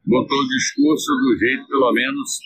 Botou 0.04 0.36
o 0.36 0.48
discurso 0.48 1.06
do 1.06 1.38
jeito, 1.38 1.66
pelo 1.68 1.90
menos, 1.90 2.38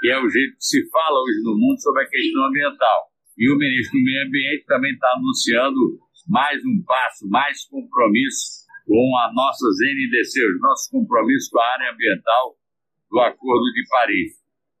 que 0.00 0.08
é 0.08 0.22
o 0.22 0.30
jeito 0.30 0.52
que 0.52 0.64
se 0.64 0.88
fala 0.88 1.18
hoje 1.18 1.42
no 1.42 1.58
mundo 1.58 1.82
sobre 1.82 2.04
a 2.04 2.06
questão 2.06 2.46
ambiental 2.46 3.11
E 3.42 3.50
o 3.50 3.58
ministro 3.58 3.98
do 3.98 4.04
Meio 4.06 4.22
Ambiente 4.22 4.64
também 4.70 4.94
está 4.94 5.10
anunciando 5.18 5.98
mais 6.30 6.62
um 6.62 6.78
passo, 6.86 7.26
mais 7.26 7.66
compromisso 7.66 8.62
com 8.86 9.18
as 9.18 9.34
nossas 9.34 9.82
NDC, 9.82 10.38
os 10.46 10.60
nossos 10.62 10.86
compromissos 10.86 11.50
com 11.50 11.58
a 11.58 11.72
área 11.74 11.90
ambiental 11.90 12.54
do 13.10 13.18
Acordo 13.18 13.66
de 13.74 13.82
Paris. 13.90 14.30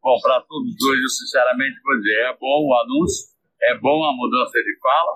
Bom, 0.00 0.14
para 0.22 0.46
todos 0.46 0.78
dois, 0.78 0.94
eu 0.94 1.08
sinceramente 1.08 1.74
vou 1.82 1.98
dizer, 1.98 2.14
é 2.30 2.36
bom 2.38 2.70
o 2.70 2.74
anúncio, 2.86 3.34
é 3.62 3.78
bom 3.78 3.98
a 4.06 4.14
mudança 4.14 4.54
de 4.62 4.78
fala, 4.78 5.12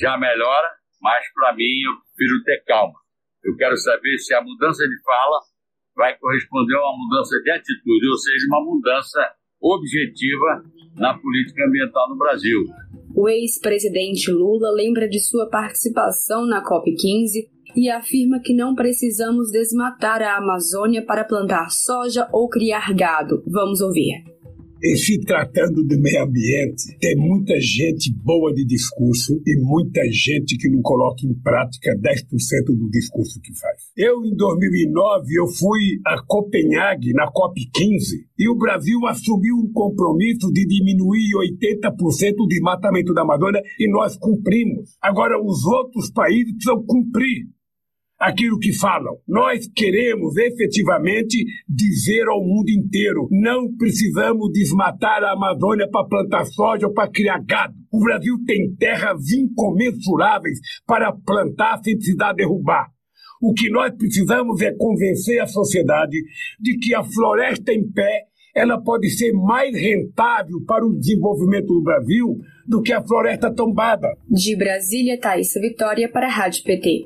já 0.00 0.18
melhora, 0.18 0.66
mas 1.00 1.22
para 1.38 1.54
mim 1.54 1.86
eu 1.86 1.94
prefiro 2.02 2.42
ter 2.42 2.64
calma. 2.66 2.98
Eu 3.44 3.54
quero 3.54 3.76
saber 3.76 4.18
se 4.18 4.34
a 4.34 4.42
mudança 4.42 4.82
de 4.82 5.02
fala 5.04 5.38
vai 5.94 6.18
corresponder 6.18 6.74
a 6.74 6.82
uma 6.82 6.98
mudança 6.98 7.38
de 7.46 7.50
atitude, 7.52 8.08
ou 8.10 8.18
seja, 8.18 8.46
uma 8.50 8.64
mudança 8.74 9.36
objetiva 9.60 10.66
na 10.96 11.14
política 11.18 11.64
ambiental 11.64 12.08
no 12.08 12.16
Brasil. 12.16 12.58
O 13.14 13.28
ex-presidente 13.28 14.30
Lula 14.30 14.70
lembra 14.70 15.08
de 15.08 15.20
sua 15.20 15.48
participação 15.48 16.46
na 16.46 16.64
COP15 16.64 17.46
e 17.76 17.90
afirma 17.90 18.40
que 18.40 18.54
não 18.54 18.74
precisamos 18.74 19.50
desmatar 19.50 20.22
a 20.22 20.36
Amazônia 20.36 21.04
para 21.04 21.24
plantar 21.24 21.70
soja 21.70 22.28
ou 22.32 22.48
criar 22.48 22.92
gado. 22.94 23.42
Vamos 23.46 23.80
ouvir. 23.80 24.24
Em 24.84 24.96
se 24.96 25.20
tratando 25.20 25.84
do 25.84 26.00
meio 26.00 26.24
ambiente, 26.24 26.98
tem 26.98 27.14
muita 27.14 27.54
gente 27.60 28.12
boa 28.12 28.52
de 28.52 28.64
discurso 28.64 29.40
e 29.46 29.56
muita 29.60 30.02
gente 30.10 30.56
que 30.58 30.68
não 30.68 30.82
coloca 30.82 31.24
em 31.24 31.32
prática 31.34 31.96
10% 31.96 32.76
do 32.76 32.90
discurso 32.90 33.40
que 33.40 33.56
faz. 33.56 33.76
Eu, 33.96 34.24
em 34.24 34.34
2009, 34.34 35.38
eu 35.38 35.46
fui 35.46 36.00
a 36.04 36.20
Copenhague, 36.26 37.12
na 37.12 37.30
COP15, 37.30 38.26
e 38.36 38.48
o 38.48 38.58
Brasil 38.58 39.06
assumiu 39.06 39.54
um 39.54 39.70
compromisso 39.72 40.50
de 40.52 40.66
diminuir 40.66 41.30
80% 41.62 42.34
o 42.40 42.48
desmatamento 42.48 43.14
da 43.14 43.22
Amazônia 43.22 43.62
e 43.78 43.88
nós 43.88 44.16
cumprimos. 44.16 44.96
Agora, 45.00 45.40
os 45.40 45.64
outros 45.64 46.10
países 46.10 46.54
precisam 46.54 46.82
cumprir 46.84 47.46
aquilo 48.22 48.58
que 48.58 48.72
falam. 48.72 49.16
Nós 49.28 49.68
queremos 49.74 50.36
efetivamente 50.36 51.44
dizer 51.68 52.28
ao 52.28 52.40
mundo 52.42 52.70
inteiro: 52.70 53.28
não 53.30 53.74
precisamos 53.76 54.50
desmatar 54.52 55.22
a 55.24 55.32
Amazônia 55.32 55.88
para 55.90 56.06
plantar 56.06 56.44
soja 56.46 56.86
ou 56.86 56.94
para 56.94 57.10
criar 57.10 57.42
gado. 57.44 57.74
O 57.92 58.00
Brasil 58.00 58.36
tem 58.46 58.74
terras 58.76 59.30
incomensuráveis 59.30 60.58
para 60.86 61.12
plantar 61.12 61.80
sem 61.82 61.96
precisar 61.96 62.32
derrubar. 62.32 62.86
O 63.40 63.52
que 63.52 63.68
nós 63.68 63.92
precisamos 63.96 64.60
é 64.62 64.72
convencer 64.72 65.40
a 65.40 65.46
sociedade 65.46 66.16
de 66.60 66.78
que 66.78 66.94
a 66.94 67.02
floresta 67.02 67.72
em 67.72 67.90
pé 67.90 68.26
ela 68.54 68.80
pode 68.80 69.08
ser 69.10 69.32
mais 69.32 69.74
rentável 69.74 70.62
para 70.66 70.86
o 70.86 70.94
desenvolvimento 70.94 71.68
do 71.68 71.82
Brasil 71.82 72.38
do 72.68 72.82
que 72.82 72.92
a 72.92 73.02
floresta 73.02 73.52
tombada. 73.52 74.08
De 74.28 74.54
Brasília, 74.54 75.18
Thaís 75.18 75.52
Vitória 75.54 76.08
para 76.08 76.26
a 76.26 76.30
Rádio 76.30 76.62
PT. 76.62 77.04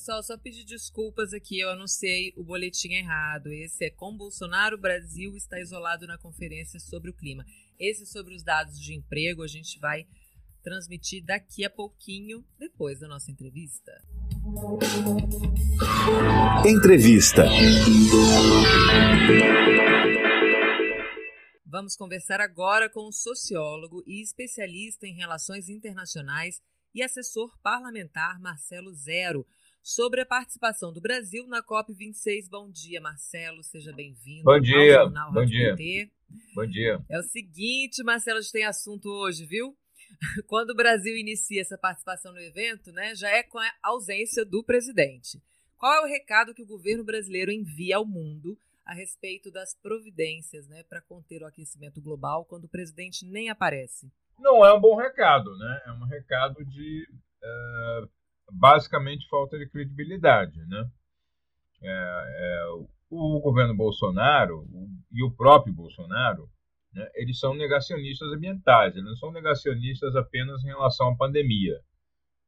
Pessoal, 0.00 0.22
só 0.22 0.38
pedir 0.38 0.64
desculpas 0.64 1.34
aqui, 1.34 1.60
eu 1.60 1.68
anunciei 1.68 2.32
o 2.34 2.42
boletim 2.42 2.94
errado. 2.94 3.48
Esse 3.48 3.84
é 3.84 3.90
com 3.90 4.16
Bolsonaro, 4.16 4.76
o 4.76 4.80
Brasil 4.80 5.36
está 5.36 5.60
isolado 5.60 6.06
na 6.06 6.16
conferência 6.16 6.80
sobre 6.80 7.10
o 7.10 7.14
clima. 7.14 7.44
Esse 7.78 8.06
sobre 8.06 8.34
os 8.34 8.42
dados 8.42 8.80
de 8.80 8.94
emprego 8.94 9.42
a 9.42 9.46
gente 9.46 9.78
vai 9.78 10.06
transmitir 10.62 11.22
daqui 11.22 11.66
a 11.66 11.68
pouquinho, 11.68 12.42
depois 12.58 12.98
da 12.98 13.06
nossa 13.06 13.30
entrevista. 13.30 13.92
Entrevista. 16.66 17.44
Vamos 21.66 21.94
conversar 21.94 22.40
agora 22.40 22.88
com 22.88 23.06
o 23.06 23.12
sociólogo 23.12 24.02
e 24.06 24.22
especialista 24.22 25.06
em 25.06 25.14
relações 25.14 25.68
internacionais 25.68 26.58
e 26.94 27.02
assessor 27.02 27.54
parlamentar 27.62 28.40
Marcelo 28.40 28.94
Zero 28.94 29.46
sobre 29.82 30.20
a 30.20 30.26
participação 30.26 30.92
do 30.92 31.00
Brasil 31.00 31.46
na 31.46 31.62
COP26. 31.62 32.48
Bom 32.50 32.70
dia, 32.70 33.00
Marcelo, 33.00 33.62
seja 33.62 33.92
bem-vindo. 33.92 34.44
Bom 34.44 34.60
dia, 34.60 35.06
bom 35.32 35.44
dia. 35.44 35.76
Bom 36.54 36.66
dia. 36.66 37.00
É 37.08 37.18
o 37.18 37.22
seguinte, 37.22 38.02
Marcelo, 38.02 38.38
a 38.38 38.40
gente 38.40 38.52
tem 38.52 38.64
assunto 38.64 39.08
hoje, 39.08 39.46
viu? 39.46 39.76
Quando 40.46 40.70
o 40.70 40.76
Brasil 40.76 41.16
inicia 41.16 41.60
essa 41.60 41.78
participação 41.78 42.32
no 42.32 42.40
evento, 42.40 42.92
né, 42.92 43.14
já 43.14 43.28
é 43.28 43.42
com 43.42 43.58
a 43.58 43.72
ausência 43.82 44.44
do 44.44 44.62
presidente. 44.62 45.40
Qual 45.78 45.92
é 45.94 46.00
o 46.00 46.08
recado 46.08 46.54
que 46.54 46.62
o 46.62 46.66
governo 46.66 47.04
brasileiro 47.04 47.50
envia 47.50 47.96
ao 47.96 48.04
mundo 48.04 48.58
a 48.84 48.92
respeito 48.92 49.50
das 49.50 49.74
providências 49.74 50.68
né, 50.68 50.82
para 50.88 51.00
conter 51.00 51.42
o 51.42 51.46
aquecimento 51.46 52.00
global 52.02 52.44
quando 52.44 52.64
o 52.64 52.68
presidente 52.68 53.24
nem 53.24 53.48
aparece? 53.48 54.10
Não 54.38 54.64
é 54.64 54.74
um 54.74 54.80
bom 54.80 54.96
recado, 54.96 55.56
né? 55.56 55.82
É 55.86 55.92
um 55.92 56.04
recado 56.04 56.64
de 56.64 57.06
uh, 57.42 58.08
basicamente 58.52 59.28
falta 59.28 59.58
de 59.58 59.68
credibilidade, 59.68 60.58
né? 60.66 60.90
É, 61.82 61.88
é, 61.88 62.66
o 63.10 63.40
governo 63.40 63.74
Bolsonaro 63.74 64.66
e 65.12 65.24
o 65.24 65.30
próprio 65.30 65.74
Bolsonaro, 65.74 66.48
né, 66.92 67.08
eles 67.14 67.38
são 67.38 67.54
negacionistas 67.54 68.30
ambientais, 68.32 68.94
eles 68.94 69.04
não 69.04 69.16
são 69.16 69.32
negacionistas 69.32 70.14
apenas 70.14 70.62
em 70.62 70.68
relação 70.68 71.08
à 71.08 71.16
pandemia. 71.16 71.80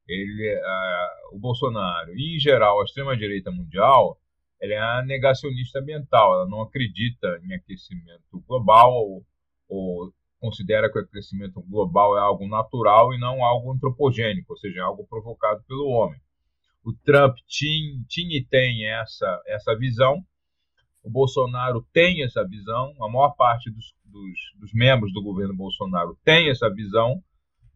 Ele, 0.06 0.60
a, 0.64 1.10
o 1.32 1.38
Bolsonaro 1.38 2.14
e, 2.14 2.36
em 2.36 2.38
geral, 2.38 2.80
a 2.80 2.84
extrema-direita 2.84 3.50
mundial, 3.50 4.18
ela 4.60 5.00
é 5.00 5.04
negacionista 5.04 5.80
ambiental, 5.80 6.34
ela 6.34 6.46
não 6.46 6.60
acredita 6.60 7.40
em 7.42 7.54
aquecimento 7.54 8.40
global 8.46 8.92
ou, 8.92 9.24
ou 9.68 10.12
considera 10.42 10.90
que 10.90 10.98
o 10.98 11.02
aquecimento 11.02 11.62
global 11.62 12.18
é 12.18 12.20
algo 12.20 12.48
natural 12.48 13.14
e 13.14 13.18
não 13.18 13.44
algo 13.44 13.72
antropogênico, 13.72 14.52
ou 14.52 14.58
seja, 14.58 14.82
algo 14.82 15.06
provocado 15.06 15.62
pelo 15.68 15.86
homem. 15.86 16.20
O 16.84 16.92
Trump 16.92 17.36
tinha, 17.46 18.02
tinha 18.08 18.36
e 18.36 18.44
tem 18.44 18.84
essa, 18.88 19.40
essa 19.46 19.78
visão, 19.78 20.20
o 21.00 21.08
Bolsonaro 21.08 21.86
tem 21.92 22.24
essa 22.24 22.44
visão, 22.44 22.92
a 23.00 23.08
maior 23.08 23.30
parte 23.36 23.70
dos, 23.70 23.94
dos, 24.04 24.38
dos 24.58 24.74
membros 24.74 25.12
do 25.12 25.22
governo 25.22 25.54
Bolsonaro 25.54 26.18
tem 26.24 26.50
essa 26.50 26.68
visão 26.68 27.22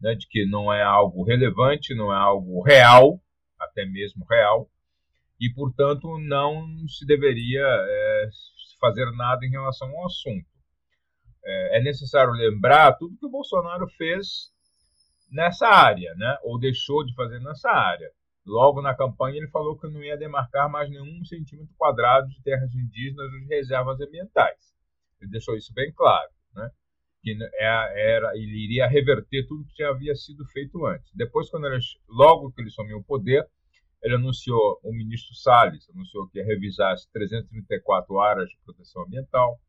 né, 0.01 0.13
de 0.13 0.27
que 0.27 0.45
não 0.45 0.71
é 0.71 0.83
algo 0.83 1.23
relevante, 1.23 1.95
não 1.95 2.13
é 2.13 2.17
algo 2.17 2.61
real, 2.63 3.17
até 3.57 3.85
mesmo 3.85 4.25
real, 4.29 4.69
e, 5.39 5.49
portanto, 5.53 6.17
não 6.19 6.67
se 6.89 7.05
deveria 7.05 7.65
é, 7.65 8.29
fazer 8.77 9.09
nada 9.13 9.45
em 9.45 9.49
relação 9.49 9.87
ao 9.87 10.07
assunto 10.07 10.56
é, 11.47 11.79
é 11.79 11.81
necessário 11.81 12.31
lembrar 12.33 12.93
tudo 12.97 13.17
que 13.17 13.25
o 13.25 13.31
Bolsonaro 13.31 13.87
fez 13.97 14.51
nessa 15.31 15.67
área, 15.67 16.13
né? 16.15 16.37
ou 16.43 16.59
deixou 16.59 17.05
de 17.05 17.13
fazer 17.15 17.39
nessa 17.39 17.69
área. 17.69 18.11
Logo 18.45 18.81
na 18.81 18.95
campanha, 18.95 19.37
ele 19.37 19.49
falou 19.49 19.77
que 19.77 19.87
não 19.87 20.03
ia 20.03 20.17
demarcar 20.17 20.69
mais 20.69 20.89
nenhum 20.89 21.23
centímetro 21.25 21.73
quadrado 21.77 22.27
de 22.29 22.41
terras 22.43 22.73
indígenas 22.73 23.31
ou 23.31 23.39
de 23.39 23.47
reservas 23.47 23.99
ambientais. 23.99 24.73
Ele 25.19 25.31
deixou 25.31 25.55
isso 25.55 25.73
bem 25.73 25.91
claro, 25.93 26.29
né? 26.55 26.69
que 27.21 27.37
é, 27.55 28.15
era, 28.15 28.31
ele 28.35 28.65
iria 28.65 28.87
reverter 28.87 29.45
tudo 29.47 29.65
que 29.65 29.83
já 29.83 29.89
havia 29.89 30.15
sido 30.15 30.45
feito 30.47 30.85
antes. 30.85 31.11
Depois, 31.13 31.49
quando 31.49 31.67
ele, 31.67 31.79
logo 32.07 32.51
que 32.51 32.61
ele 32.61 32.69
assumiu 32.69 32.99
o 32.99 33.03
poder, 33.03 33.45
ele 34.01 34.15
anunciou, 34.15 34.79
o 34.83 34.93
ministro 34.93 35.33
Salles 35.35 35.89
anunciou 35.89 36.29
que 36.29 36.39
ia 36.39 36.45
revisar 36.45 36.93
as 36.93 37.05
334 37.07 38.19
áreas 38.19 38.49
de 38.49 38.57
proteção 38.63 39.03
ambiental, 39.03 39.59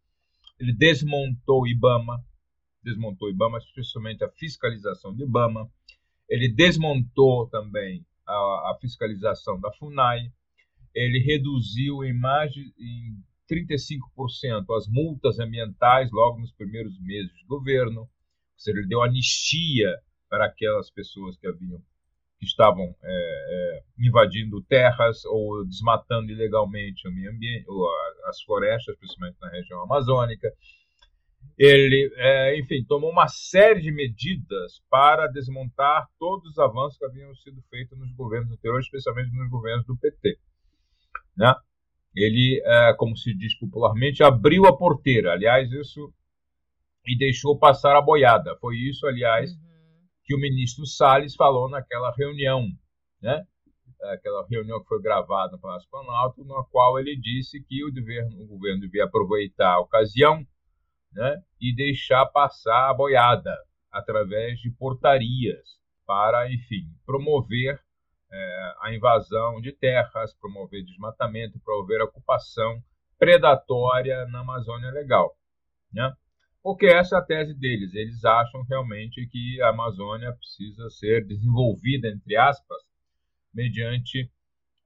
ele 0.58 0.72
desmontou 0.72 1.66
IBAMA, 1.66 2.22
desmontou 2.82 3.30
IBAMA, 3.30 3.58
especialmente 3.58 4.24
a 4.24 4.30
fiscalização 4.30 5.14
do 5.14 5.24
IBAMA. 5.24 5.70
Ele 6.28 6.48
desmontou 6.48 7.48
também 7.48 8.04
a, 8.26 8.32
a 8.32 8.78
fiscalização 8.80 9.60
da 9.60 9.72
FUNAI. 9.74 10.32
Ele 10.94 11.20
reduziu 11.20 12.04
em 12.04 12.12
mais 12.12 12.52
de 12.52 12.72
em 12.78 13.22
35% 13.50 14.76
as 14.76 14.86
multas 14.88 15.38
ambientais 15.38 16.10
logo 16.12 16.38
nos 16.38 16.52
primeiros 16.52 16.98
meses 17.00 17.34
de 17.36 17.44
governo. 17.46 18.00
Ou 18.00 18.08
seja, 18.56 18.78
ele 18.78 18.88
deu 18.88 19.02
anistia 19.02 19.96
para 20.28 20.46
aquelas 20.46 20.90
pessoas 20.90 21.36
que 21.36 21.46
haviam 21.46 21.80
que 22.38 22.46
estavam 22.46 22.94
é, 23.02 23.10
é, 23.10 23.82
invadindo 23.98 24.62
terras 24.62 25.24
ou 25.24 25.64
desmatando 25.66 26.30
ilegalmente 26.30 27.08
o 27.08 27.12
meio 27.12 27.32
ambiente, 27.32 27.64
as 28.28 28.42
florestas, 28.42 28.96
principalmente 28.98 29.38
na 29.40 29.50
região 29.50 29.82
amazônica. 29.82 30.48
Ele, 31.56 32.12
é, 32.16 32.58
enfim, 32.58 32.84
tomou 32.84 33.10
uma 33.10 33.26
série 33.28 33.80
de 33.80 33.90
medidas 33.90 34.80
para 34.90 35.26
desmontar 35.28 36.06
todos 36.18 36.50
os 36.50 36.58
avanços 36.58 36.98
que 36.98 37.04
haviam 37.04 37.34
sido 37.36 37.60
feitos 37.68 37.98
nos 37.98 38.12
governos 38.14 38.52
anteriores, 38.52 38.86
especialmente 38.86 39.36
nos 39.36 39.50
governos 39.50 39.86
do 39.86 39.96
PT. 39.96 40.38
Né? 41.36 41.54
Ele, 42.14 42.62
é, 42.64 42.94
como 42.94 43.16
se 43.16 43.34
diz 43.34 43.58
popularmente, 43.58 44.22
abriu 44.22 44.66
a 44.66 44.76
porteira. 44.76 45.32
Aliás, 45.32 45.70
isso 45.72 46.12
e 47.06 47.16
deixou 47.16 47.58
passar 47.58 47.96
a 47.96 48.02
boiada. 48.02 48.56
Foi 48.60 48.76
isso, 48.76 49.06
aliás, 49.06 49.50
uhum 49.52 49.68
que 50.28 50.34
o 50.34 50.38
ministro 50.38 50.84
Salles 50.84 51.34
falou 51.34 51.70
naquela 51.70 52.14
reunião, 52.14 52.68
né? 53.22 53.42
Aquela 54.02 54.46
reunião 54.48 54.80
que 54.80 54.88
foi 54.88 55.02
gravada 55.02 55.52
no 55.52 55.60
Palácio 55.60 55.88
Planalto, 55.90 56.44
na 56.44 56.62
qual 56.70 56.98
ele 56.98 57.16
disse 57.16 57.62
que 57.62 57.84
o 57.84 57.92
governo, 57.92 58.42
o 58.42 58.46
governo 58.46 58.80
devia 58.80 59.04
aproveitar 59.04 59.74
a 59.74 59.80
ocasião 59.80 60.46
né, 61.12 61.42
e 61.60 61.74
deixar 61.74 62.26
passar 62.26 62.90
a 62.90 62.94
boiada 62.94 63.56
através 63.90 64.58
de 64.60 64.70
portarias 64.70 65.78
para, 66.06 66.52
enfim, 66.52 66.86
promover 67.04 67.80
é, 68.30 68.74
a 68.82 68.94
invasão 68.94 69.60
de 69.60 69.72
terras, 69.72 70.34
promover 70.34 70.84
desmatamento, 70.84 71.58
promover 71.60 72.02
ocupação 72.02 72.82
predatória 73.18 74.26
na 74.26 74.40
Amazônia 74.40 74.90
Legal. 74.90 75.34
Né? 75.92 76.12
Porque 76.62 76.86
essa 76.86 77.16
é 77.16 77.18
a 77.18 77.22
tese 77.22 77.54
deles. 77.54 77.94
Eles 77.94 78.24
acham 78.24 78.62
realmente 78.68 79.26
que 79.26 79.60
a 79.62 79.70
Amazônia 79.70 80.32
precisa 80.32 80.88
ser 80.90 81.26
desenvolvida, 81.26 82.08
entre 82.08 82.36
aspas, 82.36 82.78
mediante 83.52 84.30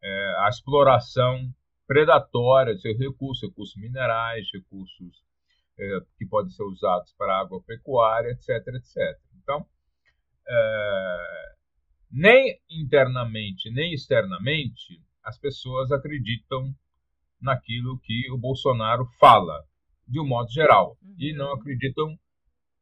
é, 0.03 0.35
a 0.39 0.49
exploração 0.49 1.53
predatória 1.87 2.75
de 2.75 2.81
seus 2.81 2.99
recursos, 2.99 3.49
recursos 3.49 3.77
minerais, 3.77 4.49
recursos 4.53 5.23
é, 5.79 6.01
que 6.17 6.27
podem 6.27 6.51
ser 6.51 6.65
usados 6.65 7.13
para 7.19 7.39
agropecuária, 7.41 8.31
etc, 8.31 8.49
etc. 8.75 9.19
Então, 9.43 9.67
é, 10.49 11.53
nem 12.11 12.59
internamente 12.71 13.71
nem 13.71 13.93
externamente 13.95 15.01
as 15.25 15.39
pessoas 15.39 15.91
acreditam 15.93 16.75
naquilo 17.41 17.99
que 18.01 18.31
o 18.31 18.39
Bolsonaro 18.39 19.07
fala, 19.19 19.65
de 20.07 20.21
um 20.21 20.27
modo 20.27 20.51
geral, 20.51 20.97
uhum. 21.03 21.15
e 21.19 21.33
não 21.33 21.53
acreditam 21.53 22.19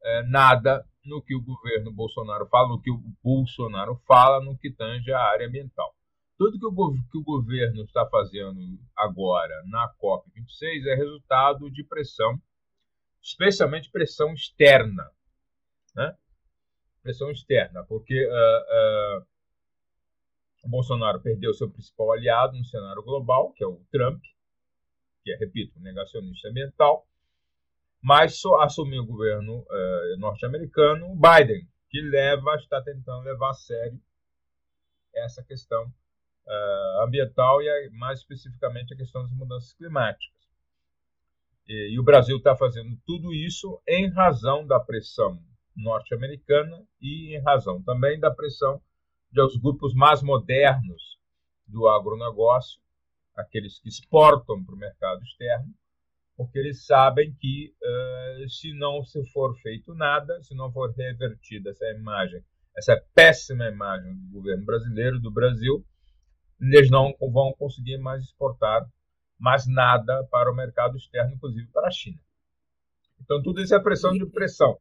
é, 0.02 0.22
nada 0.24 0.84
no 1.04 1.22
que 1.22 1.34
o 1.34 1.42
governo 1.42 1.92
Bolsonaro 1.92 2.46
fala, 2.48 2.68
no 2.68 2.80
que 2.80 2.90
o 2.90 3.00
Bolsonaro 3.22 3.96
fala 4.06 4.42
no 4.42 4.56
que 4.56 4.70
tange 4.70 5.12
a 5.12 5.20
área 5.20 5.46
ambiental. 5.46 5.94
Tudo 6.38 6.58
que 6.58 6.66
o, 6.66 6.92
que 7.10 7.18
o 7.18 7.22
governo 7.22 7.84
está 7.84 8.06
fazendo 8.06 8.58
agora 8.96 9.62
na 9.66 9.92
COP26 9.96 10.86
é 10.86 10.94
resultado 10.94 11.70
de 11.70 11.84
pressão, 11.84 12.40
especialmente 13.22 13.90
pressão 13.90 14.32
externa. 14.32 15.10
Né? 15.94 16.16
Pressão 17.02 17.30
externa, 17.30 17.84
porque 17.84 18.26
uh, 18.26 19.18
uh, 19.20 19.26
o 20.64 20.68
Bolsonaro 20.68 21.20
perdeu 21.20 21.52
seu 21.52 21.70
principal 21.70 22.12
aliado 22.12 22.56
no 22.56 22.64
cenário 22.64 23.02
global, 23.02 23.52
que 23.52 23.64
é 23.64 23.66
o 23.66 23.82
Trump, 23.90 24.22
que 25.22 25.32
é, 25.32 25.36
repito, 25.36 25.78
negacionista 25.80 26.48
ambiental, 26.48 27.06
mas 28.02 28.40
assumiu 28.60 29.02
o 29.02 29.06
governo 29.06 29.60
uh, 29.60 30.18
norte-americano 30.18 31.14
Biden, 31.14 31.68
que 31.88 32.00
leva, 32.00 32.54
está 32.56 32.80
tentando 32.82 33.24
levar 33.24 33.50
a 33.50 33.54
sério 33.54 34.00
essa 35.14 35.42
questão 35.42 35.84
uh, 35.84 37.02
ambiental 37.02 37.60
e, 37.60 37.90
mais 37.90 38.20
especificamente, 38.20 38.94
a 38.94 38.96
questão 38.96 39.22
das 39.22 39.32
mudanças 39.32 39.72
climáticas. 39.74 40.38
E, 41.66 41.94
e 41.94 42.00
o 42.00 42.02
Brasil 42.02 42.38
está 42.38 42.56
fazendo 42.56 42.96
tudo 43.06 43.34
isso 43.34 43.80
em 43.86 44.08
razão 44.08 44.66
da 44.66 44.80
pressão 44.80 45.38
norte-americana 45.76 46.84
e 47.00 47.36
em 47.36 47.42
razão 47.42 47.82
também 47.82 48.18
da 48.18 48.30
pressão 48.30 48.80
dos 49.30 49.56
grupos 49.56 49.94
mais 49.94 50.22
modernos 50.22 51.18
do 51.66 51.88
agronegócio, 51.88 52.80
aqueles 53.36 53.78
que 53.78 53.88
exportam 53.88 54.64
para 54.64 54.74
o 54.74 54.78
mercado 54.78 55.22
externo, 55.22 55.72
porque 56.40 56.58
eles 56.58 56.86
sabem 56.86 57.34
que 57.34 57.70
uh, 57.82 58.48
se 58.48 58.72
não 58.72 59.04
se 59.04 59.22
for 59.30 59.54
feito 59.58 59.92
nada, 59.92 60.42
se 60.42 60.54
não 60.54 60.72
for 60.72 60.90
revertida 60.90 61.68
essa 61.68 61.84
imagem, 61.90 62.42
essa 62.74 62.96
péssima 63.14 63.68
imagem 63.68 64.14
do 64.14 64.38
governo 64.38 64.64
brasileiro, 64.64 65.20
do 65.20 65.30
Brasil, 65.30 65.84
eles 66.58 66.90
não 66.90 67.14
vão 67.30 67.52
conseguir 67.52 67.98
mais 67.98 68.24
exportar 68.24 68.88
mais 69.38 69.66
nada 69.66 70.26
para 70.30 70.50
o 70.50 70.56
mercado 70.56 70.96
externo, 70.96 71.34
inclusive 71.34 71.66
para 71.66 71.88
a 71.88 71.90
China. 71.90 72.18
Então, 73.20 73.42
tudo 73.42 73.60
isso 73.60 73.74
é 73.74 73.82
pressão 73.82 74.10
de 74.12 74.24
pressão. 74.24 74.78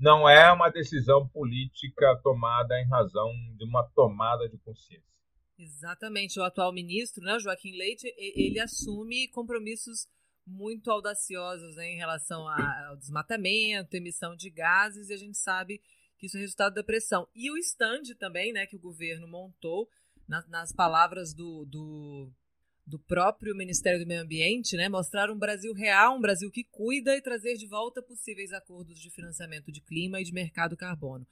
Não 0.00 0.26
é 0.26 0.50
uma 0.54 0.70
decisão 0.70 1.28
política 1.28 2.18
tomada 2.22 2.80
em 2.80 2.88
razão 2.88 3.30
de 3.58 3.64
uma 3.66 3.86
tomada 3.94 4.48
de 4.48 4.56
consciência. 4.56 5.04
Exatamente. 5.58 6.40
O 6.40 6.42
atual 6.42 6.72
ministro, 6.72 7.22
né, 7.22 7.38
Joaquim 7.38 7.76
Leite, 7.76 8.06
ele 8.16 8.58
assume 8.58 9.28
compromissos 9.28 10.08
muito 10.46 10.90
audaciosos 10.90 11.76
né, 11.76 11.92
em 11.92 11.96
relação 11.96 12.46
ao 12.48 12.96
desmatamento, 12.96 13.96
emissão 13.96 14.36
de 14.36 14.50
gases, 14.50 15.08
e 15.08 15.14
a 15.14 15.16
gente 15.16 15.38
sabe 15.38 15.80
que 16.18 16.26
isso 16.26 16.36
é 16.36 16.40
resultado 16.40 16.74
da 16.74 16.84
pressão. 16.84 17.26
E 17.34 17.50
o 17.50 17.56
stand 17.58 18.14
também, 18.18 18.52
né, 18.52 18.66
que 18.66 18.76
o 18.76 18.80
governo 18.80 19.26
montou, 19.26 19.88
na, 20.28 20.44
nas 20.48 20.72
palavras 20.72 21.34
do, 21.34 21.64
do, 21.66 22.32
do, 22.86 22.98
próprio 22.98 23.54
Ministério 23.54 24.00
do 24.00 24.06
Meio 24.06 24.22
Ambiente, 24.22 24.76
né, 24.76 24.88
mostrar 24.88 25.30
um 25.30 25.38
Brasil 25.38 25.72
real, 25.74 26.16
um 26.16 26.20
Brasil 26.20 26.50
que 26.50 26.64
cuida 26.64 27.14
e 27.16 27.22
trazer 27.22 27.56
de 27.56 27.66
volta 27.66 28.02
possíveis 28.02 28.52
acordos 28.52 28.98
de 28.98 29.10
financiamento 29.10 29.70
de 29.70 29.80
clima 29.80 30.20
e 30.20 30.24
de 30.24 30.32
mercado 30.32 30.76
carbono. 30.76 31.26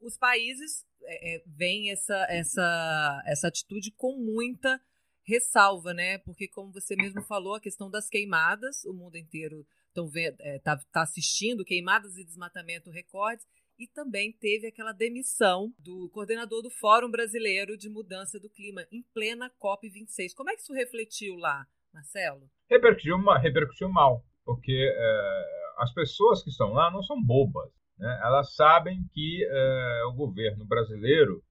Os 0.00 0.16
países 0.16 0.84
é, 1.02 1.36
é, 1.36 1.42
veem 1.46 1.90
essa, 1.90 2.26
essa, 2.28 3.22
essa 3.26 3.48
atitude 3.48 3.90
com 3.92 4.16
muita 4.18 4.80
ressalva, 5.24 5.92
né? 5.92 6.18
Porque, 6.18 6.46
como 6.48 6.72
você 6.72 6.94
mesmo 6.94 7.22
falou, 7.22 7.54
a 7.54 7.60
questão 7.60 7.90
das 7.90 8.08
queimadas, 8.08 8.84
o 8.84 8.92
mundo 8.92 9.16
inteiro 9.16 9.66
está 9.96 10.32
é, 10.40 10.58
tá, 10.58 11.02
assistindo 11.02 11.64
queimadas 11.64 12.16
e 12.16 12.24
desmatamento 12.24 12.90
recordes, 12.90 13.46
e 13.78 13.88
também 13.88 14.32
teve 14.32 14.68
aquela 14.68 14.92
demissão 14.92 15.72
do 15.78 16.08
coordenador 16.10 16.62
do 16.62 16.70
Fórum 16.70 17.10
Brasileiro 17.10 17.76
de 17.76 17.88
Mudança 17.88 18.38
do 18.38 18.48
Clima 18.48 18.86
em 18.92 19.02
plena 19.12 19.50
COP26. 19.60 20.34
Como 20.36 20.50
é 20.50 20.54
que 20.54 20.62
isso 20.62 20.72
refletiu 20.72 21.36
lá, 21.36 21.66
Marcelo? 21.92 22.48
Repercutiu, 22.70 23.16
repercutiu 23.40 23.88
mal, 23.88 24.24
porque 24.44 24.92
é, 24.94 25.44
as 25.78 25.92
pessoas 25.92 26.42
que 26.42 26.50
estão 26.50 26.72
lá 26.72 26.90
não 26.90 27.02
são 27.02 27.20
bobas. 27.20 27.72
Né? 27.98 28.20
Elas 28.22 28.54
sabem 28.54 29.04
que 29.12 29.44
é, 29.44 30.04
o 30.06 30.12
governo 30.12 30.64
brasileiro 30.64 31.42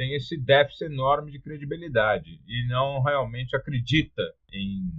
tem 0.00 0.14
esse 0.14 0.34
déficit 0.34 0.86
enorme 0.86 1.30
de 1.30 1.38
credibilidade 1.38 2.40
e 2.48 2.66
não 2.68 3.02
realmente 3.02 3.54
acredita 3.54 4.22
em, 4.50 4.90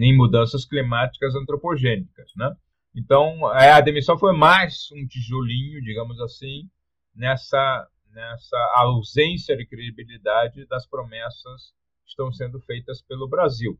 em 0.00 0.16
mudanças 0.16 0.64
climáticas 0.64 1.34
antropogênicas. 1.34 2.30
Né? 2.36 2.56
Então, 2.94 3.52
é, 3.52 3.72
a 3.72 3.80
demissão 3.80 4.16
foi 4.16 4.32
mais 4.36 4.92
um 4.92 5.04
tijolinho, 5.08 5.82
digamos 5.82 6.20
assim, 6.20 6.70
nessa, 7.16 7.88
nessa 8.12 8.56
ausência 8.76 9.56
de 9.56 9.66
credibilidade 9.66 10.64
das 10.66 10.86
promessas 10.86 11.74
que 12.04 12.10
estão 12.10 12.32
sendo 12.32 12.60
feitas 12.60 13.02
pelo 13.02 13.28
Brasil. 13.28 13.76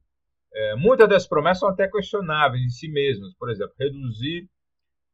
É, 0.53 0.75
muitas 0.75 1.09
das 1.09 1.25
promessas 1.25 1.61
são 1.61 1.69
até 1.69 1.87
questionáveis 1.87 2.65
em 2.65 2.71
si 2.71 2.89
mesmas. 2.89 3.33
Por 3.35 3.49
exemplo, 3.49 3.77
reduzir 3.79 4.51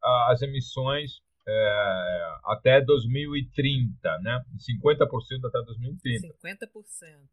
ah, 0.02 0.28
as 0.30 0.40
emissões 0.40 1.20
é, 1.46 2.36
até 2.44 2.80
2030, 2.80 4.18
né? 4.20 4.42
50% 4.56 5.44
até 5.44 5.62
2030. 5.62 6.28
50%. 6.28 6.34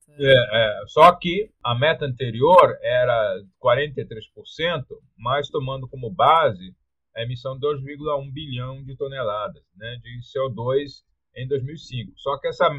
É. 0.09 0.33
É, 0.33 0.81
é, 0.81 0.83
só 0.87 1.11
que 1.15 1.49
a 1.63 1.73
meta 1.77 2.05
anterior 2.05 2.77
era 2.81 3.41
43%, 3.63 4.85
mas 5.17 5.49
tomando 5.49 5.87
como 5.87 6.09
base 6.09 6.75
a 7.15 7.23
emissão 7.23 7.57
de 7.57 7.65
2,1 7.65 8.31
bilhão 8.31 8.83
de 8.83 8.95
toneladas 8.95 9.63
né, 9.75 9.97
de 10.01 10.19
CO2 10.21 11.03
em 11.35 11.47
2005. 11.47 12.13
Só 12.17 12.37
que 12.39 12.47
essa, 12.47 12.69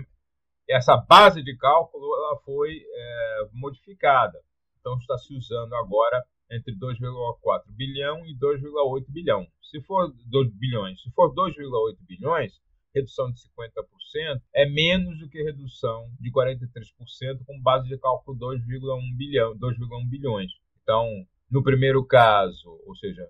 essa 0.68 0.96
base 0.96 1.42
de 1.42 1.56
cálculo 1.56 2.04
ela 2.16 2.40
foi 2.44 2.78
é, 2.78 3.48
modificada. 3.52 4.38
Então 4.80 4.98
está 4.98 5.16
se 5.18 5.34
usando 5.34 5.74
agora 5.74 6.22
entre 6.52 6.76
2,4 6.76 7.62
bilhão 7.70 8.24
e 8.26 8.36
2,8 8.36 9.04
bilhão. 9.08 9.46
Se 9.62 9.80
for 9.82 10.12
2 10.26 10.52
bilhões, 10.54 11.00
se 11.00 11.10
for 11.12 11.32
2,8 11.34 11.96
bilhões, 12.06 12.52
redução 12.94 13.32
de 13.32 13.40
50% 13.40 14.42
é 14.54 14.68
menos 14.68 15.18
do 15.18 15.28
que 15.28 15.42
redução 15.42 16.10
de 16.20 16.30
43% 16.30 17.44
com 17.46 17.60
base 17.62 17.88
de 17.88 17.98
cálculo 17.98 18.38
2,1 18.38 19.16
bilhão, 19.16 19.56
2,1 19.56 20.08
bilhões. 20.08 20.52
Então, 20.82 21.06
no 21.50 21.62
primeiro 21.62 22.04
caso, 22.04 22.68
ou 22.86 22.94
seja, 22.96 23.26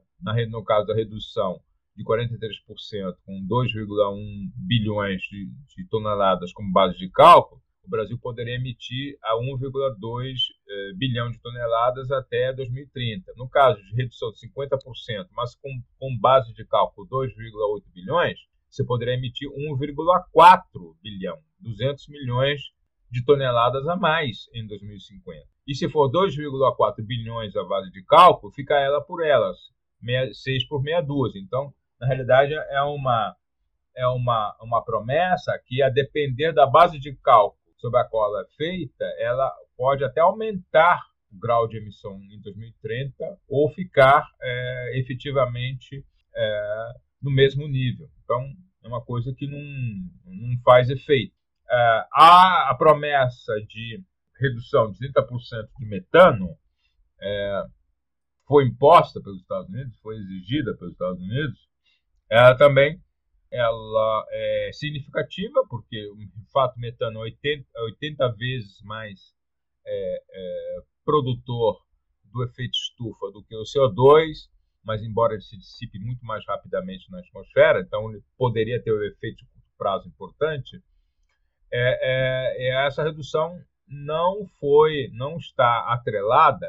no 0.48 0.64
caso 0.64 0.86
da 0.86 0.94
redução 0.94 1.60
de 1.96 2.04
43% 2.04 3.16
com 3.24 3.46
2,1 3.46 4.50
bilhões 4.56 5.22
de, 5.22 5.46
de 5.76 5.86
toneladas 5.88 6.52
como 6.52 6.72
base 6.72 6.96
de 6.96 7.08
cálculo, 7.10 7.62
o 7.84 7.90
Brasil 7.90 8.18
poderia 8.18 8.54
emitir 8.54 9.16
a 9.22 9.36
1,2 9.36 10.36
eh, 10.68 10.92
bilhão 10.94 11.30
de 11.30 11.40
toneladas 11.40 12.10
até 12.10 12.52
2030. 12.52 13.32
No 13.36 13.48
caso 13.48 13.82
de 13.82 13.94
redução 13.94 14.30
de 14.30 14.38
50%, 14.48 15.28
mas 15.32 15.54
com, 15.56 15.68
com 15.98 16.18
base 16.18 16.52
de 16.54 16.64
cálculo 16.64 17.08
2,8 17.08 17.82
bilhões, 17.92 18.38
você 18.70 18.84
poderia 18.84 19.14
emitir 19.14 19.48
1,4 19.50 20.96
bilhão, 21.02 21.38
200 21.60 22.08
milhões 22.08 22.60
de 23.10 23.24
toneladas 23.24 23.86
a 23.86 23.96
mais 23.96 24.48
em 24.54 24.66
2050. 24.66 25.46
E 25.66 25.74
se 25.74 25.88
for 25.90 26.10
2,4 26.10 27.04
bilhões 27.04 27.54
a 27.56 27.64
base 27.64 27.90
de 27.90 28.02
cálculo, 28.04 28.52
fica 28.52 28.74
ela 28.78 29.00
por 29.02 29.24
elas, 29.24 29.58
6 30.32 30.66
por 30.68 30.82
62. 30.82 31.36
Então, 31.36 31.74
na 32.00 32.06
realidade, 32.06 32.54
é 32.54 32.82
uma, 32.82 33.36
é 33.96 34.06
uma, 34.06 34.56
uma 34.60 34.84
promessa 34.84 35.52
que, 35.66 35.82
a 35.82 35.90
depender 35.90 36.52
da 36.52 36.66
base 36.66 36.98
de 36.98 37.14
cálculo 37.16 37.61
sobre 37.82 37.98
a 37.98 38.08
ela 38.12 38.42
é 38.42 38.56
feita, 38.56 39.04
ela 39.18 39.52
pode 39.76 40.04
até 40.04 40.20
aumentar 40.20 41.02
o 41.32 41.38
grau 41.38 41.66
de 41.66 41.78
emissão 41.78 42.16
em 42.30 42.40
2030 42.40 43.14
ou 43.48 43.68
ficar 43.70 44.24
é, 44.40 45.00
efetivamente 45.00 46.06
é, 46.34 46.92
no 47.20 47.30
mesmo 47.30 47.66
nível. 47.66 48.08
Então, 48.22 48.40
é 48.84 48.88
uma 48.88 49.02
coisa 49.02 49.34
que 49.34 49.48
não, 49.48 49.58
não 50.24 50.58
faz 50.62 50.88
efeito. 50.88 51.34
É, 51.68 52.06
há 52.12 52.70
a 52.70 52.74
promessa 52.76 53.52
de 53.66 54.00
redução 54.38 54.92
de 54.92 54.98
30% 55.12 55.68
de 55.78 55.86
metano, 55.86 56.56
é, 57.20 57.64
foi 58.46 58.66
imposta 58.66 59.20
pelos 59.20 59.40
Estados 59.40 59.68
Unidos, 59.68 59.98
foi 60.00 60.16
exigida 60.16 60.76
pelos 60.76 60.92
Estados 60.92 61.20
Unidos, 61.20 61.68
ela 62.30 62.56
também 62.56 63.00
ela 63.52 64.26
é 64.30 64.70
significativa, 64.72 65.62
porque, 65.68 65.96
de 66.16 66.50
fato, 66.52 66.78
metano 66.80 67.20
é 67.20 67.22
80, 67.24 67.68
80 67.76 68.32
vezes 68.32 68.80
mais 68.82 69.20
é, 69.86 70.22
é, 70.30 70.78
produtor 71.04 71.78
do 72.32 72.42
efeito 72.42 72.72
estufa 72.72 73.30
do 73.30 73.44
que 73.44 73.54
o 73.54 73.62
CO2, 73.62 74.48
mas 74.82 75.02
embora 75.02 75.34
ele 75.34 75.42
se 75.42 75.56
dissipe 75.56 75.98
muito 75.98 76.24
mais 76.24 76.44
rapidamente 76.46 77.10
na 77.10 77.18
atmosfera, 77.18 77.80
então 77.80 78.10
ele 78.10 78.22
poderia 78.38 78.82
ter 78.82 78.92
um 78.92 79.02
efeito 79.02 79.36
de 79.36 79.46
curto 79.46 79.68
prazo 79.76 80.08
importante, 80.08 80.82
é, 81.70 81.98
é, 82.02 82.68
é, 82.68 82.86
essa 82.86 83.02
redução 83.02 83.58
não 83.86 84.46
foi, 84.58 85.10
não 85.12 85.36
está 85.36 85.92
atrelada 85.92 86.68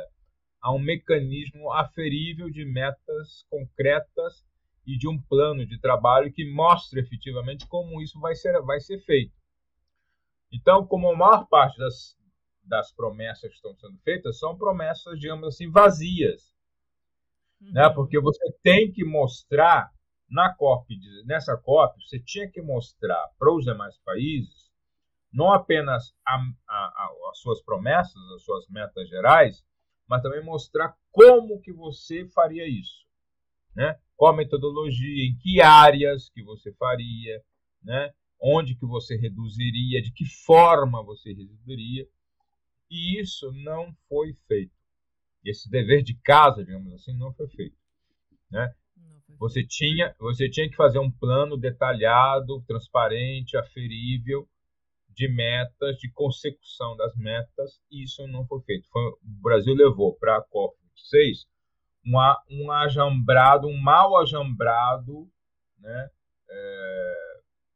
a 0.62 0.72
um 0.74 0.80
mecanismo 0.80 1.72
aferível 1.72 2.50
de 2.50 2.66
metas 2.66 3.46
concretas 3.50 4.46
e 4.86 4.98
de 4.98 5.08
um 5.08 5.22
plano 5.22 5.66
de 5.66 5.80
trabalho 5.80 6.32
que 6.32 6.50
mostre 6.52 7.00
efetivamente 7.00 7.68
como 7.68 8.02
isso 8.02 8.20
vai 8.20 8.36
ser, 8.36 8.62
vai 8.62 8.80
ser 8.80 9.00
feito. 9.00 9.34
Então, 10.52 10.86
como 10.86 11.10
a 11.10 11.16
maior 11.16 11.48
parte 11.48 11.78
das, 11.78 12.18
das 12.64 12.92
promessas 12.92 13.50
que 13.50 13.56
estão 13.56 13.76
sendo 13.76 13.98
feitas 14.00 14.38
são 14.38 14.58
promessas, 14.58 15.20
digamos 15.20 15.48
assim, 15.48 15.70
vazias. 15.72 16.54
Né? 17.60 17.68
Uhum. 17.68 17.74
Né? 17.74 17.90
Porque 17.96 18.20
você 18.20 18.52
tem 18.62 18.92
que 18.92 19.04
mostrar 19.04 19.92
na 20.30 20.54
COP, 20.54 20.98
nessa 21.26 21.56
COP, 21.58 22.02
você 22.02 22.20
tinha 22.20 22.50
que 22.50 22.62
mostrar 22.62 23.28
para 23.38 23.54
os 23.54 23.64
demais 23.64 23.98
países 24.00 24.64
não 25.34 25.52
apenas 25.52 26.14
a, 26.26 26.36
a, 26.36 26.76
a, 26.76 27.30
as 27.32 27.40
suas 27.40 27.62
promessas, 27.64 28.22
as 28.36 28.44
suas 28.44 28.68
metas 28.70 29.10
gerais, 29.10 29.66
mas 30.08 30.22
também 30.22 30.44
mostrar 30.44 30.96
como 31.12 31.60
que 31.60 31.74
você 31.74 32.28
faria 32.28 32.68
isso, 32.68 33.04
né? 33.76 33.98
Qual 34.16 34.34
a 34.34 34.36
metodologia, 34.36 35.26
em 35.26 35.36
que 35.38 35.62
áreas 35.62 36.30
que 36.30 36.44
você 36.44 36.72
faria, 36.74 37.42
né? 37.84 38.14
Onde 38.40 38.76
que 38.76 38.86
você 38.86 39.16
reduziria, 39.16 40.02
de 40.02 40.12
que 40.12 40.26
forma 40.26 41.04
você 41.04 41.34
reduziria. 41.34 42.08
E 42.90 43.20
isso 43.20 43.52
não 43.52 43.94
foi 44.08 44.34
feito. 44.48 44.74
Esse 45.44 45.70
dever 45.70 46.04
de 46.04 46.14
casa, 46.16 46.64
digamos 46.64 46.94
assim, 46.94 47.14
não 47.18 47.34
foi 47.34 47.48
feito, 47.50 47.76
né? 48.50 48.74
Você 49.40 49.66
tinha, 49.66 50.16
você 50.20 50.50
tinha 50.50 50.70
que 50.70 50.76
fazer 50.76 51.00
um 51.00 51.12
plano 51.12 51.58
detalhado, 51.58 52.64
transparente, 52.68 53.58
aferível, 53.58 54.48
de 55.10 55.28
metas, 55.28 55.98
de 55.98 56.10
consecução 56.12 56.96
das 56.96 57.16
metas, 57.16 57.80
e 57.92 58.04
isso 58.04 58.26
não 58.28 58.46
foi 58.48 58.62
feito. 58.62 58.88
Foi, 58.90 59.02
o 59.02 59.20
Brasil 59.24 59.74
levou 59.74 60.16
para 60.16 60.38
a 60.38 60.44
COP26 60.44 61.46
uma, 62.06 62.42
um 62.50 62.72
ajambrado, 62.72 63.68
um 63.68 63.80
mal 63.80 64.18
ajambrado, 64.18 65.30
né, 65.80 66.10
é, 66.50 67.14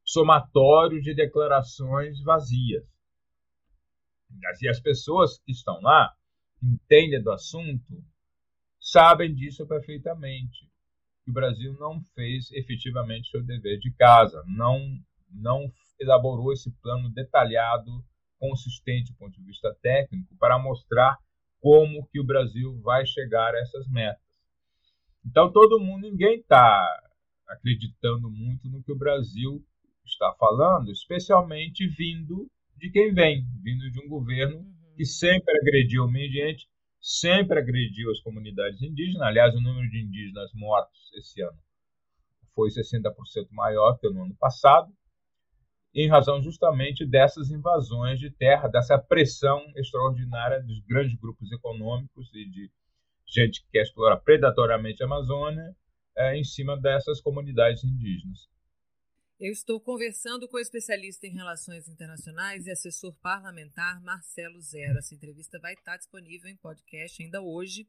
somatório 0.04 1.02
de 1.02 1.14
declarações 1.14 2.22
vazias. 2.24 2.86
E 4.62 4.68
as 4.68 4.80
pessoas 4.80 5.40
que 5.40 5.52
estão 5.52 5.80
lá, 5.82 6.14
entendem 6.62 7.22
do 7.22 7.32
assunto, 7.32 8.04
sabem 8.80 9.34
disso 9.34 9.66
perfeitamente. 9.68 10.70
Que 11.24 11.32
o 11.32 11.34
Brasil 11.34 11.74
não 11.74 12.02
fez 12.16 12.52
efetivamente 12.52 13.30
seu 13.30 13.44
dever 13.44 13.80
de 13.80 13.92
casa, 13.94 14.44
não, 14.48 14.80
não 15.30 15.72
elaborou 16.00 16.54
esse 16.54 16.72
plano 16.82 17.10
detalhado, 17.10 18.04
consistente 18.40 19.12
do 19.12 19.18
ponto 19.18 19.34
de 19.34 19.44
vista 19.44 19.76
técnico, 19.82 20.36
para 20.38 20.60
mostrar 20.60 21.18
como 21.60 22.08
que 22.08 22.20
o 22.20 22.26
Brasil 22.26 22.80
vai 22.82 23.06
chegar 23.06 23.54
a 23.54 23.60
essas 23.60 23.88
metas. 23.88 24.22
Então 25.26 25.52
todo 25.52 25.80
mundo, 25.80 26.10
ninguém 26.10 26.40
está 26.40 26.88
acreditando 27.48 28.30
muito 28.30 28.70
no 28.70 28.84
que 28.84 28.92
o 28.92 28.98
Brasil 28.98 29.64
está 30.06 30.34
falando, 30.40 30.92
especialmente 30.92 31.88
vindo 31.88 32.50
de 32.78 32.90
quem 32.92 33.14
vem, 33.14 33.46
vindo 33.62 33.92
de 33.92 34.00
um 34.06 34.08
governo 34.08 34.66
que 34.96 35.06
sempre 35.06 35.56
agrediu 35.58 36.06
o 36.06 36.12
meio 36.12 36.30
ambiente, 36.30 36.68
sempre 37.00 37.60
agrediu 37.60 38.10
as 38.12 38.20
comunidades 38.22 38.82
indígenas. 38.82 39.28
Aliás, 39.28 39.54
o 39.56 39.62
número 39.62 39.90
de 39.90 40.02
indígenas 40.02 40.52
mortos 40.54 41.12
esse 41.14 41.42
ano 41.42 41.58
foi 42.56 42.70
60% 42.70 43.14
maior 43.52 43.98
que 44.00 44.10
no 44.10 44.24
ano 44.24 44.36
passado 44.36 44.92
em 45.94 46.08
razão 46.08 46.42
justamente 46.42 47.06
dessas 47.06 47.50
invasões 47.50 48.20
de 48.20 48.30
terra, 48.30 48.68
dessa 48.68 48.98
pressão 48.98 49.64
extraordinária 49.76 50.62
dos 50.62 50.80
grandes 50.82 51.18
grupos 51.20 51.52
econômicos 51.52 52.30
e 52.34 52.46
de 52.46 52.72
gente 53.26 53.62
que 53.64 53.72
quer 53.72 53.82
explorar 53.82 54.18
predatoriamente 54.18 55.02
a 55.02 55.06
Amazônia 55.06 55.76
é, 56.16 56.38
em 56.38 56.44
cima 56.44 56.80
dessas 56.80 57.22
comunidades 57.22 57.84
indígenas. 57.84 58.48
Eu 59.40 59.52
estou 59.52 59.80
conversando 59.80 60.48
com 60.48 60.58
o 60.58 60.60
especialista 60.60 61.28
em 61.28 61.34
relações 61.34 61.88
internacionais 61.88 62.66
e 62.66 62.72
assessor 62.72 63.14
parlamentar 63.22 64.02
Marcelo 64.02 64.60
Zero. 64.60 64.98
Essa 64.98 65.14
entrevista 65.14 65.60
vai 65.60 65.74
estar 65.74 65.96
disponível 65.96 66.50
em 66.50 66.58
podcast 66.58 67.22
ainda 67.22 67.40
hoje 67.40 67.88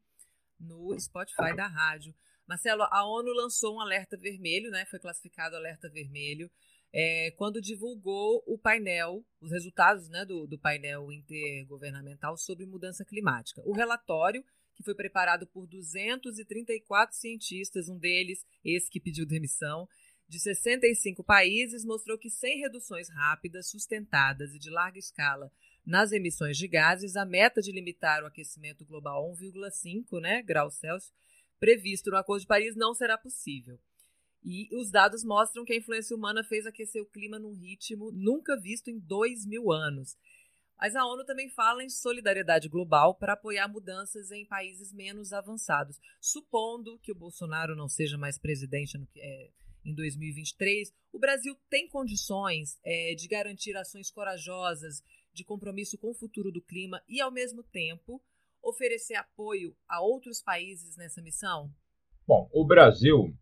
no 0.61 0.99
Spotify 1.01 1.57
da 1.57 1.67
rádio. 1.67 2.15
Marcelo, 2.47 2.83
a 2.83 3.07
ONU 3.07 3.33
lançou 3.33 3.77
um 3.77 3.81
alerta 3.81 4.17
vermelho, 4.17 4.71
né? 4.71 4.85
Foi 4.87 4.99
classificado 4.99 5.57
alerta 5.57 5.89
vermelho 5.89 6.51
é, 6.93 7.31
quando 7.33 7.61
divulgou 7.61 8.43
o 8.47 8.59
painel, 8.59 9.25
os 9.41 9.51
resultados 9.51 10.09
né, 10.09 10.25
do, 10.25 10.47
do 10.47 10.59
painel 10.59 11.13
intergovernamental 11.13 12.37
sobre 12.37 12.67
mudança 12.67 13.05
climática. 13.05 13.63
O 13.65 13.73
relatório, 13.73 14.45
que 14.75 14.83
foi 14.83 14.95
preparado 14.95 15.47
por 15.47 15.67
234 15.67 17.17
cientistas, 17.17 17.89
um 17.89 17.99
deles, 17.99 18.47
esse 18.65 18.91
que 18.91 19.01
pediu 19.01 19.27
demissão, 19.27 19.89
de 20.29 20.39
65 20.39 21.25
países, 21.25 21.85
mostrou 21.85 22.19
que 22.19 22.31
sem 22.31 22.59
reduções 22.59 23.09
rápidas, 23.09 23.71
sustentadas 23.71 24.55
e 24.55 24.59
de 24.59 24.71
larga 24.71 24.99
escala 24.99 25.51
nas 25.87 26.13
emissões 26.13 26.59
de 26.59 26.69
gases, 26.69 27.17
a 27.17 27.25
meta 27.25 27.63
de 27.63 27.73
limitar 27.73 28.23
o 28.23 28.27
aquecimento 28.27 28.85
global 28.85 29.25
a 29.25 29.35
1,5 29.35 30.21
né, 30.21 30.43
graus 30.43 30.75
Celsius 30.75 31.13
previsto 31.59 32.11
no 32.11 32.17
Acordo 32.17 32.43
de 32.43 32.47
Paris 32.47 32.77
não 32.77 32.95
será 32.95 33.19
possível. 33.19 33.79
E 34.45 34.69
os 34.77 34.91
dados 34.91 35.25
mostram 35.25 35.65
que 35.65 35.73
a 35.73 35.77
influência 35.77 36.17
humana 36.17 36.45
fez 36.45 36.67
aquecer 36.67 37.03
o 37.03 37.07
clima 37.07 37.39
num 37.39 37.53
ritmo 37.53 38.11
nunca 38.13 38.59
visto 38.59 38.89
em 38.89 38.99
dois 38.99 39.45
mil 39.45 39.73
anos. 39.73 40.17
Mas 40.81 40.95
a 40.95 41.05
ONU 41.05 41.25
também 41.25 41.51
fala 41.51 41.83
em 41.83 41.91
solidariedade 41.91 42.69
global 42.69 43.15
para 43.15 43.33
apoiar 43.33 43.67
mudanças 43.67 44.31
em 44.31 44.47
países 44.47 44.93
menos 44.93 45.33
avançados. 45.33 46.01
Supondo 46.21 46.99
que 47.01 47.11
o 47.11 47.17
Bolsonaro 47.17 47.75
não 47.75 47.89
seja 47.89 48.17
mais 48.17 48.39
presidente 48.39 48.97
no, 48.97 49.09
é, 49.17 49.51
em 49.85 49.93
2023, 49.93 50.93
o 51.13 51.19
Brasil 51.19 51.57
tem 51.69 51.89
condições 51.89 52.79
é, 52.85 53.15
de 53.15 53.27
garantir 53.27 53.77
ações 53.77 54.11
corajosas 54.11 55.03
de 55.33 55.45
compromisso 55.45 55.99
com 55.99 56.11
o 56.11 56.15
futuro 56.15 56.53
do 56.53 56.63
clima 56.63 57.03
e, 57.09 57.21
ao 57.21 57.33
mesmo 57.33 57.63
tempo, 57.65 58.23
oferecer 58.63 59.15
apoio 59.15 59.77
a 59.89 60.01
outros 60.01 60.41
países 60.41 60.97
nessa 60.97 61.21
missão? 61.21 61.73
Bom, 62.27 62.49
o 62.53 62.65
Brasil 62.65 63.35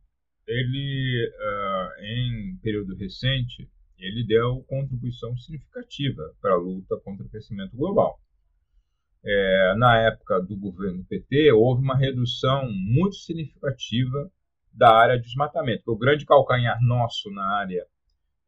ele, 0.46 1.28
uh, 1.28 2.04
em 2.04 2.56
período 2.62 2.94
recente, 2.94 3.68
ele 3.98 4.24
deu 4.24 4.62
contribuição 4.68 5.36
significativa 5.36 6.34
para 6.40 6.52
a 6.52 6.58
luta 6.58 6.96
contra 6.98 7.24
o 7.24 7.28
aquecimento 7.28 7.76
global. 7.76 8.20
É, 9.24 9.74
na 9.76 9.98
época 10.02 10.40
do 10.40 10.56
governo 10.56 11.04
PT, 11.04 11.50
houve 11.52 11.82
uma 11.82 11.96
redução 11.96 12.70
muito 12.70 13.16
significativa 13.16 14.30
da 14.72 14.94
área 14.94 15.16
de 15.16 15.24
desmatamento. 15.24 15.90
O 15.90 15.98
grande 15.98 16.24
calcanhar 16.24 16.78
nosso 16.80 17.30
na 17.32 17.44
área 17.56 17.84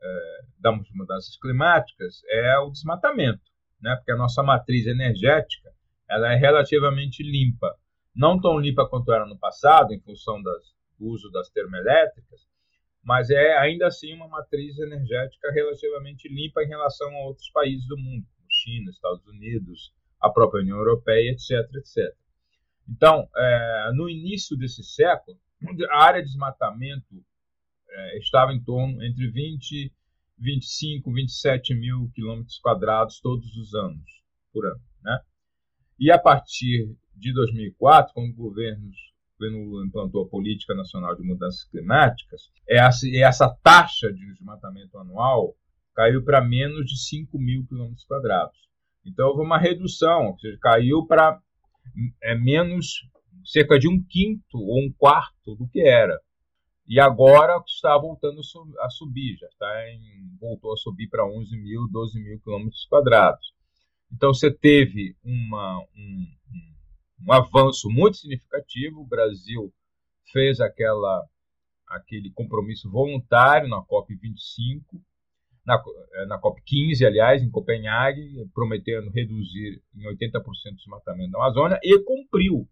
é, 0.01 0.41
das 0.61 0.89
mudanças 0.95 1.37
climáticas 1.39 2.23
é 2.29 2.59
o 2.59 2.71
desmatamento, 2.71 3.43
né? 3.81 3.97
porque 3.97 4.13
a 4.13 4.17
nossa 4.17 4.43
matriz 4.43 4.87
energética 4.87 5.71
ela 6.09 6.33
é 6.33 6.37
relativamente 6.37 7.23
limpa. 7.23 7.75
Não 8.15 8.41
tão 8.41 8.59
limpa 8.59 8.89
quanto 8.89 9.13
era 9.13 9.27
no 9.27 9.39
passado, 9.39 9.93
em 9.93 10.01
função 10.01 10.41
das 10.43 10.78
uso 10.99 11.31
das 11.31 11.49
termoelétricas, 11.51 12.47
mas 13.03 13.31
é 13.31 13.57
ainda 13.59 13.87
assim 13.87 14.13
uma 14.13 14.29
matriz 14.29 14.79
energética 14.79 15.51
relativamente 15.53 16.29
limpa 16.29 16.63
em 16.63 16.69
relação 16.69 17.09
a 17.09 17.27
outros 17.27 17.49
países 17.51 17.87
do 17.87 17.97
mundo, 17.97 18.27
como 18.37 18.47
China, 18.51 18.91
Estados 18.91 19.27
Unidos, 19.27 19.93
a 20.21 20.29
própria 20.31 20.63
União 20.63 20.77
Europeia, 20.77 21.31
etc, 21.31 21.75
etc. 21.77 22.15
Então, 22.89 23.29
é, 23.37 23.91
no 23.95 24.09
início 24.09 24.57
desse 24.57 24.83
século, 24.83 25.39
a 25.91 26.05
área 26.05 26.23
de 26.23 26.29
desmatamento 26.29 27.23
é, 27.91 28.19
estava 28.19 28.53
em 28.53 28.63
torno 28.63 29.03
entre 29.03 29.31
20, 29.31 29.93
25, 30.39 31.13
27 31.13 31.75
mil 31.75 32.11
quilômetros 32.15 32.59
quadrados 32.59 33.21
todos 33.21 33.57
os 33.57 33.75
anos, 33.75 34.23
por 34.53 34.67
ano. 34.67 34.83
Né? 35.03 35.19
E 35.99 36.11
a 36.11 36.19
partir 36.19 36.95
de 37.15 37.33
2004, 37.33 38.15
quando 38.15 38.35
governos 38.35 38.97
governo 39.39 39.65
Lula 39.65 39.87
implantou 39.87 40.25
a 40.25 40.29
Política 40.29 40.75
Nacional 40.75 41.15
de 41.15 41.23
Mudanças 41.23 41.65
Climáticas, 41.65 42.51
é 42.69 42.79
essa 43.21 43.49
taxa 43.63 44.13
de 44.13 44.27
desmatamento 44.33 44.99
anual 44.99 45.55
caiu 45.95 46.25
para 46.25 46.41
menos 46.41 46.87
de 46.87 46.97
5 46.97 47.37
mil 47.39 47.67
quilômetros 47.67 48.05
quadrados. 48.05 48.57
Então, 49.05 49.29
houve 49.29 49.43
uma 49.43 49.59
redução, 49.59 50.29
ou 50.29 50.39
seja, 50.39 50.57
caiu 50.61 51.05
para 51.07 51.41
é, 52.23 52.37
menos, 52.37 53.05
cerca 53.45 53.79
de 53.79 53.89
um 53.89 54.01
quinto 54.01 54.59
ou 54.59 54.79
um 54.79 54.93
quarto 54.97 55.57
do 55.57 55.67
que 55.69 55.81
era. 55.81 56.21
E 56.87 57.01
agora 57.01 57.61
está 57.67 57.99
voltando 57.99 58.41
a 58.81 58.91
subir, 58.91 59.37
já 59.39 59.49
está 59.49 59.91
em, 59.91 60.37
voltou 60.41 60.73
a 60.73 60.77
subir 60.77 61.09
para 61.09 61.27
11 61.27 61.57
mil, 61.57 61.89
12 61.91 62.23
mil 62.23 62.41
quilômetros 62.41 62.87
quadrados. 62.87 63.53
Então, 64.13 64.33
você 64.33 64.53
teve 64.53 65.17
uma, 65.25 65.81
um, 65.97 66.27
um 67.27 67.33
avanço 67.33 67.89
muito 67.89 68.19
significativo. 68.19 69.01
O 69.01 69.07
Brasil 69.07 69.73
fez 70.33 70.61
aquela, 70.61 71.25
aquele 71.87 72.31
compromisso 72.31 72.91
voluntário 72.91 73.69
na 73.69 73.83
COP25, 73.83 74.83
na, 75.67 75.83
eh, 76.15 76.27
na 76.27 76.41
COP15, 76.41 77.07
aliás, 77.07 77.43
em 77.43 77.51
Copenhague, 77.51 78.49
prometendo 78.55 79.11
reduzir 79.11 79.83
em 79.95 80.05
80% 80.05 80.43
o 80.73 80.77
desmatamento 80.77 81.33
da 81.33 81.39
Amazônia, 81.39 81.79
e 81.83 81.99
cumpriu. 82.05 82.69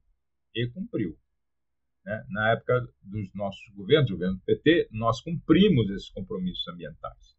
E 0.54 0.66
cumpriu. 0.68 1.16
Né? 2.04 2.24
Na 2.30 2.52
época 2.52 2.86
dos 3.02 3.34
nossos 3.34 3.68
governos, 3.74 4.08
do 4.08 4.14
governo 4.14 4.36
do 4.36 4.42
PT, 4.44 4.88
nós 4.92 5.20
cumprimos 5.20 5.90
esses 5.90 6.08
compromissos 6.10 6.66
ambientais. 6.68 7.36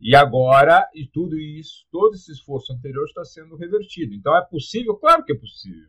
E 0.00 0.16
agora, 0.16 0.88
e 0.94 1.06
tudo 1.06 1.38
isso, 1.38 1.86
todo 1.90 2.14
esse 2.14 2.32
esforço 2.32 2.72
anterior 2.72 3.04
está 3.04 3.24
sendo 3.24 3.56
revertido. 3.56 4.12
Então, 4.12 4.36
é 4.36 4.44
possível? 4.44 4.96
Claro 4.96 5.24
que 5.24 5.32
é 5.32 5.38
possível. 5.38 5.88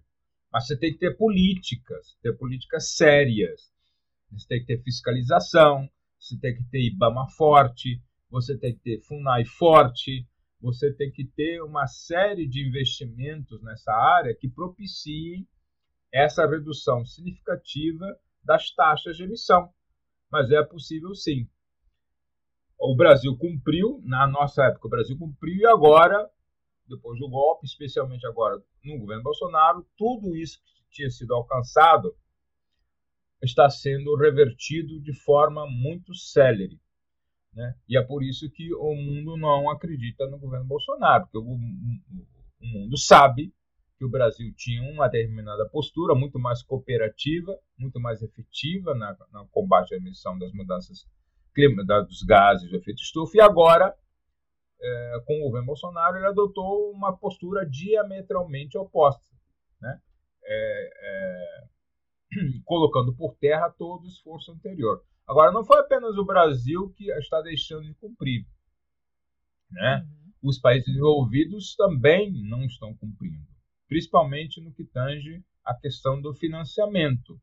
Mas 0.56 0.68
você 0.68 0.78
tem 0.78 0.94
que 0.94 1.00
ter 1.00 1.18
políticas, 1.18 2.18
ter 2.22 2.32
políticas 2.38 2.96
sérias. 2.96 3.70
Você 4.32 4.48
tem 4.48 4.62
que 4.62 4.68
ter 4.68 4.82
fiscalização, 4.84 5.86
você 6.18 6.40
tem 6.40 6.56
que 6.56 6.64
ter 6.70 6.82
IBAMA 6.94 7.28
forte, 7.32 8.02
você 8.30 8.58
tem 8.58 8.74
que 8.74 8.80
ter 8.80 9.02
FUNAI 9.02 9.44
forte, 9.44 10.26
você 10.62 10.94
tem 10.94 11.12
que 11.12 11.26
ter 11.26 11.62
uma 11.62 11.86
série 11.88 12.48
de 12.48 12.66
investimentos 12.66 13.62
nessa 13.64 13.92
área 13.92 14.34
que 14.34 14.48
propiciem 14.48 15.46
essa 16.10 16.48
redução 16.48 17.04
significativa 17.04 18.18
das 18.42 18.72
taxas 18.72 19.18
de 19.18 19.24
emissão. 19.24 19.70
Mas 20.32 20.50
é 20.52 20.64
possível 20.64 21.14
sim. 21.14 21.50
O 22.80 22.96
Brasil 22.96 23.36
cumpriu, 23.36 24.02
na 24.06 24.26
nossa 24.26 24.64
época, 24.64 24.88
o 24.88 24.92
Brasil 24.92 25.18
cumpriu 25.18 25.58
e 25.58 25.66
agora 25.66 26.32
depois 26.88 27.20
do 27.20 27.30
golpe, 27.30 27.66
especialmente 27.66 28.26
agora 28.26 28.62
no 28.84 29.00
governo 29.00 29.24
Bolsonaro, 29.24 29.86
tudo 29.98 30.36
isso 30.36 30.60
que 30.64 30.84
tinha 30.92 31.10
sido 31.10 31.34
alcançado 31.34 32.16
está 33.42 33.70
sendo 33.70 34.16
revertido 34.16 35.00
de 35.02 35.14
forma 35.14 35.66
muito 35.68 36.14
célere. 36.16 36.80
Né? 37.54 37.74
E 37.88 37.98
é 37.98 38.02
por 38.02 38.24
isso 38.24 38.50
que 38.52 38.74
o 38.74 38.96
mundo 38.96 39.38
não 39.38 39.70
acredita 39.70 40.28
no 40.28 40.38
governo 40.38 40.66
Bolsonaro, 40.66 41.24
porque 41.24 41.38
o, 41.38 41.54
o 41.54 42.68
mundo 42.68 42.98
sabe 42.98 43.54
que 43.98 44.04
o 44.04 44.10
Brasil 44.10 44.54
tinha 44.56 44.82
uma 44.92 45.08
determinada 45.08 45.66
postura 45.70 46.14
muito 46.14 46.38
mais 46.38 46.62
cooperativa, 46.62 47.58
muito 47.78 48.00
mais 48.00 48.22
efetiva 48.22 48.94
na, 48.94 49.16
no 49.32 49.48
combate 49.48 49.94
à 49.94 49.98
emissão 49.98 50.38
das 50.38 50.52
mudanças 50.54 51.08
dos 52.10 52.22
gases 52.24 52.70
de 52.70 52.76
efeito 52.76 53.02
estufa, 53.02 53.38
e 53.38 53.40
agora 53.40 53.96
é, 54.82 55.24
com 55.26 55.40
o 55.40 55.44
governo 55.46 55.68
Bolsonaro, 55.68 56.18
ele 56.18 56.28
adotou 56.28 56.92
uma 56.92 57.16
postura 57.16 57.66
diametralmente 57.66 58.78
oposta, 58.78 59.36
né? 59.82 60.00
É, 60.44 60.90
é, 61.02 61.64
colocando 62.66 63.16
por 63.16 63.36
terra 63.36 63.70
todo 63.70 64.04
o 64.04 64.08
esforço 64.08 64.52
anterior. 64.52 65.04
Agora, 65.28 65.52
não 65.52 65.66
foi 65.66 65.80
apenas 65.80 66.18
o 66.18 66.26
Brasil 66.26 66.94
que 66.96 67.10
está 67.12 67.42
deixando 67.42 67.86
de 67.86 67.96
cumprir. 67.96 68.46
Né? 69.72 70.06
Uhum. 70.06 70.50
Os 70.50 70.60
países 70.60 70.86
desenvolvidos 70.86 71.76
também 71.76 72.32
não 72.44 72.64
estão 72.64 72.94
cumprindo, 72.96 73.48
principalmente 73.88 74.62
no 74.62 74.72
que 74.72 74.86
tange 74.86 75.44
a 75.64 75.74
questão 75.74 76.22
do 76.22 76.34
financiamento. 76.34 77.42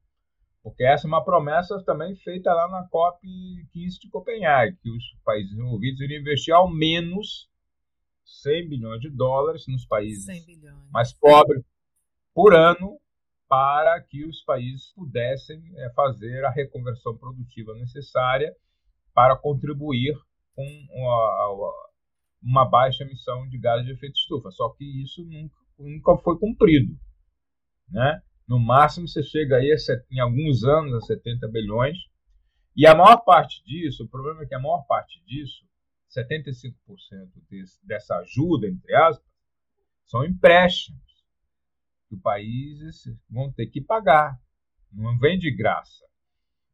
Porque 0.62 0.84
essa 0.84 1.06
é 1.06 1.08
uma 1.08 1.24
promessa 1.24 1.82
também 1.84 2.14
feita 2.16 2.52
lá 2.54 2.68
na 2.68 2.86
COP 2.88 3.26
15 3.72 3.98
de 3.98 4.08
Copenhague, 4.08 4.76
que 4.80 4.90
os 4.90 5.04
países 5.24 5.52
envolvidos 5.52 6.00
iriam 6.00 6.20
investir 6.20 6.54
ao 6.54 6.70
menos 6.70 7.50
100 8.24 8.68
bilhões 8.68 9.00
de 9.00 9.10
dólares 9.10 9.66
nos 9.66 9.84
países 9.84 10.26
mais 10.90 11.12
pobres 11.12 11.64
por 12.32 12.54
ano 12.54 12.98
para 13.48 14.00
que 14.00 14.24
os 14.24 14.42
países 14.44 14.92
pudessem 14.94 15.60
é, 15.76 15.90
fazer 15.90 16.44
a 16.44 16.50
reconversão 16.50 17.16
produtiva 17.18 17.74
necessária 17.74 18.54
para 19.12 19.36
contribuir 19.36 20.14
com 20.54 20.64
uma, 20.90 21.90
uma 22.42 22.64
baixa 22.64 23.04
emissão 23.04 23.46
de 23.48 23.58
gases 23.58 23.84
de 23.84 23.92
efeito 23.92 24.14
estufa. 24.14 24.50
Só 24.52 24.70
que 24.70 24.84
isso 25.02 25.22
nunca, 25.24 25.54
nunca 25.78 26.16
foi 26.22 26.38
cumprido. 26.38 26.96
Né? 27.90 28.22
No 28.46 28.58
máximo, 28.58 29.08
você 29.08 29.22
chega 29.22 29.56
aí, 29.56 29.74
em 30.10 30.20
alguns 30.20 30.64
anos, 30.64 30.94
a 30.94 31.00
70 31.00 31.48
bilhões. 31.48 31.98
E 32.74 32.86
a 32.86 32.94
maior 32.94 33.18
parte 33.18 33.62
disso, 33.64 34.04
o 34.04 34.08
problema 34.08 34.42
é 34.42 34.46
que 34.46 34.54
a 34.54 34.60
maior 34.60 34.82
parte 34.86 35.22
disso, 35.26 35.64
75% 36.10 36.74
desse, 37.48 37.86
dessa 37.86 38.16
ajuda, 38.16 38.66
entre 38.66 38.94
aspas, 38.94 39.26
são 40.04 40.24
empréstimos 40.24 41.00
que 42.08 42.14
os 42.14 42.20
países 42.20 43.04
vão 43.30 43.52
ter 43.52 43.66
que 43.66 43.80
pagar. 43.80 44.38
Não 44.90 45.18
vem 45.18 45.38
de 45.38 45.50
graça. 45.50 46.04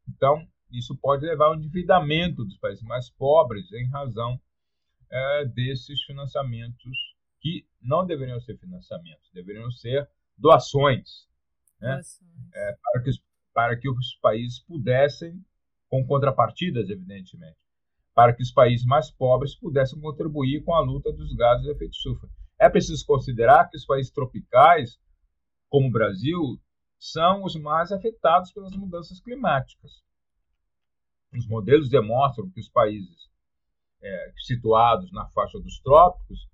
Então, 0.09 0.49
isso 0.71 0.97
pode 0.97 1.25
levar 1.25 1.47
ao 1.47 1.55
endividamento 1.55 2.45
dos 2.45 2.59
países 2.59 2.83
mais 2.83 3.11
pobres 3.11 3.71
em 3.73 3.89
razão 3.89 4.41
é, 5.11 5.45
desses 5.47 6.03
financiamentos 6.03 7.16
que 7.41 7.66
não 7.81 8.05
deveriam 8.05 8.41
ser 8.41 8.59
financiamentos, 8.59 9.31
deveriam 9.33 9.71
ser 9.71 10.09
doações 10.37 11.28
né? 11.81 12.01
É, 12.55 12.76
para, 12.83 13.03
que, 13.03 13.11
para 13.53 13.76
que 13.76 13.91
os 13.91 14.14
países 14.20 14.61
pudessem, 14.61 15.45
com 15.89 16.07
contrapartidas, 16.07 16.89
evidentemente, 16.91 17.57
para 18.14 18.35
que 18.35 18.43
os 18.43 18.51
países 18.51 18.85
mais 18.85 19.11
pobres 19.11 19.55
pudessem 19.55 20.01
contribuir 20.01 20.62
com 20.64 20.74
a 20.74 20.81
luta 20.81 21.12
dos 21.12 21.35
gases 21.35 21.64
de 21.64 21.70
efeito 21.70 21.93
estufa. 21.93 22.29
É 22.59 22.68
preciso 22.68 23.07
considerar 23.07 23.70
que 23.70 23.76
os 23.76 23.87
países 23.87 24.12
tropicais, 24.12 24.99
como 25.68 25.89
o 25.89 25.93
Brasil, 25.93 26.61
são 26.99 27.45
os 27.45 27.55
mais 27.55 27.93
afetados 27.93 28.53
pelas 28.53 28.74
mudanças 28.74 29.20
climáticas. 29.20 30.03
Os 31.33 31.47
modelos 31.47 31.89
demonstram 31.89 32.51
que 32.51 32.61
os 32.61 32.68
países 32.68 33.29
é, 34.03 34.33
situados 34.39 35.12
na 35.12 35.29
faixa 35.29 35.59
dos 35.61 35.81
trópicos 35.81 36.49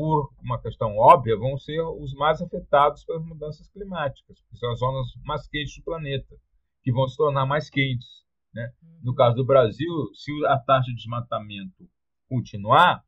por 0.00 0.32
uma 0.42 0.58
questão 0.58 0.96
óbvia, 0.96 1.36
vão 1.36 1.58
ser 1.58 1.78
os 1.82 2.14
mais 2.14 2.40
afetados 2.40 3.04
pelas 3.04 3.22
mudanças 3.22 3.68
climáticas, 3.68 4.40
que 4.48 4.56
são 4.56 4.72
as 4.72 4.78
zonas 4.78 5.08
mais 5.22 5.46
quentes 5.46 5.76
do 5.76 5.84
planeta, 5.84 6.36
que 6.82 6.90
vão 6.90 7.06
se 7.06 7.18
tornar 7.18 7.44
mais 7.44 7.68
quentes. 7.68 8.08
Né? 8.54 8.72
No 9.02 9.14
caso 9.14 9.36
do 9.36 9.44
Brasil, 9.44 9.92
se 10.14 10.32
a 10.46 10.58
taxa 10.58 10.86
de 10.86 10.96
desmatamento 10.96 11.86
continuar, 12.30 13.04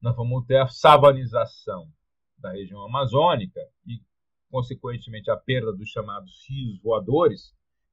nós 0.00 0.14
vamos 0.14 0.46
ter 0.46 0.58
a 0.58 0.68
savanização 0.68 1.90
da 2.38 2.52
região 2.52 2.80
amazônica 2.84 3.60
e, 3.84 4.00
consequentemente, 4.52 5.32
a 5.32 5.36
perda 5.36 5.72
dos 5.72 5.88
chamados 5.90 6.46
rios 6.48 6.80
voadores, 6.80 7.52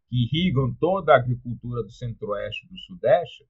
que 0.09 0.25
irrigam 0.25 0.75
toda 0.79 1.11
a 1.11 1.17
agricultura 1.17 1.81
do 1.81 1.89
centro-oeste 1.89 2.67
e 2.67 2.69
do 2.69 2.77
sudeste, 2.81 3.47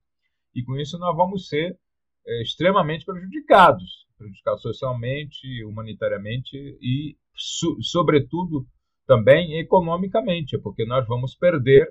e 0.55 0.63
com 0.63 0.77
isso 0.77 0.97
nós 0.97 1.13
vamos 1.13 1.49
ser 1.49 1.77
é, 2.25 2.41
extremamente 2.41 3.03
prejudicados 3.03 4.06
prejudicados 4.17 4.61
socialmente, 4.61 5.63
humanitariamente 5.63 6.57
e, 6.81 7.15
so, 7.35 7.77
sobretudo, 7.81 8.65
também 9.05 9.59
economicamente, 9.59 10.57
porque 10.57 10.85
nós 10.85 11.07
vamos 11.07 11.35
perder, 11.35 11.87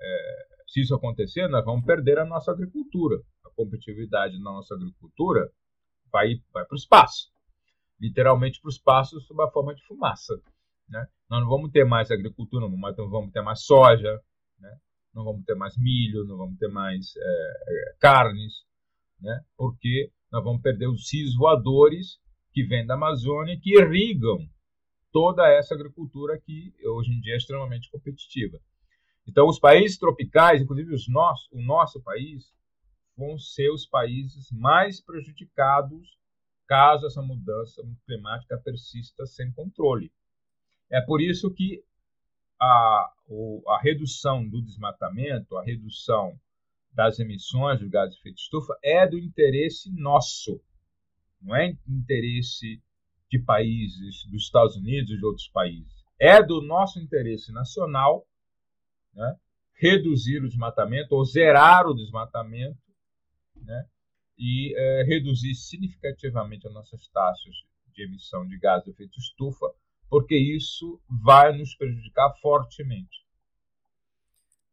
é, 0.00 0.46
se 0.66 0.80
isso 0.80 0.94
acontecer, 0.94 1.48
nós 1.48 1.64
vamos 1.64 1.84
perder 1.84 2.18
a 2.18 2.24
nossa 2.24 2.50
agricultura. 2.50 3.20
A 3.44 3.50
competitividade 3.50 4.36
na 4.38 4.52
nossa 4.52 4.74
agricultura 4.74 5.50
vai, 6.10 6.34
vai 6.52 6.64
para 6.64 6.74
o 6.74 6.78
espaço 6.78 7.36
literalmente 8.00 8.60
para 8.60 8.68
o 8.68 8.70
espaço 8.70 9.20
sob 9.20 9.42
a 9.42 9.50
forma 9.50 9.74
de 9.74 9.84
fumaça. 9.86 10.34
Né? 10.88 11.06
Nós 11.28 11.40
não 11.40 11.48
vamos 11.48 11.70
ter 11.70 11.84
mais 11.84 12.10
agricultura, 12.10 12.68
não 12.68 13.10
vamos 13.10 13.32
ter 13.32 13.42
mais 13.42 13.64
soja, 13.64 14.20
né? 14.58 14.78
não 15.14 15.24
vamos 15.24 15.44
ter 15.44 15.54
mais 15.54 15.76
milho, 15.76 16.24
não 16.24 16.36
vamos 16.36 16.58
ter 16.58 16.68
mais 16.68 17.14
é, 17.16 17.94
carnes, 17.98 18.64
né? 19.20 19.40
porque 19.56 20.10
nós 20.30 20.42
vamos 20.42 20.62
perder 20.62 20.88
os 20.88 21.12
rios 21.12 21.34
voadores 21.36 22.18
que 22.52 22.64
vêm 22.64 22.86
da 22.86 22.94
Amazônia, 22.94 23.58
que 23.60 23.78
irrigam 23.78 24.48
toda 25.12 25.48
essa 25.48 25.74
agricultura 25.74 26.40
que 26.40 26.74
hoje 26.84 27.12
em 27.12 27.20
dia 27.20 27.34
é 27.34 27.36
extremamente 27.36 27.90
competitiva. 27.90 28.58
Então, 29.26 29.46
os 29.46 29.58
países 29.58 29.98
tropicais, 29.98 30.62
inclusive 30.62 30.94
os 30.94 31.08
nossos, 31.08 31.50
o 31.52 31.60
nosso 31.60 32.00
país, 32.02 32.54
vão 33.16 33.38
ser 33.38 33.70
os 33.70 33.86
países 33.86 34.50
mais 34.52 35.00
prejudicados 35.00 36.16
caso 36.66 37.06
essa 37.06 37.22
mudança 37.22 37.82
climática 38.04 38.58
persista 38.58 39.24
sem 39.26 39.50
controle. 39.52 40.12
É 40.90 41.00
por 41.00 41.20
isso 41.20 41.50
que 41.52 41.82
a, 42.60 43.12
a 43.68 43.80
redução 43.82 44.48
do 44.48 44.62
desmatamento, 44.62 45.56
a 45.56 45.64
redução 45.64 46.38
das 46.96 47.18
emissões 47.18 47.78
de 47.78 47.88
gases 47.88 48.14
de 48.14 48.20
efeito 48.20 48.38
estufa 48.38 48.74
é 48.82 49.06
do 49.06 49.18
interesse 49.18 49.92
nosso, 49.92 50.58
não 51.42 51.54
é 51.54 51.76
interesse 51.86 52.82
de 53.30 53.38
países, 53.38 54.24
dos 54.24 54.44
Estados 54.44 54.76
Unidos 54.76 55.16
de 55.16 55.24
outros 55.24 55.46
países. 55.48 55.92
É 56.18 56.42
do 56.42 56.62
nosso 56.62 56.98
interesse 56.98 57.52
nacional 57.52 58.26
né, 59.12 59.36
reduzir 59.74 60.42
o 60.42 60.48
desmatamento 60.48 61.14
ou 61.14 61.22
zerar 61.22 61.86
o 61.86 61.94
desmatamento 61.94 62.80
né, 63.56 63.86
e 64.38 64.74
é, 64.74 65.02
reduzir 65.04 65.54
significativamente 65.54 66.66
as 66.66 66.72
nossas 66.72 67.06
taxas 67.08 67.54
de 67.92 68.04
emissão 68.04 68.46
de 68.46 68.58
gás 68.58 68.82
de 68.84 68.90
efeito 68.90 69.18
estufa, 69.18 69.66
porque 70.08 70.34
isso 70.34 70.98
vai 71.08 71.54
nos 71.54 71.74
prejudicar 71.74 72.32
fortemente. 72.40 73.25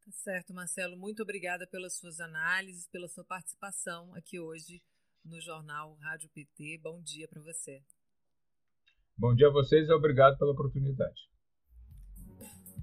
Tá 0.06 0.12
certo, 0.12 0.54
Marcelo. 0.54 0.98
Muito 0.98 1.24
obrigada 1.24 1.66
pelas 1.66 1.94
suas 1.94 2.20
análises, 2.20 2.88
pela 2.88 3.08
sua 3.08 3.24
participação 3.24 4.14
aqui 4.14 4.38
hoje 4.38 4.82
no 5.24 5.40
Jornal 5.40 5.96
Rádio 5.96 6.30
PT. 6.30 6.80
Bom 6.84 7.02
dia 7.02 7.26
para 7.26 7.42
você. 7.42 7.82
Bom 9.18 9.34
dia 9.34 9.48
a 9.48 9.52
vocês 9.52 9.88
e 9.88 9.94
obrigado 9.94 10.38
pela 10.38 10.52
oportunidade. 10.52 11.30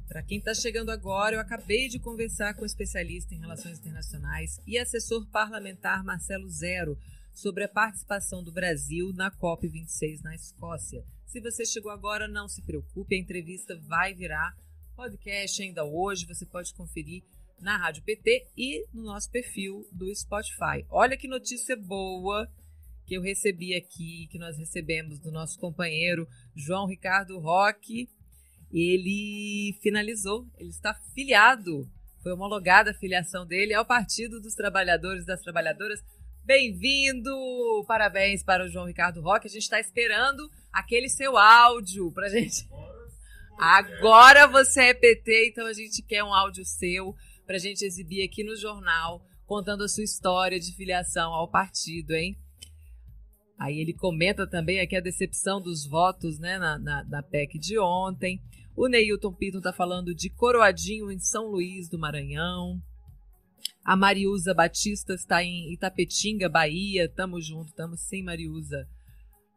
Para 0.09 0.23
quem 0.23 0.39
está 0.39 0.55
chegando 0.55 0.91
agora, 0.91 1.37
eu 1.37 1.41
acabei 1.41 1.89
de 1.89 2.01
conversar 2.01 2.55
com 2.55 2.62
o 2.62 2.66
especialista 2.66 3.35
em 3.35 3.39
relações 3.39 3.79
internacionais 3.79 4.59
e 4.66 4.79
assessor 4.79 5.29
parlamentar 5.31 6.03
Marcelo 6.03 6.49
Zero 6.49 6.99
sobre 7.35 7.64
a 7.64 7.68
participação 7.68 8.43
do 8.43 8.51
Brasil 8.51 9.12
na 9.12 9.31
COP26 9.31 10.23
na 10.23 10.35
Escócia. 10.35 11.05
Se 11.27 11.39
você 11.41 11.66
chegou 11.66 11.93
agora, 11.93 12.27
não 12.27 12.49
se 12.49 12.62
preocupe, 12.62 13.14
a 13.14 13.18
entrevista 13.18 13.77
vai 13.77 14.14
virar 14.14 14.57
podcast 15.01 15.62
ainda 15.62 15.82
hoje, 15.82 16.26
você 16.26 16.44
pode 16.44 16.74
conferir 16.74 17.22
na 17.59 17.78
Rádio 17.78 18.03
PT 18.03 18.48
e 18.55 18.86
no 18.92 19.05
nosso 19.05 19.30
perfil 19.30 19.88
do 19.90 20.14
Spotify. 20.14 20.84
Olha 20.90 21.16
que 21.16 21.26
notícia 21.26 21.74
boa 21.74 22.46
que 23.07 23.14
eu 23.14 23.22
recebi 23.22 23.74
aqui, 23.74 24.28
que 24.30 24.38
nós 24.38 24.59
recebemos 24.59 25.18
do 25.18 25.32
nosso 25.32 25.59
companheiro 25.59 26.28
João 26.55 26.84
Ricardo 26.86 27.38
Roque 27.38 28.11
ele 28.70 29.74
finalizou, 29.80 30.46
ele 30.59 30.68
está 30.68 30.92
filiado, 31.14 31.90
foi 32.22 32.32
homologada 32.32 32.90
a 32.90 32.94
filiação 32.94 33.46
dele 33.46 33.72
ao 33.72 33.86
Partido 33.86 34.38
dos 34.38 34.55
Trabalhadores 34.55 35.22
e 35.22 35.26
das 35.26 35.40
Trabalhadoras. 35.40 36.05
Bem-vindo! 36.44 37.32
Parabéns 37.88 38.42
para 38.42 38.66
o 38.66 38.68
João 38.68 38.84
Ricardo 38.84 39.22
Roque. 39.22 39.46
A 39.46 39.51
gente 39.51 39.62
está 39.62 39.80
esperando 39.80 40.51
aquele 40.70 41.09
seu 41.09 41.38
áudio 41.38 42.12
para 42.12 42.28
gente. 42.28 42.68
Agora 43.63 44.47
você 44.47 44.85
é 44.85 44.95
PT, 44.95 45.49
então 45.51 45.67
a 45.67 45.75
gente 45.75 46.01
quer 46.01 46.25
um 46.25 46.33
áudio 46.33 46.65
seu 46.65 47.15
para 47.47 47.57
a 47.57 47.59
gente 47.59 47.85
exibir 47.85 48.25
aqui 48.25 48.43
no 48.43 48.57
jornal, 48.57 49.23
contando 49.45 49.85
a 49.85 49.89
sua 49.89 50.03
história 50.03 50.59
de 50.59 50.75
filiação 50.75 51.35
ao 51.35 51.47
partido, 51.47 52.13
hein? 52.13 52.39
Aí 53.59 53.79
ele 53.79 53.93
comenta 53.93 54.47
também 54.47 54.81
aqui 54.81 54.97
a 54.97 55.01
decepção 55.01 55.61
dos 55.61 55.85
votos 55.85 56.39
né, 56.39 56.57
na, 56.57 56.79
na, 56.79 57.05
na 57.05 57.23
PEC 57.23 57.59
de 57.59 57.79
ontem. 57.79 58.41
O 58.75 58.89
Neilton 58.89 59.35
Pinto 59.35 59.59
está 59.59 59.75
falando 59.75 60.15
de 60.15 60.31
Coroadinho 60.31 61.13
em 61.13 61.19
São 61.19 61.49
Luís 61.49 61.87
do 61.87 61.99
Maranhão. 61.99 62.81
A 63.85 63.95
Mariusa 63.95 64.55
Batista 64.55 65.13
está 65.13 65.45
em 65.45 65.71
Itapetinga, 65.71 66.49
Bahia. 66.49 67.07
Tamo 67.11 67.39
junto, 67.43 67.75
tamo 67.75 67.95
sim, 67.95 68.23
Mariusa. 68.23 68.89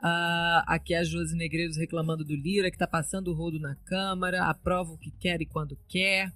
Uh, 0.04 0.60
aqui 0.68 0.93
é 0.93 0.97
a 0.97 1.04
Josi 1.06 1.34
Negreiros 1.34 1.78
reclamando 1.78 2.26
do 2.26 2.36
Lira, 2.36 2.70
que 2.70 2.76
está 2.76 2.86
passando 2.86 3.32
o 3.32 3.34
rodo 3.34 3.58
na 3.58 3.74
Câmara, 3.86 4.43
aprova 4.49 4.91
o 4.91 4.97
que 4.97 5.10
quer 5.12 5.41
e 5.41 5.45
quando 5.45 5.80
quer. 5.88 6.30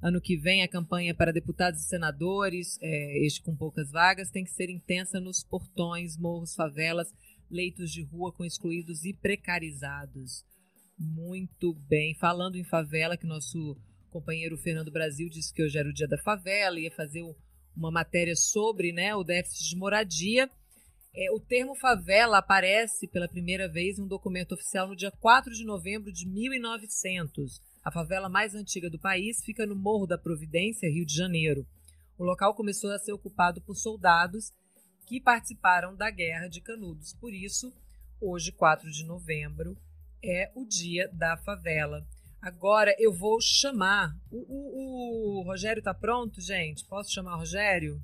Ano 0.00 0.20
que 0.20 0.36
vem, 0.36 0.62
a 0.62 0.68
campanha 0.68 1.12
para 1.12 1.32
deputados 1.32 1.80
e 1.80 1.88
senadores, 1.88 2.78
é, 2.80 3.26
este 3.26 3.42
com 3.42 3.56
poucas 3.56 3.90
vagas, 3.90 4.30
tem 4.30 4.44
que 4.44 4.52
ser 4.52 4.70
intensa 4.70 5.18
nos 5.18 5.42
portões, 5.42 6.16
morros, 6.16 6.54
favelas, 6.54 7.12
leitos 7.50 7.90
de 7.90 8.04
rua 8.04 8.32
com 8.32 8.44
excluídos 8.44 9.04
e 9.04 9.12
precarizados. 9.12 10.44
Muito 10.96 11.74
bem. 11.74 12.14
Falando 12.14 12.54
em 12.54 12.64
favela, 12.64 13.16
que 13.16 13.26
nosso 13.26 13.76
companheiro 14.08 14.56
Fernando 14.56 14.92
Brasil 14.92 15.28
disse 15.28 15.52
que 15.52 15.64
hoje 15.64 15.76
era 15.76 15.88
o 15.88 15.92
dia 15.92 16.06
da 16.06 16.18
favela, 16.18 16.78
ia 16.78 16.92
fazer 16.92 17.24
uma 17.76 17.90
matéria 17.90 18.36
sobre 18.36 18.92
né, 18.92 19.16
o 19.16 19.24
déficit 19.24 19.68
de 19.68 19.76
moradia. 19.76 20.48
É, 21.20 21.32
o 21.32 21.40
termo 21.40 21.74
favela 21.74 22.38
aparece 22.38 23.08
pela 23.08 23.26
primeira 23.26 23.68
vez 23.68 23.98
em 23.98 24.02
um 24.02 24.06
documento 24.06 24.52
oficial 24.52 24.86
no 24.86 24.94
dia 24.94 25.10
4 25.10 25.52
de 25.52 25.64
novembro 25.64 26.12
de 26.12 26.24
1900. 26.28 27.60
A 27.84 27.90
favela 27.90 28.28
mais 28.28 28.54
antiga 28.54 28.88
do 28.88 29.00
país 29.00 29.42
fica 29.44 29.66
no 29.66 29.74
Morro 29.74 30.06
da 30.06 30.16
Providência, 30.16 30.88
Rio 30.88 31.04
de 31.04 31.16
Janeiro. 31.16 31.66
O 32.16 32.22
local 32.22 32.54
começou 32.54 32.92
a 32.92 33.00
ser 33.00 33.12
ocupado 33.12 33.60
por 33.62 33.74
soldados 33.74 34.52
que 35.08 35.20
participaram 35.20 35.96
da 35.96 36.08
Guerra 36.08 36.46
de 36.46 36.60
Canudos. 36.60 37.12
Por 37.14 37.34
isso, 37.34 37.74
hoje, 38.20 38.52
4 38.52 38.88
de 38.88 39.04
novembro, 39.04 39.76
é 40.22 40.52
o 40.54 40.64
dia 40.64 41.10
da 41.12 41.36
favela. 41.38 42.06
Agora 42.40 42.94
eu 42.96 43.12
vou 43.12 43.40
chamar. 43.40 44.16
O, 44.30 44.36
o, 44.36 45.40
o 45.40 45.42
Rogério 45.42 45.82
tá 45.82 45.92
pronto, 45.92 46.40
gente? 46.40 46.86
Posso 46.86 47.12
chamar 47.12 47.34
o 47.34 47.38
Rogério? 47.40 48.00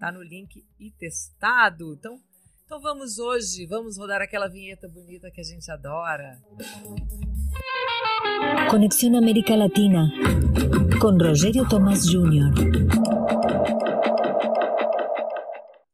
Tá 0.00 0.10
no 0.10 0.20
link 0.20 0.66
e 0.80 0.90
testado. 0.90 1.94
Então, 1.94 2.20
então 2.70 2.80
vamos 2.80 3.18
hoje, 3.18 3.66
vamos 3.66 3.98
rodar 3.98 4.22
aquela 4.22 4.46
vinheta 4.46 4.88
bonita 4.88 5.28
que 5.28 5.40
a 5.40 5.44
gente 5.44 5.68
adora. 5.72 6.40
Conexão 8.70 9.16
América 9.16 9.56
Latina 9.56 10.08
com 11.02 11.18
Rogério 11.18 11.68
Tomás 11.68 12.06
Júnior. 12.06 12.52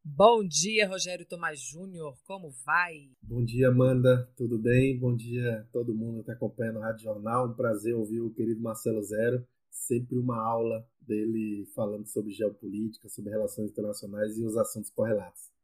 Bom 0.04 0.46
dia, 0.46 0.86
Rogério 0.86 1.24
Tomás 1.24 1.58
Júnior, 1.58 2.14
como 2.26 2.50
vai? 2.66 3.08
Bom 3.22 3.42
dia, 3.42 3.68
Amanda, 3.68 4.30
tudo 4.36 4.58
bem? 4.58 4.98
Bom 4.98 5.16
dia 5.16 5.66
todo 5.72 5.94
mundo 5.94 6.16
que 6.16 6.20
está 6.20 6.34
acompanhando 6.34 6.76
o 6.76 6.82
Rádio 6.82 7.04
Jornal. 7.04 7.48
Um 7.48 7.54
prazer 7.54 7.94
ouvir 7.94 8.20
o 8.20 8.34
querido 8.34 8.60
Marcelo 8.60 9.02
Zero. 9.02 9.42
Sempre 9.70 10.18
uma 10.18 10.38
aula 10.46 10.86
dele 11.00 11.64
falando 11.74 12.06
sobre 12.06 12.32
geopolítica, 12.32 13.08
sobre 13.08 13.30
relações 13.30 13.70
internacionais 13.70 14.36
e 14.36 14.44
os 14.44 14.58
assuntos 14.58 14.90
correlatos. 14.90 15.55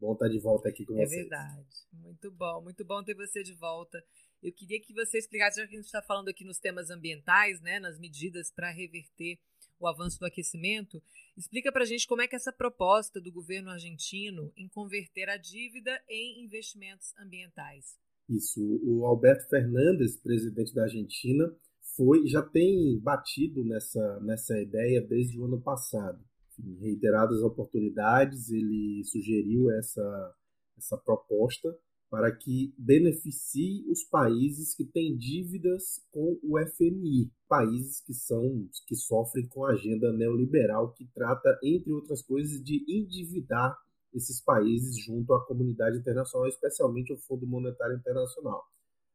Bom 0.00 0.12
estar 0.12 0.28
de 0.28 0.38
volta 0.38 0.68
aqui 0.68 0.84
com 0.84 0.94
é 0.94 1.06
vocês. 1.06 1.12
É 1.12 1.22
verdade, 1.22 1.66
muito 1.92 2.30
bom, 2.30 2.62
muito 2.62 2.84
bom 2.84 3.02
ter 3.02 3.14
você 3.14 3.42
de 3.42 3.54
volta. 3.54 4.02
Eu 4.42 4.52
queria 4.52 4.80
que 4.80 4.92
você 4.94 5.18
explicasse, 5.18 5.60
já 5.60 5.66
que 5.66 5.74
a 5.74 5.76
gente 5.76 5.86
está 5.86 6.00
falando 6.00 6.28
aqui 6.28 6.44
nos 6.44 6.58
temas 6.58 6.90
ambientais, 6.90 7.60
né, 7.60 7.80
nas 7.80 7.98
medidas 7.98 8.52
para 8.52 8.70
reverter 8.70 9.38
o 9.80 9.86
avanço 9.86 10.18
do 10.18 10.26
aquecimento, 10.26 11.02
explica 11.36 11.72
para 11.72 11.82
a 11.82 11.86
gente 11.86 12.06
como 12.06 12.22
é 12.22 12.28
que 12.28 12.36
essa 12.36 12.52
proposta 12.52 13.20
do 13.20 13.32
governo 13.32 13.70
argentino 13.70 14.52
em 14.56 14.68
converter 14.68 15.28
a 15.28 15.36
dívida 15.36 16.00
em 16.08 16.44
investimentos 16.44 17.14
ambientais. 17.18 17.96
Isso, 18.28 18.60
o 18.84 19.06
Alberto 19.06 19.48
Fernandes, 19.48 20.16
presidente 20.16 20.74
da 20.74 20.82
Argentina, 20.82 21.50
foi 21.96 22.26
já 22.28 22.42
tem 22.42 22.98
batido 23.00 23.64
nessa, 23.64 24.20
nessa 24.20 24.60
ideia 24.60 25.00
desde 25.00 25.40
o 25.40 25.44
ano 25.44 25.60
passado. 25.60 26.22
Em 26.58 26.74
reiteradas 26.80 27.42
oportunidades, 27.42 28.50
ele 28.50 29.04
sugeriu 29.04 29.70
essa, 29.70 30.34
essa 30.76 30.96
proposta 30.96 31.76
para 32.10 32.34
que 32.34 32.74
beneficie 32.78 33.84
os 33.90 34.02
países 34.02 34.74
que 34.74 34.84
têm 34.84 35.16
dívidas 35.16 36.02
com 36.10 36.38
o 36.42 36.58
FMI, 36.58 37.30
países 37.46 38.00
que 38.00 38.14
são 38.14 38.66
que 38.86 38.94
sofrem 38.94 39.46
com 39.46 39.64
a 39.64 39.72
agenda 39.72 40.12
neoliberal 40.12 40.92
que 40.92 41.04
trata, 41.14 41.58
entre 41.62 41.92
outras 41.92 42.22
coisas, 42.22 42.62
de 42.62 42.84
endividar 42.88 43.76
esses 44.14 44.40
países 44.40 44.96
junto 44.98 45.34
à 45.34 45.44
comunidade 45.44 45.98
internacional, 45.98 46.48
especialmente 46.48 47.12
o 47.12 47.18
Fundo 47.18 47.46
Monetário 47.46 47.96
Internacional. 47.96 48.64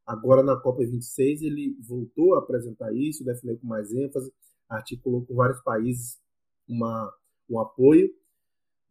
Agora 0.06 0.44
na 0.44 0.56
COP 0.58 0.86
26 0.86 1.42
ele 1.42 1.76
voltou 1.82 2.36
a 2.36 2.40
apresentar 2.40 2.94
isso, 2.94 3.24
defendeu 3.24 3.58
com 3.58 3.66
mais 3.66 3.92
ênfase, 3.92 4.32
articulou 4.70 5.26
com 5.26 5.34
vários 5.34 5.62
países 5.62 6.20
uma, 6.68 7.12
um 7.54 7.60
apoio 7.60 8.10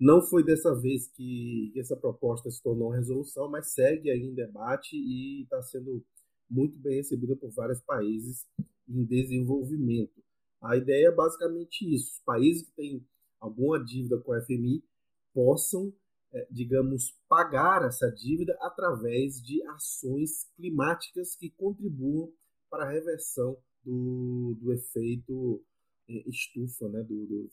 não 0.03 0.21
foi 0.21 0.45
dessa 0.45 0.75
vez 0.75 1.07
que 1.07 1.73
essa 1.77 1.97
proposta 1.97 2.51
se 2.51 2.61
tornou 2.61 2.91
resolução, 2.91 3.49
mas 3.49 3.73
segue 3.73 4.11
aí 4.11 4.21
em 4.21 4.35
debate 4.35 4.97
e 4.97 5.43
está 5.43 5.63
sendo 5.63 6.05
muito 6.51 6.77
bem 6.79 6.97
recebida 6.97 7.37
por 7.37 7.53
vários 7.53 7.81
países 7.83 8.45
em 8.89 9.05
desenvolvimento. 9.05 10.21
A 10.61 10.77
ideia 10.77 11.07
é 11.07 11.15
basicamente 11.15 11.83
isso: 11.83 12.15
os 12.15 12.23
países 12.25 12.67
que 12.67 12.75
têm 12.75 13.07
alguma 13.41 13.83
dívida 13.83 14.19
com 14.19 14.33
a 14.33 14.41
FMI 14.43 14.85
possam, 15.33 15.93
é, 16.33 16.49
digamos, 16.51 17.17
pagar 17.29 17.85
essa 17.87 18.11
dívida 18.11 18.57
através 18.61 19.41
de 19.41 19.63
ações 19.69 20.51
climáticas 20.57 21.37
que 21.37 21.51
contribuam 21.51 22.33
para 22.69 22.85
a 22.85 22.91
reversão 22.91 23.57
do, 23.85 24.57
do 24.61 24.73
efeito 24.73 25.65
é, 26.09 26.29
estufa, 26.29 26.89
né, 26.89 27.03
do, 27.03 27.27
do, 27.27 27.51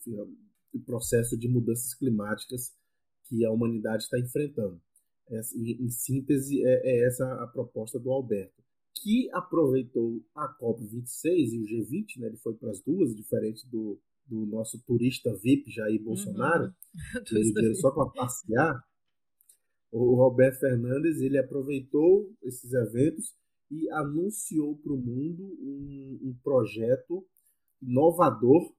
o 0.73 0.79
processo 0.79 1.37
de 1.37 1.47
mudanças 1.47 1.93
climáticas 1.93 2.73
que 3.25 3.45
a 3.45 3.51
humanidade 3.51 4.03
está 4.03 4.19
enfrentando. 4.19 4.81
em, 5.55 5.89
síntese, 5.89 6.63
é, 6.65 6.81
é, 6.83 7.07
essa 7.07 7.25
a 7.43 7.47
proposta 7.47 7.99
do 7.99 8.11
Alberto. 8.11 8.63
que 9.01 9.29
aproveitou 9.31 10.21
a 10.35 10.53
COP26 10.59 11.53
e 11.53 11.59
o 11.59 11.65
G20, 11.65 12.19
né, 12.19 12.27
ele 12.27 12.37
foi 12.37 12.53
para 12.55 12.71
as 12.71 12.81
duas, 12.81 13.15
diferente 13.15 13.65
do, 13.69 13.97
do 14.25 14.45
nosso 14.45 14.77
turista 14.85 15.33
VIP 15.37 15.71
Jair 15.71 16.03
Bolsonaro, 16.03 16.65
uhum. 16.65 16.73
que 17.23 17.37
usa 17.37 17.53
dinheiro 17.53 17.75
só 17.75 17.91
para 17.91 18.09
passear. 18.09 18.83
O 19.91 20.15
Roberto 20.15 20.59
Fernandes 20.59 21.21
ele 21.21 21.37
aproveitou 21.37 22.29
esses 22.43 22.73
eventos 22.73 23.33
e 23.71 23.89
anunciou 23.91 24.75
para 24.77 24.93
o 24.93 24.97
mundo 24.97 25.43
um, 25.43 26.19
um 26.23 26.35
projeto 26.43 27.25
inovador 27.81 28.73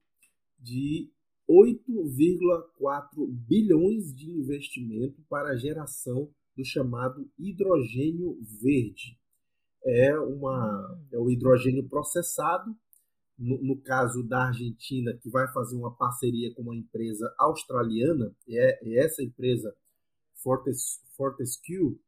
de 0.59 1.11
8,4 1.51 3.27
bilhões 3.29 4.15
de 4.15 4.31
investimento 4.31 5.21
para 5.29 5.51
a 5.51 5.57
geração 5.57 6.33
do 6.57 6.65
chamado 6.65 7.29
hidrogênio 7.37 8.39
verde. 8.63 9.19
É, 9.85 10.17
uma, 10.21 11.03
é 11.13 11.19
o 11.19 11.29
hidrogênio 11.29 11.89
processado, 11.89 12.73
no, 13.37 13.61
no, 13.63 13.81
caso 13.81 14.23
da 14.23 14.47
Argentina, 14.49 15.19
que 15.21 15.29
vai 15.29 15.51
fazer 15.53 15.75
uma 15.75 15.97
parceria 15.97 16.55
com 16.55 16.63
uma 16.63 16.77
empresa 16.77 17.35
australiana, 17.39 18.33
é, 18.49 18.89
é 18.89 19.05
essa 19.05 19.23
empresa 19.23 19.75
Fortes, 20.43 21.03
Fortescue, 21.17 21.99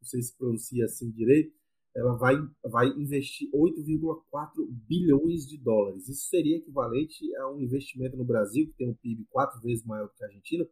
não 0.00 0.04
sei 0.04 0.20
se 0.20 0.36
pronuncia 0.36 0.84
assim 0.84 1.10
direito, 1.10 1.59
ela 1.94 2.14
vai, 2.14 2.36
vai 2.64 2.88
investir 2.88 3.50
8,4 3.50 4.66
bilhões 4.86 5.46
de 5.46 5.58
dólares. 5.58 6.08
Isso 6.08 6.28
seria 6.28 6.58
equivalente 6.58 7.34
a 7.36 7.50
um 7.50 7.60
investimento 7.60 8.16
no 8.16 8.24
Brasil, 8.24 8.66
que 8.66 8.74
tem 8.74 8.88
um 8.88 8.94
PIB 8.94 9.26
quatro 9.30 9.60
vezes 9.60 9.84
maior 9.84 10.08
que 10.08 10.22
a 10.22 10.26
Argentina, 10.26 10.64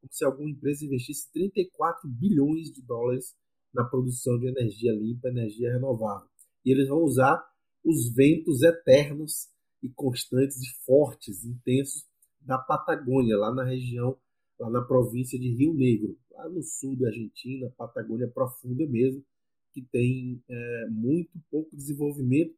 como 0.00 0.12
se 0.12 0.24
alguma 0.24 0.50
empresa 0.50 0.84
investisse 0.84 1.30
34 1.32 2.08
bilhões 2.08 2.72
de 2.72 2.82
dólares 2.82 3.36
na 3.72 3.84
produção 3.84 4.38
de 4.38 4.48
energia 4.48 4.92
limpa, 4.92 5.28
energia 5.28 5.72
renovável. 5.72 6.28
E 6.64 6.72
eles 6.72 6.88
vão 6.88 7.02
usar 7.02 7.42
os 7.84 8.12
ventos 8.14 8.62
eternos 8.62 9.48
e 9.82 9.88
constantes 9.90 10.56
e 10.62 10.84
fortes, 10.84 11.44
intensos 11.44 12.06
da 12.40 12.58
Patagônia, 12.58 13.36
lá 13.36 13.52
na 13.52 13.64
região, 13.64 14.16
lá 14.58 14.70
na 14.70 14.82
província 14.82 15.38
de 15.38 15.48
Rio 15.48 15.74
Negro, 15.74 16.16
lá 16.30 16.48
no 16.48 16.62
sul 16.62 16.96
da 16.96 17.08
Argentina, 17.08 17.72
Patagônia 17.76 18.28
profunda 18.28 18.86
mesmo, 18.86 19.24
que 19.72 19.82
tem 19.82 20.42
é, 20.48 20.86
muito 20.90 21.40
pouco 21.50 21.76
desenvolvimento, 21.76 22.54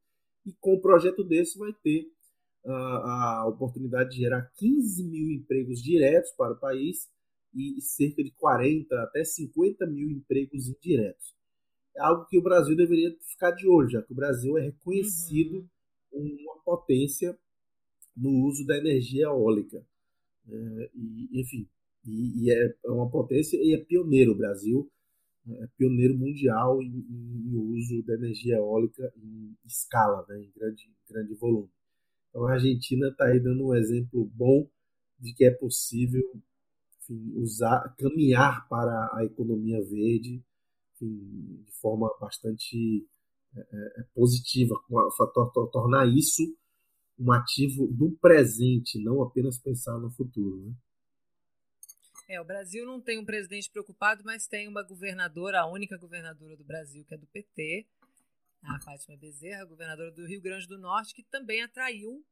e 0.47 0.53
com 0.61 0.75
um 0.75 0.81
projeto 0.81 1.25
desse 1.25 1.59
vai 1.59 1.73
ter 1.83 2.11
a, 2.67 3.41
a 3.41 3.49
oportunidade 3.49 4.11
de 4.11 4.19
gerar 4.19 4.51
15 4.57 5.05
mil 5.05 5.31
empregos 5.31 5.83
diretos 5.83 6.31
para 6.33 6.53
o 6.53 6.59
país 6.59 7.09
e 7.55 7.81
cerca 7.81 8.23
de 8.23 8.31
40 8.33 8.95
até 9.03 9.25
50 9.25 9.87
mil 9.87 10.11
empregos 10.11 10.69
indiretos. 10.69 11.35
É 11.97 12.03
algo 12.03 12.27
que 12.27 12.37
o 12.37 12.43
Brasil 12.43 12.77
deveria 12.77 13.17
ficar 13.23 13.53
de 13.53 13.69
olho, 13.69 13.89
já 13.89 14.03
que 14.03 14.13
o 14.13 14.17
Brasil 14.17 14.59
é 14.59 14.63
reconhecido 14.63 15.69
uhum. 16.13 16.37
uma 16.41 16.59
potência 16.65 17.39
no 18.17 18.47
uso 18.47 18.67
da 18.67 18.77
energia 18.77 19.25
eólica. 19.25 19.85
É, 20.49 20.91
e, 20.95 21.41
enfim, 21.41 21.69
e, 22.05 22.45
e, 22.45 22.51
é 22.51 22.75
uma 22.87 23.09
potência 23.09 23.57
e 23.57 23.75
é 23.75 23.79
pioneiro. 23.79 24.33
O 24.33 24.37
Brasil 24.37 24.91
é 25.47 25.67
pioneiro 25.77 26.17
mundial 26.17 26.83
em, 26.83 26.89
em, 26.89 27.57
uso 27.57 28.03
da 28.05 28.15
energia 28.15 28.57
eólica 28.57 29.13
em 29.17 29.57
escala, 29.65 30.25
né, 30.29 30.41
em 30.41 30.51
grande, 30.57 30.91
grande 31.09 31.35
volume. 31.35 31.71
Então 32.31 32.47
a 32.47 32.53
Argentina 32.53 33.09
está 33.09 33.27
aí 33.27 33.41
dando 33.41 33.67
um 33.67 33.75
exemplo 33.75 34.25
bom 34.35 34.69
de 35.19 35.35
que 35.35 35.45
é 35.45 35.51
possível 35.51 36.23
enfim, 37.03 37.33
usar, 37.37 37.95
caminhar 37.99 38.67
para 38.69 39.11
a 39.13 39.25
economia 39.25 39.83
verde 39.83 40.43
enfim, 40.95 41.63
de 41.65 41.73
forma 41.81 42.11
bastante 42.21 43.07
é, 43.57 43.61
é, 43.61 44.01
é 44.01 44.05
positiva, 44.15 44.75
tornar 45.73 46.07
isso 46.07 46.43
um 47.19 47.33
ativo 47.33 47.87
do 47.87 48.11
presente, 48.21 48.99
não 48.99 49.23
apenas 49.23 49.59
pensar 49.59 49.99
no 49.99 50.11
futuro. 50.11 50.67
Né? 50.67 50.75
É, 52.27 52.41
o 52.41 52.45
Brasil 52.45 52.87
não 52.87 53.01
tem 53.01 53.19
um 53.19 53.25
presidente 53.25 53.71
preocupado, 53.71 54.23
mas 54.25 54.47
tem 54.47 54.67
uma 54.67 54.83
governadora, 54.83 55.61
a 55.61 55.67
única 55.67 55.99
governadora 55.99 56.57
do 56.57 56.65
Brasil, 56.65 57.05
que 57.05 57.15
é 57.15 57.19
do 57.19 57.27
PT, 57.27 57.87
a 58.63 58.81
Fátima 58.81 59.17
Bezerra, 59.17 59.65
governadora 59.67 60.11
do 60.11 60.27
Rio 60.27 60.41
Grande 60.41 60.67
do 60.67 60.79
Norte, 60.79 61.15
que 61.15 61.23
também 61.23 61.63
atraiu 61.63 62.25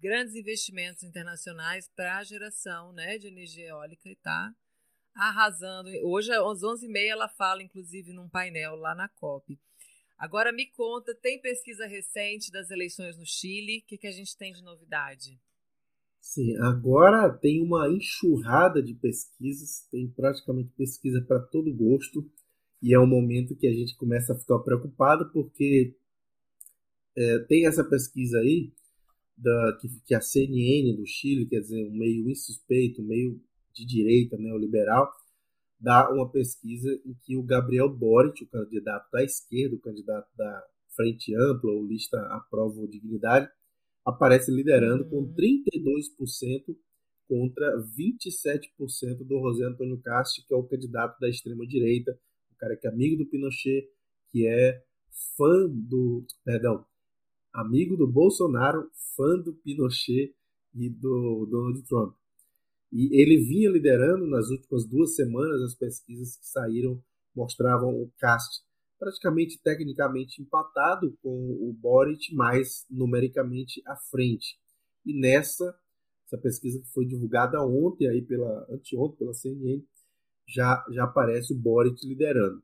grandes 0.00 0.34
investimentos 0.34 1.02
internacionais 1.02 1.88
para 1.88 2.16
a 2.16 2.24
geração 2.24 2.92
né, 2.92 3.18
de 3.18 3.26
energia 3.26 3.68
eólica 3.68 4.08
e 4.08 4.12
está 4.12 4.54
arrasando. 5.14 5.90
Hoje, 6.04 6.32
às 6.32 6.62
11h30, 6.62 7.06
ela 7.06 7.28
fala, 7.28 7.62
inclusive, 7.62 8.12
num 8.12 8.28
painel 8.28 8.74
lá 8.76 8.94
na 8.94 9.08
COP. 9.08 9.60
Agora 10.16 10.52
me 10.52 10.66
conta, 10.66 11.14
tem 11.14 11.40
pesquisa 11.40 11.86
recente 11.86 12.50
das 12.50 12.70
eleições 12.70 13.18
no 13.18 13.26
Chile? 13.26 13.78
O 13.78 13.86
que, 13.86 13.98
que 13.98 14.06
a 14.06 14.12
gente 14.12 14.36
tem 14.36 14.52
de 14.52 14.62
novidade? 14.62 15.38
Sim, 16.24 16.56
agora 16.56 17.30
tem 17.30 17.62
uma 17.62 17.86
enxurrada 17.86 18.82
de 18.82 18.94
pesquisas, 18.94 19.86
tem 19.90 20.08
praticamente 20.08 20.70
pesquisa 20.70 21.20
para 21.20 21.38
todo 21.38 21.72
gosto, 21.72 22.28
e 22.80 22.94
é 22.94 22.98
um 22.98 23.06
momento 23.06 23.54
que 23.54 23.66
a 23.66 23.72
gente 23.72 23.94
começa 23.94 24.32
a 24.32 24.36
ficar 24.36 24.58
preocupado, 24.60 25.30
porque 25.32 25.94
é, 27.14 27.38
tem 27.40 27.66
essa 27.66 27.84
pesquisa 27.84 28.38
aí, 28.38 28.72
da, 29.36 29.78
que, 29.78 29.88
que, 30.06 30.14
a 30.14 30.20
CNN 30.20 30.96
do 30.96 31.06
Chile, 31.06 31.46
quer 31.46 31.60
dizer, 31.60 31.86
um 31.86 31.94
meio 31.94 32.28
insuspeito, 32.30 33.02
um 33.02 33.06
meio 33.06 33.38
de 33.74 33.84
direita 33.84 34.38
neoliberal, 34.38 35.12
dá 35.78 36.10
uma 36.10 36.28
pesquisa 36.30 36.90
em 37.04 37.12
que 37.22 37.36
o 37.36 37.42
Gabriel 37.42 37.94
Boric, 37.94 38.44
o 38.44 38.48
candidato 38.48 39.10
da 39.12 39.22
esquerda, 39.22 39.76
o 39.76 39.80
candidato 39.80 40.28
da 40.34 40.64
Frente 40.96 41.34
Ampla, 41.36 41.70
ou 41.70 41.86
lista 41.86 42.18
Aprova 42.28 42.88
Dignidade, 42.88 43.46
aparece 44.04 44.50
liderando 44.50 45.08
com 45.08 45.34
32% 45.34 46.68
uhum. 46.68 46.76
contra 47.28 47.78
27% 47.78 49.24
do 49.24 49.40
José 49.40 49.64
Antônio 49.64 49.98
Castro, 50.00 50.44
que 50.46 50.52
é 50.52 50.56
o 50.56 50.64
candidato 50.64 51.18
da 51.18 51.28
extrema-direita, 51.28 52.18
o 52.52 52.56
cara 52.56 52.76
que 52.76 52.86
é 52.86 52.90
amigo 52.90 53.16
do 53.16 53.26
Pinochet, 53.26 53.88
que 54.30 54.46
é 54.46 54.82
fã 55.36 55.68
do. 55.68 56.24
Perdão, 56.44 56.84
amigo 57.52 57.96
do 57.96 58.06
Bolsonaro, 58.06 58.90
fã 59.16 59.38
do 59.38 59.54
Pinochet 59.54 60.34
e 60.74 60.90
do 60.90 61.46
Donald 61.46 61.82
Trump. 61.84 62.14
E 62.92 63.20
ele 63.20 63.38
vinha 63.38 63.70
liderando 63.70 64.26
nas 64.26 64.50
últimas 64.50 64.84
duas 64.84 65.16
semanas 65.16 65.62
as 65.62 65.74
pesquisas 65.74 66.36
que 66.36 66.46
saíram 66.46 67.02
mostravam 67.34 67.90
o 67.90 68.10
Cast 68.18 68.62
praticamente 68.98 69.60
tecnicamente 69.62 70.40
empatado 70.40 71.16
com 71.22 71.30
o 71.30 71.72
Boric, 71.72 72.34
mas 72.34 72.86
numericamente 72.90 73.82
à 73.86 73.96
frente. 73.96 74.58
E 75.04 75.18
nessa, 75.18 75.76
essa 76.26 76.38
pesquisa 76.38 76.80
que 76.80 76.88
foi 76.92 77.04
divulgada 77.04 77.60
ontem 77.62 78.08
aí 78.08 78.22
pela 78.22 78.66
anteontem 78.70 79.18
pela 79.18 79.34
CNN, 79.34 79.82
já 80.46 80.84
já 80.90 81.04
aparece 81.04 81.52
o 81.52 81.56
Boric 81.56 82.06
liderando. 82.06 82.62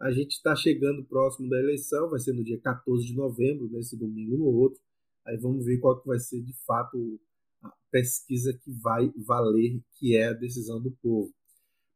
A 0.00 0.10
gente 0.10 0.32
está 0.32 0.56
chegando 0.56 1.04
próximo 1.04 1.48
da 1.48 1.58
eleição, 1.58 2.08
vai 2.08 2.18
ser 2.18 2.32
no 2.32 2.42
dia 2.42 2.58
14 2.58 3.06
de 3.06 3.14
novembro, 3.14 3.68
nesse 3.70 3.96
domingo 3.96 4.36
no 4.38 4.46
outro. 4.46 4.80
Aí 5.26 5.36
vamos 5.36 5.66
ver 5.66 5.78
qual 5.78 6.00
que 6.00 6.08
vai 6.08 6.18
ser 6.18 6.40
de 6.40 6.54
fato 6.64 7.20
a 7.62 7.70
pesquisa 7.90 8.52
que 8.52 8.72
vai 8.72 9.12
valer, 9.26 9.82
que 9.98 10.16
é 10.16 10.28
a 10.28 10.32
decisão 10.32 10.80
do 10.80 10.90
povo. 11.02 11.32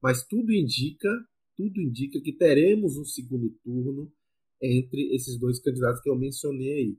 Mas 0.02 0.22
tudo 0.22 0.52
indica 0.52 1.08
tudo 1.56 1.80
indica 1.80 2.20
que 2.20 2.32
teremos 2.32 2.96
um 2.96 3.04
segundo 3.04 3.50
turno 3.62 4.12
entre 4.60 5.14
esses 5.14 5.38
dois 5.38 5.58
candidatos 5.60 6.00
que 6.00 6.08
eu 6.08 6.16
mencionei 6.16 6.72
aí. 6.72 6.98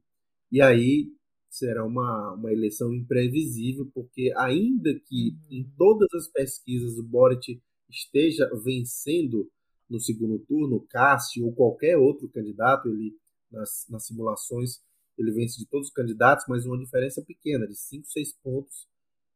E 0.51 0.61
aí 0.61 1.11
será 1.49 1.85
uma, 1.85 2.33
uma 2.33 2.51
eleição 2.51 2.93
imprevisível, 2.93 3.89
porque 3.93 4.31
ainda 4.37 4.93
que 5.05 5.37
uhum. 5.49 5.57
em 5.57 5.63
todas 5.77 6.07
as 6.13 6.27
pesquisas 6.27 6.97
o 6.97 7.03
Boric 7.03 7.61
esteja 7.89 8.49
vencendo 8.63 9.49
no 9.89 9.99
segundo 9.99 10.39
turno, 10.39 10.85
Cássio 10.89 11.45
ou 11.45 11.53
qualquer 11.53 11.97
outro 11.97 12.27
candidato, 12.29 12.89
ele 12.89 13.15
nas, 13.51 13.85
nas 13.89 14.05
simulações 14.05 14.81
ele 15.17 15.31
vence 15.31 15.57
de 15.57 15.65
todos 15.65 15.87
os 15.87 15.93
candidatos, 15.93 16.45
mas 16.47 16.65
uma 16.65 16.77
diferença 16.77 17.21
pequena, 17.21 17.65
de 17.65 17.75
5, 17.75 18.05
6 18.05 18.33
pontos, 18.43 18.87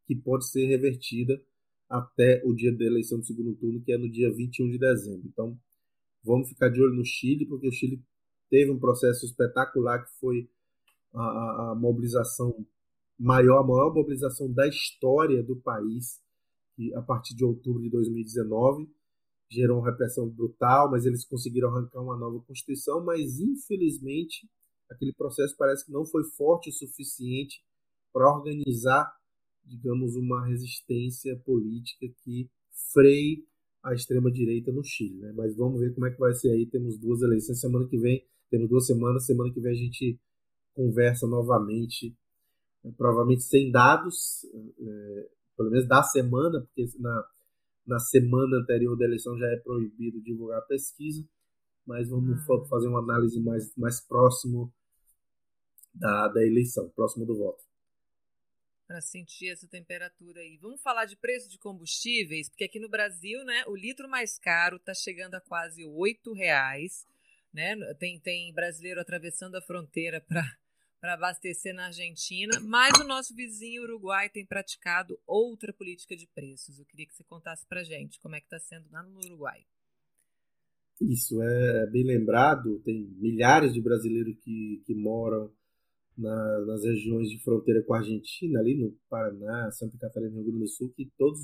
que 0.06 0.16
pode 0.16 0.50
ser 0.50 0.66
revertida 0.66 1.42
até 1.90 2.42
o 2.46 2.54
dia 2.54 2.72
da 2.72 2.86
eleição 2.86 3.20
do 3.20 3.26
segundo 3.26 3.56
turno, 3.56 3.82
que 3.82 3.92
é 3.92 3.98
no 3.98 4.10
dia 4.10 4.32
21 4.32 4.70
de 4.70 4.78
dezembro. 4.78 5.28
Então, 5.28 5.60
vamos 6.24 6.50
ficar 6.50 6.70
de 6.70 6.82
olho 6.82 6.94
no 6.94 7.04
Chile, 7.04 7.46
porque 7.48 7.68
o 7.68 7.72
Chile 7.72 8.04
teve 8.50 8.70
um 8.72 8.80
processo 8.80 9.26
espetacular 9.26 10.06
que 10.06 10.12
foi 10.20 10.50
a, 11.14 11.72
a, 11.72 11.76
mobilização 11.76 12.66
maior, 13.18 13.60
a 13.60 13.68
maior 13.68 13.94
mobilização 13.94 14.52
da 14.52 14.68
história 14.68 15.42
do 15.42 15.56
país, 15.56 16.22
que 16.76 16.94
a 16.94 17.02
partir 17.02 17.36
de 17.36 17.44
outubro 17.44 17.82
de 17.82 17.90
2019 17.90 18.88
gerou 19.52 19.80
uma 19.80 19.90
repressão 19.90 20.30
brutal, 20.30 20.92
mas 20.92 21.06
eles 21.06 21.26
conseguiram 21.26 21.70
arrancar 21.70 22.02
uma 22.02 22.16
nova 22.16 22.40
constituição, 22.42 23.04
mas 23.04 23.40
infelizmente 23.40 24.48
aquele 24.90 25.14
processo 25.14 25.56
parece 25.58 25.86
que 25.86 25.92
não 25.92 26.06
foi 26.06 26.24
forte 26.24 26.70
o 26.70 26.74
suficiente 26.74 27.64
para 28.14 28.32
organizar 28.32 29.12
digamos, 29.66 30.16
uma 30.16 30.46
resistência 30.48 31.36
política 31.46 32.08
que 32.24 32.50
freie 32.94 33.46
a 33.84 33.94
extrema-direita 33.94 34.72
no 34.72 34.84
Chile. 34.84 35.20
Né? 35.20 35.32
Mas 35.36 35.56
vamos 35.56 35.80
ver 35.80 35.94
como 35.94 36.08
é 36.08 36.12
que 36.12 36.20
vai 36.20 36.34
ser 36.34 36.52
aí. 36.52 36.66
Temos 36.66 36.98
duas 36.98 37.22
eleições 37.22 37.60
semana 37.60 37.88
que 37.88 37.98
vem. 37.98 38.26
Temos 38.50 38.70
duas 38.70 38.86
semanas, 38.86 39.26
semana 39.26 39.54
que 39.54 39.60
vem 39.60 39.72
a 39.72 39.76
gente 39.76 40.20
conversa 40.74 41.28
novamente, 41.28 42.16
né, 42.84 42.92
provavelmente 42.98 43.44
sem 43.44 43.72
dados, 43.72 44.46
é, 44.80 45.30
pelo 45.56 45.70
menos 45.70 45.88
da 45.88 46.02
semana, 46.02 46.62
porque 46.62 46.86
na, 47.00 47.26
na 47.86 48.00
semana 48.00 48.58
anterior 48.58 48.98
da 48.98 49.06
eleição 49.06 49.38
já 49.38 49.46
é 49.46 49.58
proibido 49.58 50.22
divulgar 50.22 50.66
pesquisa, 50.68 51.24
mas 51.86 52.10
vamos 52.10 52.40
ah. 52.40 52.66
fazer 52.70 52.88
uma 52.88 53.00
análise 53.00 53.40
mais, 53.42 53.76
mais 53.76 54.00
próximo 54.00 54.74
da, 55.94 56.30
da 56.30 56.46
eleição, 56.46 56.90
próximo 56.96 57.26
do 57.26 57.38
voto 57.38 57.69
para 58.90 59.02
sentir 59.02 59.52
essa 59.52 59.68
temperatura 59.68 60.42
aí. 60.42 60.58
Vamos 60.58 60.82
falar 60.82 61.06
de 61.06 61.16
preço 61.16 61.48
de 61.48 61.60
combustíveis, 61.60 62.50
porque 62.50 62.64
aqui 62.64 62.80
no 62.80 62.90
Brasil, 62.90 63.46
né, 63.46 63.64
o 63.68 63.76
litro 63.76 64.10
mais 64.10 64.40
caro 64.40 64.78
está 64.78 64.96
chegando 64.96 65.36
a 65.36 65.42
quase 65.42 65.86
oito 65.86 66.34
reais, 66.34 67.06
né? 67.54 67.76
Tem, 68.00 68.20
tem 68.20 68.52
brasileiro 68.52 69.00
atravessando 69.00 69.54
a 69.54 69.62
fronteira 69.62 70.20
para 70.28 70.44
para 71.00 71.14
abastecer 71.14 71.74
na 71.74 71.86
Argentina, 71.86 72.60
mas 72.60 72.92
o 73.00 73.06
nosso 73.06 73.34
vizinho 73.34 73.84
Uruguai 73.84 74.28
tem 74.28 74.46
praticado 74.46 75.18
outra 75.26 75.72
política 75.72 76.14
de 76.14 76.28
preços. 76.28 76.78
Eu 76.78 76.86
queria 76.86 77.08
que 77.08 77.16
você 77.16 77.24
contasse 77.24 77.66
para 77.66 77.86
gente 77.86 78.20
como 78.20 78.36
é 78.36 78.42
que 78.42 78.48
está 78.48 78.60
sendo 78.60 78.92
lá 78.92 79.02
no 79.02 79.18
Uruguai. 79.20 79.66
Isso 81.00 81.42
é 81.42 81.88
bem 81.88 82.04
lembrado. 82.04 82.82
Tem 82.82 83.02
milhares 83.16 83.74
de 83.74 83.82
brasileiros 83.82 84.36
que, 84.44 84.84
que 84.86 84.94
moram 84.94 85.50
na, 86.20 86.60
nas 86.66 86.84
regiões 86.84 87.30
de 87.30 87.42
fronteira 87.42 87.82
com 87.84 87.94
a 87.94 88.00
Argentina, 88.00 88.60
ali 88.60 88.76
no 88.76 88.94
Paraná, 89.10 89.72
Santa 89.72 89.98
Catarina, 89.98 90.36
Rio 90.36 90.46
Grande 90.46 90.60
do 90.60 90.68
Sul, 90.68 90.90
que 90.90 91.10
todos, 91.18 91.40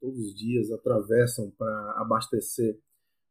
todos 0.00 0.18
os 0.18 0.34
dias 0.34 0.70
atravessam 0.70 1.50
para 1.52 1.94
abastecer 1.96 2.78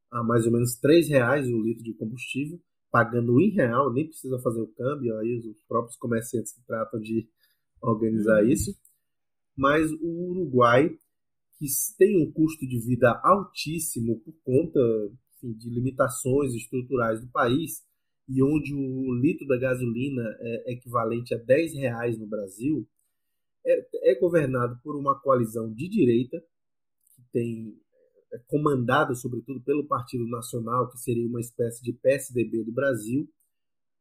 a 0.10 0.24
mais 0.24 0.46
ou 0.46 0.52
menos 0.52 0.80
R$ 0.84 1.02
reais 1.02 1.48
o 1.48 1.62
litro 1.62 1.84
de 1.84 1.94
combustível, 1.94 2.60
pagando 2.90 3.40
em 3.40 3.52
real, 3.52 3.94
nem 3.94 4.08
precisa 4.08 4.40
fazer 4.40 4.62
o 4.62 4.68
câmbio, 4.68 5.18
aí 5.18 5.38
os 5.38 5.62
próprios 5.68 5.98
comerciantes 5.98 6.54
que 6.54 6.66
tratam 6.66 7.00
de 7.00 7.30
organizar 7.82 8.44
uhum. 8.44 8.50
isso. 8.50 8.76
Mas 9.56 9.92
o 9.92 10.32
Uruguai, 10.32 10.90
que 11.60 11.66
tem 11.98 12.24
um 12.24 12.32
custo 12.32 12.66
de 12.66 12.80
vida 12.80 13.20
altíssimo 13.24 14.20
por 14.22 14.34
conta 14.44 14.80
enfim, 15.36 15.54
de 15.54 15.70
limitações 15.70 16.54
estruturais 16.56 17.22
do 17.22 17.28
país, 17.28 17.86
e 18.28 18.44
onde 18.44 18.74
o 18.74 19.14
litro 19.16 19.48
da 19.48 19.58
gasolina 19.58 20.24
é 20.40 20.74
equivalente 20.74 21.34
a 21.34 21.38
10 21.38 21.74
reais 21.76 22.18
no 22.18 22.28
Brasil, 22.28 22.88
é, 23.66 24.12
é 24.12 24.16
governado 24.20 24.80
por 24.84 24.96
uma 24.96 25.20
coalizão 25.20 25.74
de 25.74 25.88
direita, 25.88 26.40
que 27.16 27.22
tem 27.32 27.80
é 28.32 28.38
comandada 28.40 29.16
sobretudo 29.16 29.62
pelo 29.62 29.88
Partido 29.88 30.28
Nacional, 30.28 30.90
que 30.90 30.98
seria 30.98 31.26
uma 31.26 31.40
espécie 31.40 31.82
de 31.82 31.94
PSDB 31.94 32.64
do 32.66 32.74
Brasil, 32.74 33.30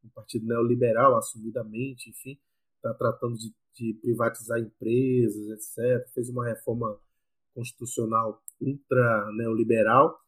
um 0.05 0.09
partido 0.09 0.47
neoliberal 0.47 1.17
assumidamente, 1.17 2.11
enfim, 2.11 2.39
está 2.77 2.93
tratando 2.95 3.37
de, 3.37 3.55
de, 3.75 3.95
privatizar 4.01 4.59
empresas, 4.59 5.49
etc. 5.51 6.09
Fez 6.13 6.29
uma 6.29 6.45
reforma 6.45 6.99
constitucional 7.55 8.43
ultra 8.61 9.31
neoliberal, 9.33 10.21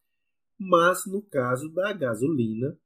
mas 0.58 1.04
no 1.06 1.22
caso 1.22 1.68
da 1.72 1.92
gasolina, 1.92 2.76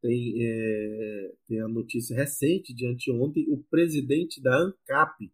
tem, 0.00 0.34
é, 0.40 1.32
tem 1.46 1.60
a 1.60 1.68
notícia 1.68 2.16
recente 2.16 2.74
de 2.74 2.86
anteontem, 2.86 3.46
o 3.48 3.62
presidente 3.70 4.40
da 4.40 4.56
ANCAP, 4.56 5.30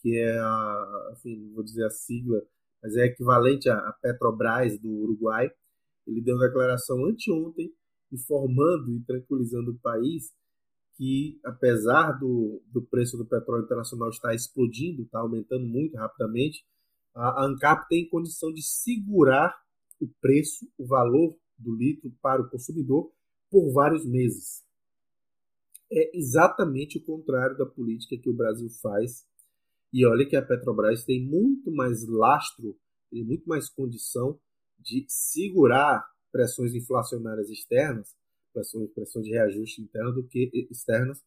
que 0.00 0.16
é 0.16 0.38
a, 0.38 1.12
enfim, 1.16 1.52
vou 1.52 1.62
dizer 1.62 1.84
a 1.84 1.90
sigla, 1.90 2.40
mas 2.82 2.96
é 2.96 3.06
equivalente 3.06 3.68
à 3.68 3.92
Petrobras 4.00 4.78
do 4.78 4.88
Uruguai, 4.88 5.50
ele 6.06 6.22
deu 6.22 6.36
uma 6.36 6.46
declaração 6.46 7.04
anteontem 7.04 7.72
informando 8.10 8.90
e 8.96 9.04
tranquilizando 9.04 9.72
o 9.72 9.78
país 9.78 10.32
que, 10.96 11.38
apesar 11.44 12.12
do, 12.12 12.62
do 12.66 12.82
preço 12.82 13.16
do 13.16 13.26
petróleo 13.26 13.64
internacional 13.64 14.08
estar 14.10 14.34
explodindo, 14.34 15.02
está 15.02 15.20
aumentando 15.20 15.66
muito 15.66 15.96
rapidamente, 15.96 16.64
a 17.14 17.44
ANCAP 17.44 17.88
tem 17.88 18.08
condição 18.08 18.52
de 18.52 18.62
segurar 18.62 19.54
o 20.00 20.08
preço, 20.20 20.66
o 20.78 20.86
valor 20.86 21.36
do 21.58 21.74
litro 21.74 22.10
para 22.22 22.42
o 22.42 22.48
consumidor, 22.48 23.10
por 23.50 23.72
vários 23.72 24.06
meses. 24.06 24.64
É 25.92 26.16
exatamente 26.16 26.98
o 26.98 27.04
contrário 27.04 27.58
da 27.58 27.66
política 27.66 28.16
que 28.16 28.30
o 28.30 28.36
Brasil 28.36 28.68
faz. 28.80 29.26
E 29.92 30.06
olha 30.06 30.26
que 30.26 30.36
a 30.36 30.42
Petrobras 30.42 31.04
tem 31.04 31.20
muito 31.24 31.70
mais 31.72 32.06
lastro, 32.06 32.78
tem 33.10 33.24
muito 33.24 33.48
mais 33.48 33.68
condição 33.68 34.38
de 34.78 35.04
segurar 35.08 36.08
pressões 36.30 36.74
inflacionárias 36.74 37.50
externas, 37.50 38.16
pressões, 38.52 38.90
pressões 38.92 39.26
de 39.26 39.32
reajuste 39.32 39.82
interno 39.82 40.12
do 40.12 40.26
que 40.26 40.50
externas, 40.70 41.20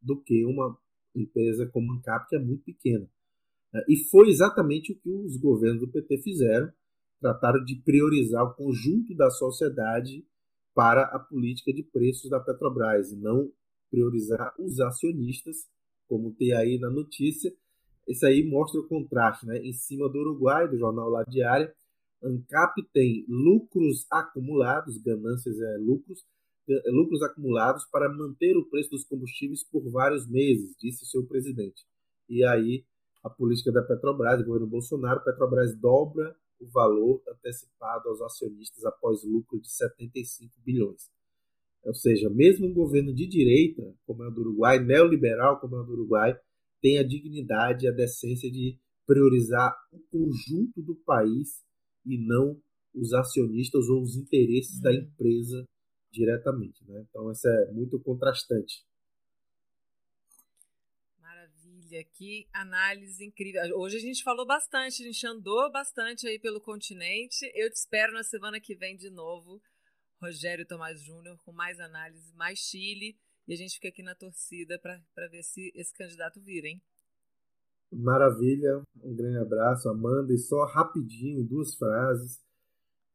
do 0.00 0.20
que 0.20 0.44
uma 0.44 0.78
empresa 1.14 1.66
como 1.66 1.92
a 1.92 1.96
Ancap, 1.96 2.28
que 2.28 2.36
é 2.36 2.38
muito 2.38 2.62
pequena. 2.64 3.08
E 3.88 3.96
foi 4.10 4.28
exatamente 4.28 4.92
o 4.92 4.98
que 4.98 5.10
os 5.10 5.36
governos 5.36 5.80
do 5.80 5.90
PT 5.90 6.18
fizeram, 6.18 6.70
trataram 7.20 7.64
de 7.64 7.76
priorizar 7.76 8.44
o 8.44 8.54
conjunto 8.54 9.14
da 9.16 9.30
sociedade 9.30 10.24
para 10.74 11.02
a 11.04 11.18
política 11.18 11.72
de 11.72 11.82
preços 11.82 12.28
da 12.28 12.40
Petrobras 12.40 13.12
e 13.12 13.16
não 13.16 13.50
priorizar 13.90 14.52
os 14.58 14.80
acionistas, 14.80 15.68
como 16.08 16.34
tem 16.34 16.52
aí 16.52 16.78
na 16.78 16.90
notícia. 16.90 17.52
Isso 18.08 18.26
aí 18.26 18.44
mostra 18.44 18.80
o 18.80 18.88
contraste, 18.88 19.46
né? 19.46 19.58
Em 19.58 19.72
cima 19.72 20.08
do 20.08 20.18
Uruguai, 20.18 20.68
do 20.68 20.76
jornal 20.76 21.08
lá 21.08 21.22
diária, 21.24 21.72
ANCAP 22.22 22.82
tem 22.92 23.24
lucros 23.28 24.06
acumulados, 24.10 24.98
ganâncias 24.98 25.60
é 25.60 25.76
lucros, 25.78 26.24
é, 26.68 26.90
lucros 26.90 27.22
acumulados 27.22 27.84
para 27.86 28.08
manter 28.08 28.56
o 28.56 28.68
preço 28.68 28.90
dos 28.90 29.04
combustíveis 29.04 29.62
por 29.62 29.88
vários 29.90 30.26
meses, 30.26 30.74
disse 30.80 31.06
seu 31.06 31.24
presidente. 31.26 31.84
E 32.28 32.44
aí 32.44 32.84
a 33.22 33.30
política 33.30 33.72
da 33.72 33.82
Petrobras, 33.82 34.38
do 34.38 34.44
governo 34.44 34.66
Bolsonaro, 34.66 35.22
Petrobras 35.22 35.74
dobra 35.76 36.34
o 36.60 36.66
valor 36.66 37.22
antecipado 37.28 38.08
aos 38.08 38.20
acionistas 38.20 38.84
após 38.84 39.22
lucro 39.24 39.60
de 39.60 39.70
75 39.70 40.60
bilhões. 40.64 41.10
Ou 41.84 41.94
seja, 41.94 42.30
mesmo 42.30 42.66
um 42.66 42.72
governo 42.72 43.14
de 43.14 43.26
direita, 43.26 43.82
como 44.06 44.24
é 44.24 44.28
o 44.28 44.30
do 44.30 44.40
Uruguai, 44.40 44.78
neoliberal 44.78 45.60
como 45.60 45.76
é 45.76 45.80
o 45.80 45.84
do 45.84 45.92
Uruguai, 45.92 46.34
tem 46.80 46.98
a 46.98 47.02
dignidade 47.02 47.84
e 47.84 47.88
a 47.88 47.92
decência 47.92 48.50
de 48.50 48.78
priorizar 49.06 49.76
o 49.92 49.98
conjunto 50.10 50.82
do 50.82 50.94
país 50.96 51.62
e 52.06 52.18
não 52.18 52.60
os 52.94 53.12
acionistas 53.12 53.88
ou 53.88 54.02
os 54.02 54.16
interesses 54.16 54.78
hum. 54.78 54.82
da 54.82 54.94
empresa 54.94 55.64
diretamente. 56.10 56.84
Né? 56.86 57.04
Então, 57.08 57.30
isso 57.30 57.46
é 57.48 57.72
muito 57.72 57.98
contrastante. 58.00 58.84
Que 62.02 62.48
análise 62.52 63.24
incrível. 63.24 63.78
Hoje 63.78 63.98
a 63.98 64.00
gente 64.00 64.24
falou 64.24 64.44
bastante, 64.44 65.02
a 65.02 65.06
gente 65.06 65.26
andou 65.26 65.70
bastante 65.70 66.26
aí 66.26 66.38
pelo 66.38 66.60
continente. 66.60 67.50
Eu 67.54 67.70
te 67.70 67.76
espero 67.76 68.12
na 68.12 68.24
semana 68.24 68.58
que 68.58 68.74
vem 68.74 68.96
de 68.96 69.10
novo, 69.10 69.62
Rogério 70.20 70.66
Tomás 70.66 71.00
Júnior, 71.00 71.38
com 71.44 71.52
mais 71.52 71.78
análise, 71.78 72.34
mais 72.34 72.58
Chile. 72.58 73.16
E 73.46 73.52
a 73.52 73.56
gente 73.56 73.74
fica 73.74 73.88
aqui 73.88 74.02
na 74.02 74.14
torcida 74.14 74.78
para 74.80 75.28
ver 75.28 75.42
se 75.42 75.70
esse 75.74 75.92
candidato 75.92 76.40
vira, 76.40 76.66
hein? 76.66 76.82
Maravilha, 77.92 78.82
um 79.02 79.14
grande 79.14 79.38
abraço, 79.38 79.88
Amanda. 79.88 80.32
E 80.32 80.38
só 80.38 80.64
rapidinho, 80.64 81.44
duas 81.44 81.76
frases. 81.76 82.42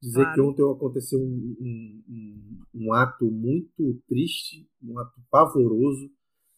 Dizer 0.02 0.22
claro. 0.22 0.36
que 0.36 0.42
ontem 0.42 0.72
aconteceu 0.78 1.20
um, 1.20 1.58
um, 1.60 2.04
um, 2.08 2.64
um 2.76 2.94
ato 2.94 3.26
muito 3.26 4.02
triste, 4.08 4.70
um 4.82 4.98
ato 4.98 5.20
pavoroso, 5.30 6.10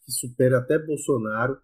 que 0.06 0.12
supera 0.12 0.60
até 0.60 0.78
Bolsonaro 0.78 1.60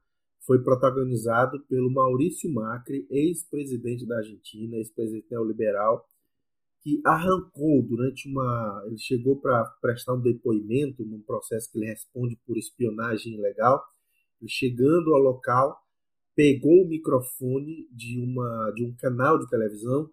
foi 0.47 0.63
protagonizado 0.63 1.59
pelo 1.67 1.91
Maurício 1.91 2.49
Macri, 2.49 3.05
ex-presidente 3.09 4.07
da 4.07 4.19
Argentina, 4.19 4.77
ex-presidente 4.77 5.27
neoliberal, 5.29 6.07
que 6.81 7.01
arrancou 7.05 7.83
durante 7.83 8.29
uma. 8.29 8.81
Ele 8.87 8.97
chegou 8.97 9.35
para 9.41 9.65
prestar 9.81 10.13
um 10.13 10.21
depoimento 10.21 11.03
num 11.03 11.21
processo 11.21 11.69
que 11.69 11.77
ele 11.77 11.87
responde 11.87 12.39
por 12.45 12.57
espionagem 12.57 13.33
ilegal. 13.33 13.83
Ele 14.39 14.49
chegando 14.49 15.13
ao 15.13 15.21
local, 15.21 15.77
pegou 16.33 16.85
o 16.85 16.87
microfone 16.87 17.85
de, 17.91 18.17
uma, 18.17 18.71
de 18.73 18.85
um 18.85 18.95
canal 18.95 19.37
de 19.37 19.49
televisão, 19.49 20.09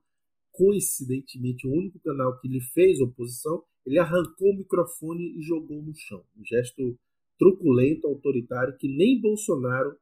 coincidentemente 0.51 1.65
o 1.65 1.73
único 1.73 2.01
canal 2.01 2.41
que 2.41 2.49
lhe 2.49 2.61
fez 2.61 3.01
oposição, 3.01 3.63
ele 3.87 4.01
arrancou 4.01 4.51
o 4.51 4.57
microfone 4.57 5.39
e 5.39 5.43
jogou 5.43 5.81
no 5.81 5.95
chão. 5.95 6.25
Um 6.37 6.45
gesto 6.45 6.99
truculento, 7.39 8.09
autoritário, 8.09 8.77
que 8.79 8.89
nem 8.89 9.21
Bolsonaro 9.21 9.97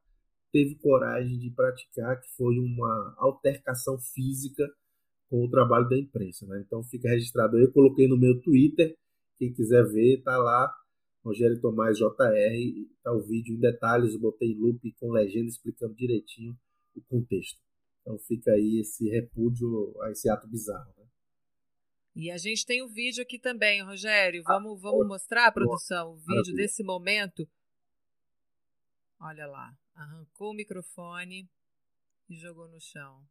teve 0.53 0.75
coragem 0.75 1.39
de 1.39 1.49
praticar, 1.49 2.21
que 2.21 2.29
foi 2.37 2.59
uma 2.59 3.15
altercação 3.17 3.97
física 3.97 4.71
com 5.27 5.43
o 5.43 5.49
trabalho 5.49 5.89
da 5.89 5.97
imprensa. 5.97 6.45
Né? 6.45 6.63
Então 6.65 6.83
fica 6.83 7.09
registrado 7.09 7.57
aí, 7.57 7.63
eu 7.63 7.73
coloquei 7.73 8.07
no 8.07 8.17
meu 8.17 8.39
Twitter, 8.39 8.95
quem 9.39 9.51
quiser 9.51 9.83
ver, 9.85 10.21
tá 10.21 10.37
lá, 10.37 10.71
Rogério 11.25 11.59
Tomás 11.59 11.97
JR, 11.97 12.05
tá 13.01 13.11
o 13.11 13.23
vídeo 13.23 13.55
em 13.55 13.59
detalhes, 13.59 14.13
eu 14.13 14.19
botei 14.19 14.55
loop 14.55 14.79
com 14.99 15.11
legenda 15.11 15.47
explicando 15.47 15.95
direitinho 15.95 16.55
o 16.95 17.01
contexto. 17.01 17.59
Então 18.01 18.19
fica 18.19 18.51
aí 18.51 18.79
esse 18.81 19.09
repúdio 19.09 19.99
a 20.03 20.11
esse 20.11 20.29
ato 20.29 20.47
bizarro. 20.47 20.93
Né? 20.97 21.05
E 22.15 22.29
a 22.29 22.37
gente 22.37 22.63
tem 22.63 22.83
o 22.83 22.89
vídeo 22.89 23.23
aqui 23.23 23.39
também, 23.39 23.81
Rogério. 23.81 24.43
Vamos, 24.43 24.79
vamos 24.79 25.07
mostrar, 25.07 25.51
produção, 25.51 26.11
o 26.11 26.17
vídeo 26.17 26.53
desse 26.53 26.83
momento. 26.83 27.49
Olha 29.19 29.47
lá. 29.47 29.73
Arrancou 29.95 30.51
o 30.51 30.55
microfone 30.55 31.49
e 32.29 32.35
jogou 32.35 32.67
no 32.67 32.79
chão. 32.79 33.27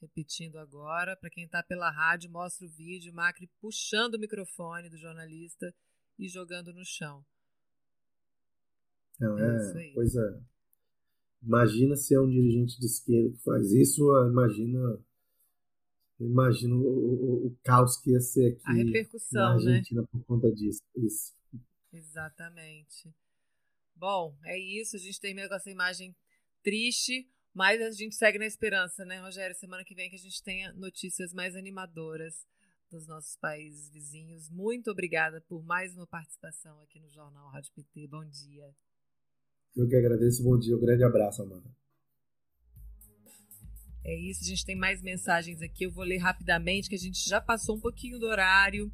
Repetindo 0.00 0.56
agora, 0.56 1.16
para 1.16 1.28
quem 1.28 1.44
está 1.44 1.62
pela 1.62 1.90
rádio, 1.90 2.30
mostra 2.30 2.66
o 2.66 2.70
vídeo, 2.70 3.12
Macri 3.12 3.48
puxando 3.60 4.14
o 4.14 4.18
microfone 4.18 4.88
do 4.88 4.96
jornalista 4.96 5.74
e 6.18 6.28
jogando 6.28 6.72
no 6.72 6.84
chão. 6.84 7.24
Não, 9.18 9.38
é, 9.38 9.88
é 9.90 9.92
coisa. 9.92 10.42
Imagina 11.42 11.96
se 11.96 12.14
é 12.14 12.20
um 12.20 12.28
dirigente 12.28 12.78
de 12.78 12.86
esquerda 12.86 13.30
que 13.36 13.42
faz 13.42 13.72
isso, 13.72 14.02
imagina 14.26 14.98
imagina 16.18 16.74
o, 16.74 16.80
o, 16.80 17.46
o, 17.46 17.58
caos 17.64 17.96
que 17.96 18.10
ia 18.10 18.20
ser 18.20 18.52
aqui 18.52 18.62
a 18.64 18.72
repercussão, 18.72 19.40
na 19.40 19.48
né? 19.48 19.54
Argentina 19.54 20.02
né? 20.02 20.08
por 20.12 20.24
conta 20.24 20.52
disso. 20.52 20.82
Isso. 20.96 21.34
Exatamente. 21.92 23.12
Bom, 24.00 24.34
é 24.44 24.58
isso. 24.58 24.96
A 24.96 24.98
gente 24.98 25.20
termina 25.20 25.46
com 25.46 25.54
essa 25.54 25.70
imagem 25.70 26.16
triste, 26.62 27.28
mas 27.52 27.82
a 27.82 27.90
gente 27.90 28.14
segue 28.14 28.38
na 28.38 28.46
esperança, 28.46 29.04
né, 29.04 29.20
Rogério? 29.20 29.54
Semana 29.54 29.84
que 29.84 29.94
vem 29.94 30.08
que 30.08 30.16
a 30.16 30.18
gente 30.18 30.42
tenha 30.42 30.72
notícias 30.72 31.34
mais 31.34 31.54
animadoras 31.54 32.46
dos 32.90 33.06
nossos 33.06 33.36
países 33.36 33.90
vizinhos. 33.90 34.48
Muito 34.48 34.90
obrigada 34.90 35.42
por 35.42 35.62
mais 35.62 35.94
uma 35.94 36.06
participação 36.06 36.80
aqui 36.80 36.98
no 36.98 37.10
Jornal 37.10 37.50
Rádio 37.50 37.72
PT. 37.74 38.08
Bom 38.08 38.24
dia. 38.24 38.74
Eu 39.76 39.86
que 39.86 39.94
agradeço. 39.94 40.42
Bom 40.42 40.58
dia. 40.58 40.74
Um 40.74 40.80
grande 40.80 41.04
abraço, 41.04 41.42
Amanda. 41.42 41.70
É 44.02 44.16
isso, 44.16 44.42
a 44.42 44.46
gente 44.46 44.64
tem 44.64 44.74
mais 44.74 45.02
mensagens 45.02 45.60
aqui. 45.60 45.84
Eu 45.84 45.90
vou 45.90 46.04
ler 46.04 46.16
rapidamente, 46.16 46.88
que 46.88 46.94
a 46.94 46.98
gente 46.98 47.28
já 47.28 47.38
passou 47.38 47.76
um 47.76 47.80
pouquinho 47.80 48.18
do 48.18 48.24
horário. 48.24 48.90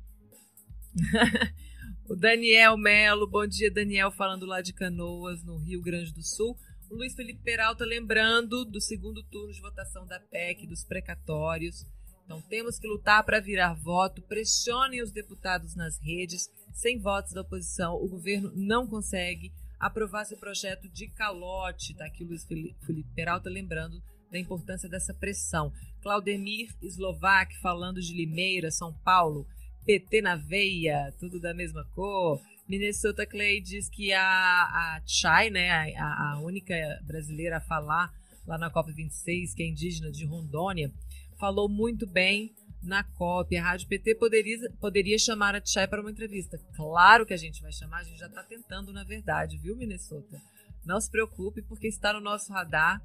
o 2.09 2.15
Daniel 2.15 2.77
Melo, 2.77 3.27
bom 3.27 3.47
dia, 3.47 3.71
Daniel, 3.71 4.13
falando 4.13 4.47
lá 4.47 4.61
de 4.61 4.73
Canoas, 4.73 5.43
no 5.43 5.59
Rio 5.59 5.83
Grande 5.83 6.13
do 6.13 6.23
Sul. 6.23 6.57
O 6.89 6.95
Luiz 6.95 7.15
Felipe 7.15 7.43
Peralta 7.43 7.85
lembrando 7.85 8.65
do 8.65 8.81
segundo 8.81 9.25
turno 9.25 9.53
de 9.53 9.61
votação 9.61 10.07
da 10.07 10.21
PEC, 10.21 10.69
dos 10.69 10.85
precatórios. 10.85 11.85
Então 12.25 12.41
temos 12.43 12.79
que 12.79 12.87
lutar 12.87 13.25
para 13.25 13.41
virar 13.41 13.75
voto, 13.75 14.23
pressionem 14.23 15.03
os 15.03 15.11
deputados 15.11 15.75
nas 15.75 15.99
redes. 16.01 16.49
Sem 16.73 17.01
votos 17.01 17.33
da 17.33 17.41
oposição, 17.41 17.95
o 17.97 18.09
governo 18.09 18.53
não 18.55 18.87
consegue 18.87 19.53
aprovar 19.81 20.25
seu 20.25 20.39
projeto 20.39 20.89
de 20.89 21.09
calote. 21.09 21.97
Tá 21.97 22.07
aqui 22.07 22.23
o 22.23 22.29
Luiz 22.29 22.45
Felipe 22.45 23.11
Peralta 23.17 23.51
lembrando 23.51 24.01
da 24.31 24.39
importância 24.39 24.89
dessa 24.89 25.13
pressão. 25.13 25.73
Claudemir 26.03 26.73
Slovak 26.83 27.57
falando 27.61 28.01
de 28.01 28.15
Limeira, 28.15 28.71
São 28.71 28.93
Paulo. 28.93 29.47
PT 29.87 30.21
na 30.21 30.35
veia, 30.35 31.15
tudo 31.19 31.41
da 31.41 31.55
mesma 31.55 31.85
cor. 31.95 32.41
Minnesota 32.69 33.25
Clay 33.25 33.61
diz 33.61 33.89
que 33.89 34.13
a, 34.13 34.23
a 34.23 35.03
Chai, 35.07 35.49
né, 35.51 35.95
a, 35.97 36.33
a 36.33 36.41
única 36.41 36.75
brasileira 37.07 37.59
a 37.59 37.61
falar 37.61 38.13
lá 38.45 38.59
na 38.59 38.71
COP26, 38.71 39.55
que 39.55 39.63
é 39.63 39.67
indígena 39.67 40.11
de 40.11 40.25
Rondônia, 40.25 40.93
falou 41.39 41.69
muito 41.69 42.07
bem 42.07 42.53
na 42.83 43.05
COP. 43.05 43.57
A 43.57 43.63
Rádio 43.63 43.89
PT 43.89 44.17
poderia, 44.17 44.59
poderia 44.81 45.19
chamar 45.19 45.55
a 45.55 45.61
Tchai 45.61 45.87
para 45.87 46.01
uma 46.01 46.11
entrevista. 46.11 46.59
Claro 46.75 47.25
que 47.25 47.35
a 47.35 47.37
gente 47.37 47.63
vai 47.63 47.73
chamar, 47.73 47.99
a 47.99 48.05
gente 48.05 48.19
já 48.19 48.27
está 48.27 48.43
tentando, 48.43 48.93
na 48.93 49.05
verdade, 49.05 49.59
viu, 49.59 49.77
Minnesota? 49.77 50.41
Não 50.85 51.01
se 51.01 51.11
preocupe, 51.11 51.63
porque 51.63 51.87
está 51.87 52.13
no 52.13 52.21
nosso 52.21 52.53
radar. 52.53 53.01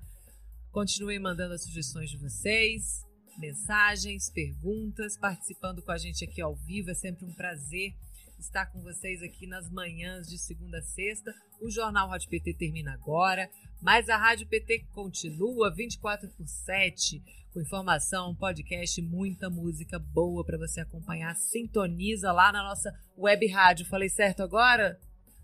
Continuem 0.71 1.19
mandando 1.19 1.53
as 1.53 1.63
sugestões 1.63 2.09
de 2.09 2.17
vocês, 2.17 3.05
mensagens, 3.37 4.29
perguntas, 4.29 5.17
participando 5.17 5.81
com 5.81 5.91
a 5.91 5.97
gente 5.97 6.23
aqui 6.23 6.41
ao 6.41 6.55
vivo. 6.55 6.91
É 6.91 6.93
sempre 6.93 7.25
um 7.25 7.33
prazer 7.33 7.93
estar 8.39 8.65
com 8.65 8.81
vocês 8.81 9.21
aqui 9.21 9.45
nas 9.45 9.69
manhãs 9.69 10.27
de 10.27 10.37
segunda 10.37 10.79
a 10.79 10.81
sexta. 10.81 11.33
O 11.61 11.69
Jornal 11.69 12.09
Rádio 12.09 12.29
PT 12.29 12.55
termina 12.55 12.93
agora, 12.93 13.49
mas 13.81 14.09
a 14.09 14.17
Rádio 14.17 14.47
PT 14.47 14.85
continua 14.93 15.73
24 15.73 16.29
por 16.29 16.47
7 16.47 17.21
com 17.53 17.59
informação, 17.59 18.33
podcast, 18.33 19.01
muita 19.01 19.49
música 19.49 19.99
boa 19.99 20.43
para 20.43 20.57
você 20.57 20.79
acompanhar. 20.79 21.35
Sintoniza 21.35 22.31
lá 22.31 22.51
na 22.51 22.63
nossa 22.63 22.93
web 23.17 23.45
rádio. 23.47 23.85
Falei 23.85 24.07
certo 24.07 24.41
agora, 24.41 24.97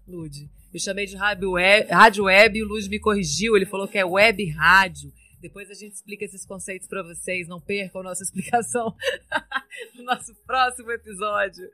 Lude? 0.07 0.49
Eu 0.73 0.79
chamei 0.79 1.05
de 1.05 1.17
rádio 1.17 1.51
web, 1.51 1.89
rádio 1.91 2.23
web 2.25 2.57
e 2.57 2.63
o 2.63 2.67
Lude 2.67 2.89
me 2.89 2.99
corrigiu. 2.99 3.57
Ele 3.57 3.65
falou 3.65 3.87
que 3.87 3.97
é 3.97 4.05
web 4.05 4.49
rádio. 4.51 5.11
Depois 5.39 5.69
a 5.69 5.73
gente 5.73 5.93
explica 5.93 6.25
esses 6.25 6.45
conceitos 6.45 6.87
para 6.87 7.03
vocês. 7.03 7.47
Não 7.47 7.61
percam 7.61 8.03
nossa 8.03 8.21
explicação 8.23 8.95
no 9.95 10.03
nosso 10.03 10.33
próximo 10.45 10.91
episódio. 10.91 11.69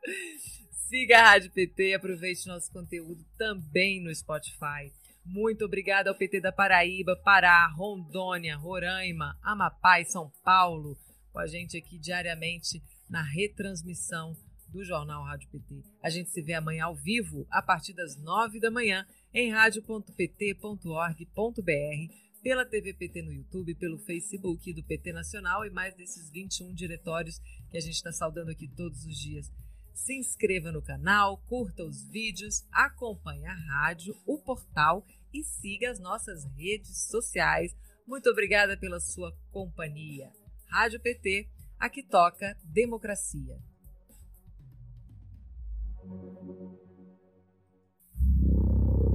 Siga 0.89 1.19
a 1.19 1.31
Rádio 1.31 1.51
PT, 1.51 1.93
aproveite 1.93 2.47
nosso 2.47 2.71
conteúdo 2.71 3.25
também 3.37 4.03
no 4.03 4.13
Spotify. 4.13 4.91
Muito 5.25 5.63
obrigada 5.63 6.09
ao 6.09 6.15
PT 6.15 6.41
da 6.41 6.51
Paraíba, 6.51 7.15
Pará, 7.15 7.65
Rondônia, 7.67 8.57
Roraima, 8.57 9.37
Amapá 9.41 10.01
e 10.01 10.05
São 10.05 10.29
Paulo, 10.43 10.97
com 11.31 11.39
a 11.39 11.47
gente 11.47 11.77
aqui 11.77 11.97
diariamente 11.97 12.83
na 13.09 13.23
retransmissão 13.23 14.35
do 14.67 14.83
Jornal 14.83 15.23
Rádio 15.23 15.49
PT. 15.49 15.81
A 16.03 16.09
gente 16.09 16.29
se 16.29 16.41
vê 16.41 16.53
amanhã 16.53 16.85
ao 16.85 16.95
vivo, 16.95 17.47
a 17.49 17.61
partir 17.61 17.93
das 17.93 18.17
nove 18.17 18.59
da 18.59 18.69
manhã, 18.69 19.07
em 19.33 19.51
radio.pt.org.br, 19.51 22.13
pela 22.43 22.65
TV 22.65 22.93
PT 22.93 23.21
no 23.21 23.31
YouTube, 23.31 23.73
pelo 23.75 23.97
Facebook 23.97 24.73
do 24.73 24.83
PT 24.83 25.13
Nacional 25.13 25.65
e 25.65 25.69
mais 25.69 25.95
desses 25.95 26.29
21 26.29 26.73
diretórios 26.73 27.39
que 27.71 27.77
a 27.77 27.81
gente 27.81 27.95
está 27.95 28.11
saudando 28.11 28.49
aqui 28.49 28.67
todos 28.67 29.05
os 29.05 29.17
dias. 29.17 29.49
Se 29.93 30.13
inscreva 30.13 30.71
no 30.71 30.81
canal, 30.81 31.37
curta 31.47 31.83
os 31.83 32.03
vídeos, 32.09 32.67
acompanhe 32.69 33.45
a 33.45 33.53
rádio, 33.53 34.13
o 34.25 34.37
portal 34.37 35.05
e 35.33 35.41
siga 35.41 35.89
as 35.89 35.99
nossas 35.99 36.43
redes 36.57 37.07
sociais. 37.09 37.73
Muito 38.05 38.29
obrigada 38.29 38.75
pela 38.75 38.99
sua 38.99 39.31
companhia. 39.49 40.29
Rádio 40.67 40.99
PT, 40.99 41.47
aqui 41.79 42.03
toca 42.03 42.57
democracia. 42.65 43.57